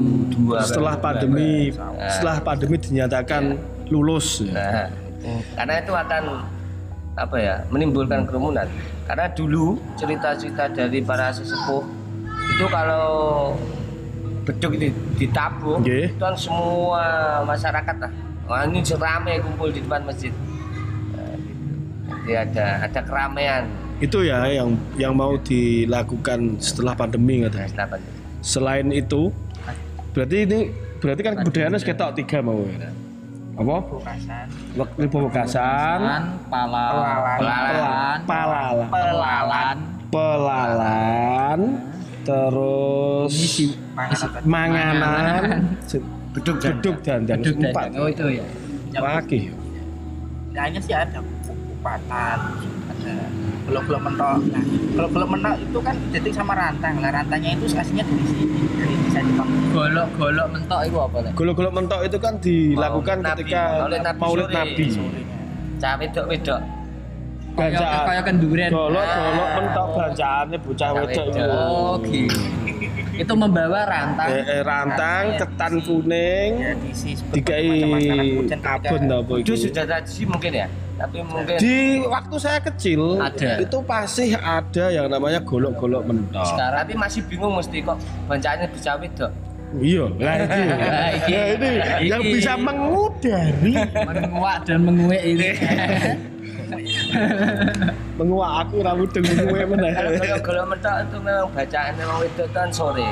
Setelah 0.65 0.95
pandemi 0.97 1.69
setelah 2.09 2.37
pandemi 2.41 2.77
dinyatakan 2.81 3.43
lulus. 3.93 4.41
Nah, 4.41 4.89
karena 5.53 5.85
itu 5.85 5.93
akan 5.93 6.23
apa 7.13 7.37
ya 7.37 7.61
menimbulkan 7.69 8.25
kerumunan. 8.25 8.65
Karena 9.05 9.29
dulu 9.29 9.77
cerita-cerita 10.01 10.73
dari 10.73 11.05
para 11.05 11.29
sesepuh 11.29 11.85
itu 12.63 12.71
kalau 12.71 13.11
beduk 14.47 14.71
itu 14.79 14.95
ditabung, 15.19 15.83
Nggih. 15.83 16.15
itu 16.15 16.23
kan 16.23 16.37
semua 16.39 17.03
masyarakat 17.43 17.97
lah. 17.99 18.11
Wah 18.47 18.63
ini 18.63 18.87
ramai 18.95 19.43
kumpul 19.43 19.75
di 19.75 19.83
depan 19.83 20.07
masjid. 20.07 20.31
Nah, 21.11 21.35
gitu. 21.35 21.63
Jadi 22.23 22.33
ada 22.39 22.67
ada 22.87 23.01
keramaian. 23.03 23.67
Itu 23.99 24.23
ya 24.23 24.47
yang 24.47 24.79
yang 24.95 25.11
mau 25.11 25.35
dilakukan 25.37 26.63
setelah 26.63 26.95
pandemi 26.95 27.43
Nah, 27.43 27.51
katanya. 27.51 27.67
setelah 27.67 27.89
pandemi. 27.91 28.15
Selain 28.43 28.87
itu 28.91 29.23
berarti 30.15 30.37
ini 30.47 30.59
berarti 30.99 31.21
kan 31.21 31.35
kebudayaannya 31.43 31.81
sekitar 31.83 32.15
tiga 32.15 32.39
mau 32.47 32.63
ya. 32.63 32.91
Apa? 33.53 33.77
Bukasan, 33.85 34.47
Waktu 34.79 35.03
pemekasan, 35.11 35.99
Kan 35.99 36.25
pala 36.47 36.85
Pelalan. 36.89 37.37
pelalan 37.43 38.19
palalan, 38.23 38.87
pelalan 38.95 39.77
pelalan, 40.13 41.59
terus 42.23 43.35
panganan 43.95 44.43
manganan, 44.45 45.43
Beduk 46.33 46.57
beduk 46.65 46.97
dan 47.05 47.29
dan 47.29 47.45
beduk 47.45 47.61
empat. 47.61 47.93
dan 47.93 48.01
oh 48.01 48.09
itu 48.09 48.25
ya 48.41 48.45
Lagi. 48.97 49.53
hanya 50.57 50.81
sih 50.81 50.97
ada 50.97 51.21
kupatan 51.21 52.39
ada 52.89 53.15
golok-golok 53.63 54.03
mentok. 54.05 54.39
Nah, 54.53 54.63
golok-golok 54.93 55.29
mentok 55.33 55.55
itu 55.61 55.79
kan 55.81 55.95
identik 56.11 56.35
sama 56.35 56.53
rantang. 56.53 56.95
Lah 57.01 57.11
rantangnya 57.15 57.51
itu 57.57 57.65
aslinya 57.73 58.05
dari 58.05 58.25
sini, 58.27 58.45
dari 58.77 58.95
desa 59.07 59.21
Jepang. 59.23 59.49
Golok-golok 59.73 60.47
mentok 60.53 60.81
itu 60.85 60.97
apa 61.01 61.17
Lek? 61.25 61.33
Golok-golok 61.33 61.73
mentok 61.73 62.01
itu 62.05 62.19
kan 62.21 62.35
dilakukan 62.43 63.17
Maulid 63.17 63.25
Nabi, 63.25 63.39
ketika 63.41 63.63
Maulid 63.81 64.01
Nabi 64.03 64.21
Maulid 64.21 64.45
sore. 64.45 64.55
Nabi. 64.55 64.85
Cah. 65.81 65.95
Kayak 65.97 66.82
Bacaan. 67.53 68.05
kayak 68.09 68.25
kenduren. 68.25 68.71
Golok-golok 68.71 69.49
mentok 69.55 69.87
bacaannya 69.93 70.59
bocah 70.59 70.89
Bocah 70.89 71.03
wedok 71.05 71.27
itu. 71.29 71.43
Oh. 71.45 71.97
Itu 73.13 73.33
membawa 73.37 73.81
rantang. 73.85 74.29
Eh, 74.33 74.41
eh, 74.41 74.61
rantang, 74.65 75.25
ketan 75.37 75.73
kuning, 75.85 76.51
Ya 76.57 76.73
diisi 76.81 77.13
dikai 77.29 77.69
abon 78.65 79.03
tau 79.05 79.21
apa 79.21 79.33
Itu 79.37 79.53
sudah 79.53 79.85
tradisi 79.85 80.25
mungkin 80.25 80.53
ya. 80.53 80.67
Tapi 80.97 81.19
mungkin 81.21 81.57
Di 81.61 82.01
waktu 82.01 82.37
saya 82.41 82.59
kecil 82.63 83.21
Ada. 83.21 83.61
itu 83.61 83.79
pasti 83.85 84.33
ada 84.33 84.85
yang 84.89 85.13
namanya 85.13 85.45
golok-golok 85.45 86.09
mentok. 86.09 86.47
Sekarang 86.47 86.89
tapi 86.89 86.95
masih 86.97 87.21
bingung 87.29 87.53
mesti 87.53 87.85
kok 87.85 88.01
bancaannya 88.27 88.69
bisa 88.73 88.97
wedok. 88.97 89.33
Iya, 89.73 90.05
lah 90.21 90.35
itu. 90.45 90.61
Lah, 90.69 91.11
iki. 91.17 91.33
Nah, 91.33 91.47
ini 91.49 91.71
yang 92.05 92.21
Iki. 92.21 92.33
bisa 92.37 92.53
mengudari, 92.61 93.73
menguak 94.05 94.59
dan 94.69 94.79
menguek 94.85 95.23
ini. 95.25 95.49
menguak 98.19 98.53
aku 98.67 98.83
rambut 98.85 99.11
dengan 99.13 99.49
gue 99.49 99.61
mana. 99.69 99.89
Kalau 100.41 100.63
mentok 100.69 100.97
itu 101.09 101.17
memang 101.21 101.49
bacaan 101.53 101.93
memang 101.97 102.17
wedok 102.21 102.49
kan 102.53 102.69
sore. 102.73 103.09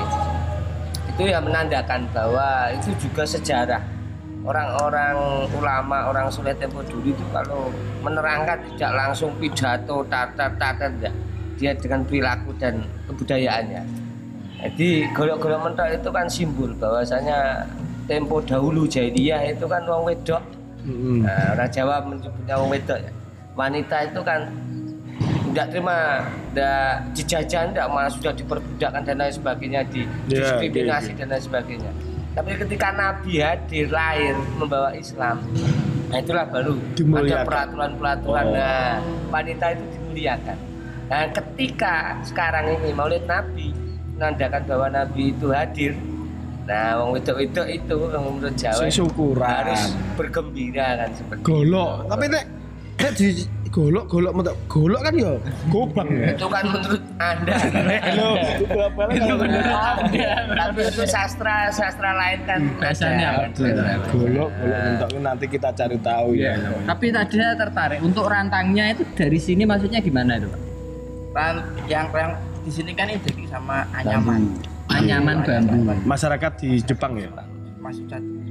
Itu 1.14 1.22
yang 1.28 1.44
menandakan 1.44 2.08
bahwa 2.12 2.72
itu 2.72 2.90
juga 2.96 3.22
sejarah 3.28 3.82
orang-orang 4.40 5.46
ulama 5.52 6.08
orang 6.08 6.32
soleh 6.32 6.56
tempo 6.56 6.80
dulu 6.88 7.12
itu 7.12 7.24
kalau 7.28 7.68
menerangkan 8.00 8.56
tidak 8.72 8.92
langsung 8.96 9.30
pidato 9.36 10.00
tata 10.08 10.48
tata 10.56 10.86
tidak 10.96 11.14
dia 11.60 11.76
dengan 11.76 12.00
perilaku 12.08 12.56
dan 12.56 12.88
kebudayaannya 13.04 13.84
jadi 14.60 14.88
golok-golok 15.12 15.60
mentok 15.60 15.88
itu 15.92 16.08
kan 16.08 16.26
simbol 16.32 16.72
bahwasanya 16.80 17.68
tempo 18.08 18.40
dahulu 18.40 18.88
jahiliyah 18.88 19.52
itu 19.52 19.68
kan 19.68 19.84
wong 19.84 20.08
wedok 20.08 20.40
Mm-mm. 20.80 21.28
Nah, 21.28 21.52
orang 21.52 21.68
Jawa 21.68 22.00
menyebutnya 22.08 22.54
wong 22.56 22.70
wedok 22.72 22.98
ya. 23.04 23.12
Wanita 23.52 23.96
itu 24.06 24.20
kan 24.20 24.40
tidak 25.46 25.66
terima, 25.68 25.96
tidak 26.48 26.80
dijajah, 27.12 27.62
tidak 27.68 27.86
malah 27.86 28.08
sudah 28.08 28.32
diperbudakkan 28.32 29.02
dan 29.02 29.16
lain 29.18 29.34
sebagainya, 29.34 29.80
di 29.84 30.00
Ya, 30.26 30.46
diskriminasi 30.56 31.10
gitu. 31.10 31.18
dan 31.18 31.26
lain 31.28 31.42
sebagainya. 31.42 31.92
Tapi 32.30 32.50
ketika 32.56 32.88
Nabi 32.94 33.32
hadir 33.42 33.90
lahir 33.90 34.38
membawa 34.54 34.94
Islam, 34.94 35.42
nah 36.06 36.16
itulah 36.16 36.46
baru 36.46 36.78
Dimuliakan. 36.94 37.26
ada 37.26 37.36
peraturan-peraturan. 37.42 38.44
Oh. 38.46 38.54
Nah, 38.54 38.90
wanita 39.28 39.64
itu 39.74 39.84
dimuliakan. 39.90 40.56
Nah, 41.10 41.26
ketika 41.28 41.94
sekarang 42.22 42.70
ini 42.72 42.94
Maulid 42.94 43.26
Nabi 43.26 43.74
menandakan 44.14 44.62
bahwa 44.64 44.86
Nabi 44.88 45.22
itu 45.30 45.50
hadir, 45.50 45.92
Nah, 46.60 47.02
wong 47.02 47.18
wedok-wedok 47.18 47.66
itu 47.66 47.96
yang 48.06 48.22
menurut 48.22 48.54
Jawa 48.54 48.78
Sing 48.78 48.94
syukuran. 48.94 49.42
harus 49.42 49.90
bergembira 50.14 51.02
kan 51.02 51.10
seperti 51.10 51.42
Golok, 51.42 52.06
tapi 52.06 52.30
nek 52.30 52.44
nek 53.00 53.12
di 53.16 53.28
golok 53.70 54.04
golok 54.10 54.32
mentok 54.34 54.56
golok 54.66 55.00
kan 55.06 55.14
ya 55.14 55.32
gobang 55.70 56.08
ya. 56.10 56.34
itu 56.34 56.46
kan 56.50 56.64
menurut 56.66 57.02
anda 57.22 57.54
Halo, 58.02 58.28
itu 58.34 58.78
apa 58.82 59.00
lagi? 59.06 59.14
itu 59.22 59.34
menurut 59.38 59.74
anda 59.78 60.26
tapi 60.58 60.80
itu 60.90 61.02
sastra 61.06 61.56
sastra 61.70 62.10
lain 62.18 62.40
kan 62.50 62.60
Biasanya 62.82 63.28
ada. 63.46 63.46
ada. 63.46 63.94
Golok 64.10 64.50
golok 64.58 64.80
mentok 64.82 65.08
nanti 65.22 65.44
kita 65.46 65.68
cari 65.70 65.98
tahu 66.02 66.28
ya. 66.34 66.58
namanya. 66.58 66.86
Tapi 66.90 67.06
tadi 67.14 67.34
saya 67.38 67.54
tertarik 67.54 68.00
untuk 68.02 68.26
rantangnya 68.26 68.84
itu 68.90 69.02
dari 69.14 69.38
sini 69.38 69.62
maksudnya 69.62 70.02
gimana 70.02 70.42
itu, 70.42 70.50
Pak? 70.50 70.60
Yang 71.86 72.06
yang 72.18 72.32
di 72.66 72.70
sini 72.74 72.90
kan 72.92 73.06
identik 73.06 73.46
sama 73.46 73.86
anyaman. 73.94 74.50
Anyaman 74.90 75.36
bambu. 75.46 75.94
Masyarakat 76.02 76.52
di 76.58 76.82
Jepang 76.82 77.14
ya. 77.14 77.30
Masih 77.78 78.02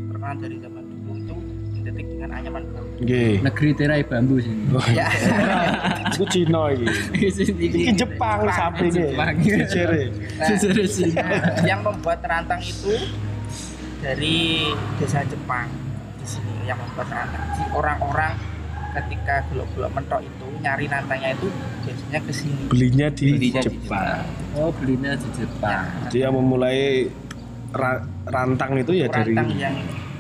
pernah 0.08 0.32
dari 0.39 0.56
zaman 0.64 0.78
identik 1.80 2.05
dengan 2.05 2.30
anyaman 2.32 2.63
bambu. 2.69 2.91
Nggih. 2.99 3.34
Negeri 3.41 3.69
tirai 3.73 4.01
bambu 4.03 4.36
sini. 4.38 4.63
Oh, 4.71 4.84
Ya. 4.93 5.07
Itu 6.09 6.23
Cina 6.27 6.61
iki. 6.69 6.88
Iki 7.49 7.91
Jepang 7.95 8.43
sapi 8.49 8.86
iki. 8.88 8.99
Jepang. 9.09 9.34
Jejere. 9.39 10.03
Sejarah 10.38 10.88
sini. 10.95 11.15
Nah, 11.15 11.41
yang 11.63 11.80
membuat 11.82 12.19
rantang 12.21 12.59
itu 12.59 12.93
dari 13.99 14.67
desa 14.97 15.23
Jepang 15.23 15.67
di 16.15 16.27
sini 16.27 16.53
yang 16.63 16.77
membuat 16.77 17.07
rantang. 17.09 17.43
Jadi 17.51 17.63
orang-orang 17.71 18.32
ketika 18.89 19.45
golok-golok 19.47 19.91
mentok 19.93 20.19
itu 20.21 20.45
nyari 20.59 20.86
rantangnya 20.86 21.30
itu 21.34 21.47
biasanya 21.86 22.19
ke 22.19 22.32
sini. 22.32 22.61
Belinya 22.67 23.07
di 23.09 23.27
Belinya 23.32 23.61
di 23.61 23.67
Jepang. 23.69 24.07
Oh, 24.55 24.69
belinya 24.73 25.13
di 25.13 25.30
Jepang. 25.34 25.84
Dia 26.09 26.27
memulai 26.30 27.05
ra- 27.69 28.03
rantang 28.25 28.75
itu 28.75 28.91
ya 28.93 29.07
dari 29.07 29.32
Rantang 29.32 29.53
yang 29.55 29.75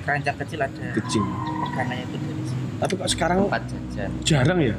keranjang 0.09 0.37
kecil 0.41 0.59
ada 0.59 0.85
kecil. 0.91 1.21
pegangannya 1.61 2.03
itu 2.03 2.15
dari 2.17 2.43
sini. 2.43 2.65
Tapi 2.75 2.93
kok 2.95 3.09
sekarang 3.09 3.37
tempat 3.45 3.63
jajan 3.69 4.09
jarang 4.25 4.59
ya? 4.59 4.75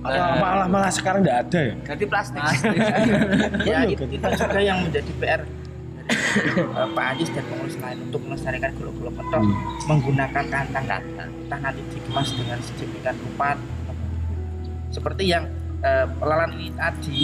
Apa 0.00 0.16
Nah. 0.16 0.36
malah 0.38 0.64
malah 0.64 0.88
sekarang 0.88 1.20
nggak 1.20 1.38
ada 1.44 1.60
ya? 1.60 1.74
ganti 1.84 2.04
plastik 2.06 2.40
ya 2.40 2.56
iya, 3.68 3.80
itu, 3.84 4.00
itu 4.08 4.26
juga 4.32 4.56
yang 4.58 4.80
menjadi 4.80 5.12
PR 5.18 5.42
eh, 5.44 6.88
Pak 6.88 7.04
Ajis 7.12 7.28
dan 7.28 7.44
pengurus 7.44 7.76
lain 7.76 7.98
untuk 8.08 8.20
melestarikan 8.24 8.70
golok-golok 8.74 9.12
mentok 9.12 9.42
Hmm. 9.42 9.60
menggunakan 9.86 10.44
rantang 10.48 10.84
entah 10.88 11.58
nanti 11.60 11.82
dikemas 11.90 12.32
dengan 12.32 12.58
sedemikian 12.62 13.16
rupa 13.20 13.60
seperti 14.88 15.24
yang 15.28 15.44
eh, 15.80 16.06
pelalan 16.16 16.50
ini 16.56 16.72
tadi 16.72 17.20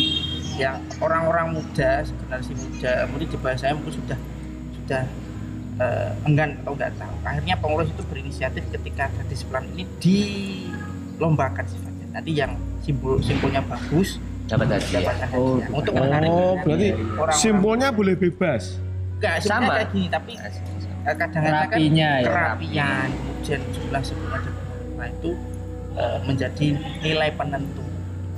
yang 0.57 0.77
orang-orang 0.99 1.57
muda 1.57 2.05
generasi 2.05 2.53
muda 2.55 3.09
mungkin 3.09 3.27
di 3.27 3.39
bahasa 3.41 3.61
saya 3.63 3.73
mungkin 3.73 3.95
sudah 3.97 4.19
sudah 4.75 5.03
eh, 5.77 6.11
enggan 6.25 6.57
atau 6.59 6.73
nggak 6.73 6.93
tahu 6.95 7.15
akhirnya 7.23 7.55
pengurus 7.57 7.89
itu 7.89 8.03
berinisiatif 8.05 8.65
ketika 8.71 9.13
gadis 9.13 9.43
pelan 9.43 9.65
ini 9.71 9.85
dilombakan 9.99 11.65
sifatnya 11.65 12.07
nanti 12.13 12.31
yang 12.33 12.53
simbol 12.81 13.19
simbolnya 13.21 13.61
bagus 13.63 14.17
dapat 14.47 14.67
hadiah 14.73 15.01
dapatkan 15.03 15.29
Oh, 15.33 15.59
hadiah 15.59 15.69
untuk 15.75 15.93
menarik 15.95 16.29
Oh, 16.29 16.55
berarti 16.57 16.89
orang-orang. 16.95 17.35
simbolnya 17.35 17.89
boleh 17.91 18.15
bebas. 18.15 18.63
Enggak, 19.17 19.35
Sama. 19.43 19.73
kayak 19.75 19.89
gini 19.91 20.07
tapi 20.07 20.33
eh, 20.37 20.53
kadang-kadang 21.09 21.67
kan 21.67 21.79
ya. 21.81 22.13
kerapian 22.23 23.09
kemudian 23.11 23.61
jumlah 23.73 24.03
sebenarnya 24.03 24.53
dan 24.53 24.55
nah 24.95 25.09
itu 25.09 25.31
eh, 25.95 26.19
menjadi 26.23 26.67
nilai 27.01 27.31
penentu 27.33 27.83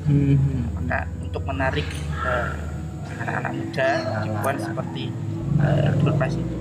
Hmm. 0.08 0.40
maka 0.72 1.04
untuk 1.20 1.44
menarik 1.44 1.84
eh, 2.24 2.48
anak-anak 3.18 3.52
muda 3.52 3.88
dibuat 4.22 4.56
seperti 4.56 5.04
eh, 5.58 5.90
pilpres 5.94 6.34
itu 6.34 6.56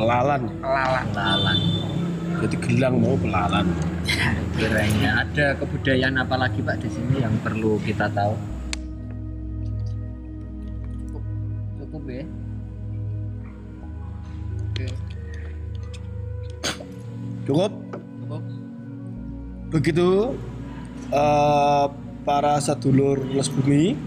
Pelalan. 0.00 0.48
lalang 0.64 1.08
Lalang. 1.12 1.60
Jadi 2.40 2.56
gelang 2.64 2.94
mau 3.04 3.20
pelalan. 3.20 3.68
Kiranya 4.56 5.28
ada 5.28 5.52
kebudayaan 5.60 6.16
apa 6.16 6.40
lagi 6.40 6.64
Pak 6.64 6.80
di 6.80 6.88
sini 6.88 7.20
yang 7.20 7.36
perlu 7.44 7.76
kita 7.84 8.08
tahu? 8.08 8.32
Cukup, 11.04 11.24
cukup 11.76 12.02
ya. 12.08 12.24
Oke, 14.64 14.86
Cukup. 17.44 17.72
cukup. 18.24 18.42
Begitu 19.68 20.10
eh, 21.12 21.86
para 22.24 22.56
sedulur 22.56 23.20
Les 23.36 23.52
Bumi 23.52 24.00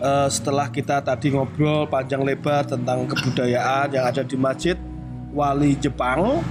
eh, 0.00 0.28
setelah 0.32 0.66
kita 0.72 1.04
tadi 1.04 1.30
ngobrol 1.30 1.86
panjang 1.86 2.24
lebar 2.24 2.64
tentang 2.64 3.04
kebudayaan 3.06 3.92
yang 3.92 4.04
ada 4.08 4.24
di 4.24 4.34
Masjid 4.34 4.76
Wali 5.30 5.76
Jepang 5.78 6.42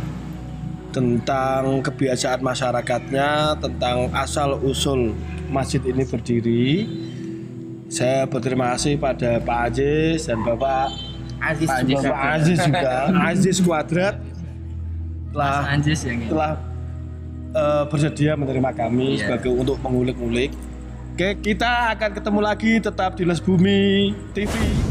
tentang 0.89 1.85
kebiasaan 1.85 2.41
masyarakatnya, 2.41 3.59
tentang 3.61 4.09
asal 4.09 4.57
usul 4.65 5.13
masjid 5.53 5.77
ini 5.85 6.01
berdiri. 6.01 6.65
Saya 7.89 8.25
berterima 8.25 8.73
kasih 8.73 8.97
pada 8.97 9.37
Pak 9.41 9.59
Aziz 9.69 10.25
dan 10.29 10.41
Bapak 10.45 10.93
Aziz 11.41 11.67
Pak 11.69 11.77
Aziz 11.81 11.89
juga 11.89 12.09
Bapak 12.09 12.29
Aziz 12.37 12.57
juga, 12.61 12.93
Aziz 13.29 13.57
Kuadrat 13.61 14.15
telah 15.29 15.61
Anjis 15.69 15.99
yang 16.05 16.19
telah 16.25 16.51
eh, 17.53 17.83
bersedia 17.85 18.33
menerima 18.33 18.71
kami 18.73 19.17
Iya. 19.17 19.19
sebagai 19.25 19.51
untuk 19.53 19.77
mengulik-ngulik. 19.85 20.51
Oke, 21.19 21.35
kita 21.51 21.91
akan 21.99 22.15
ketemu 22.15 22.39
lagi 22.39 22.79
tetap 22.79 23.19
di 23.19 23.27
Les 23.27 23.43
Bumi 23.43 24.15
TV. 24.31 24.88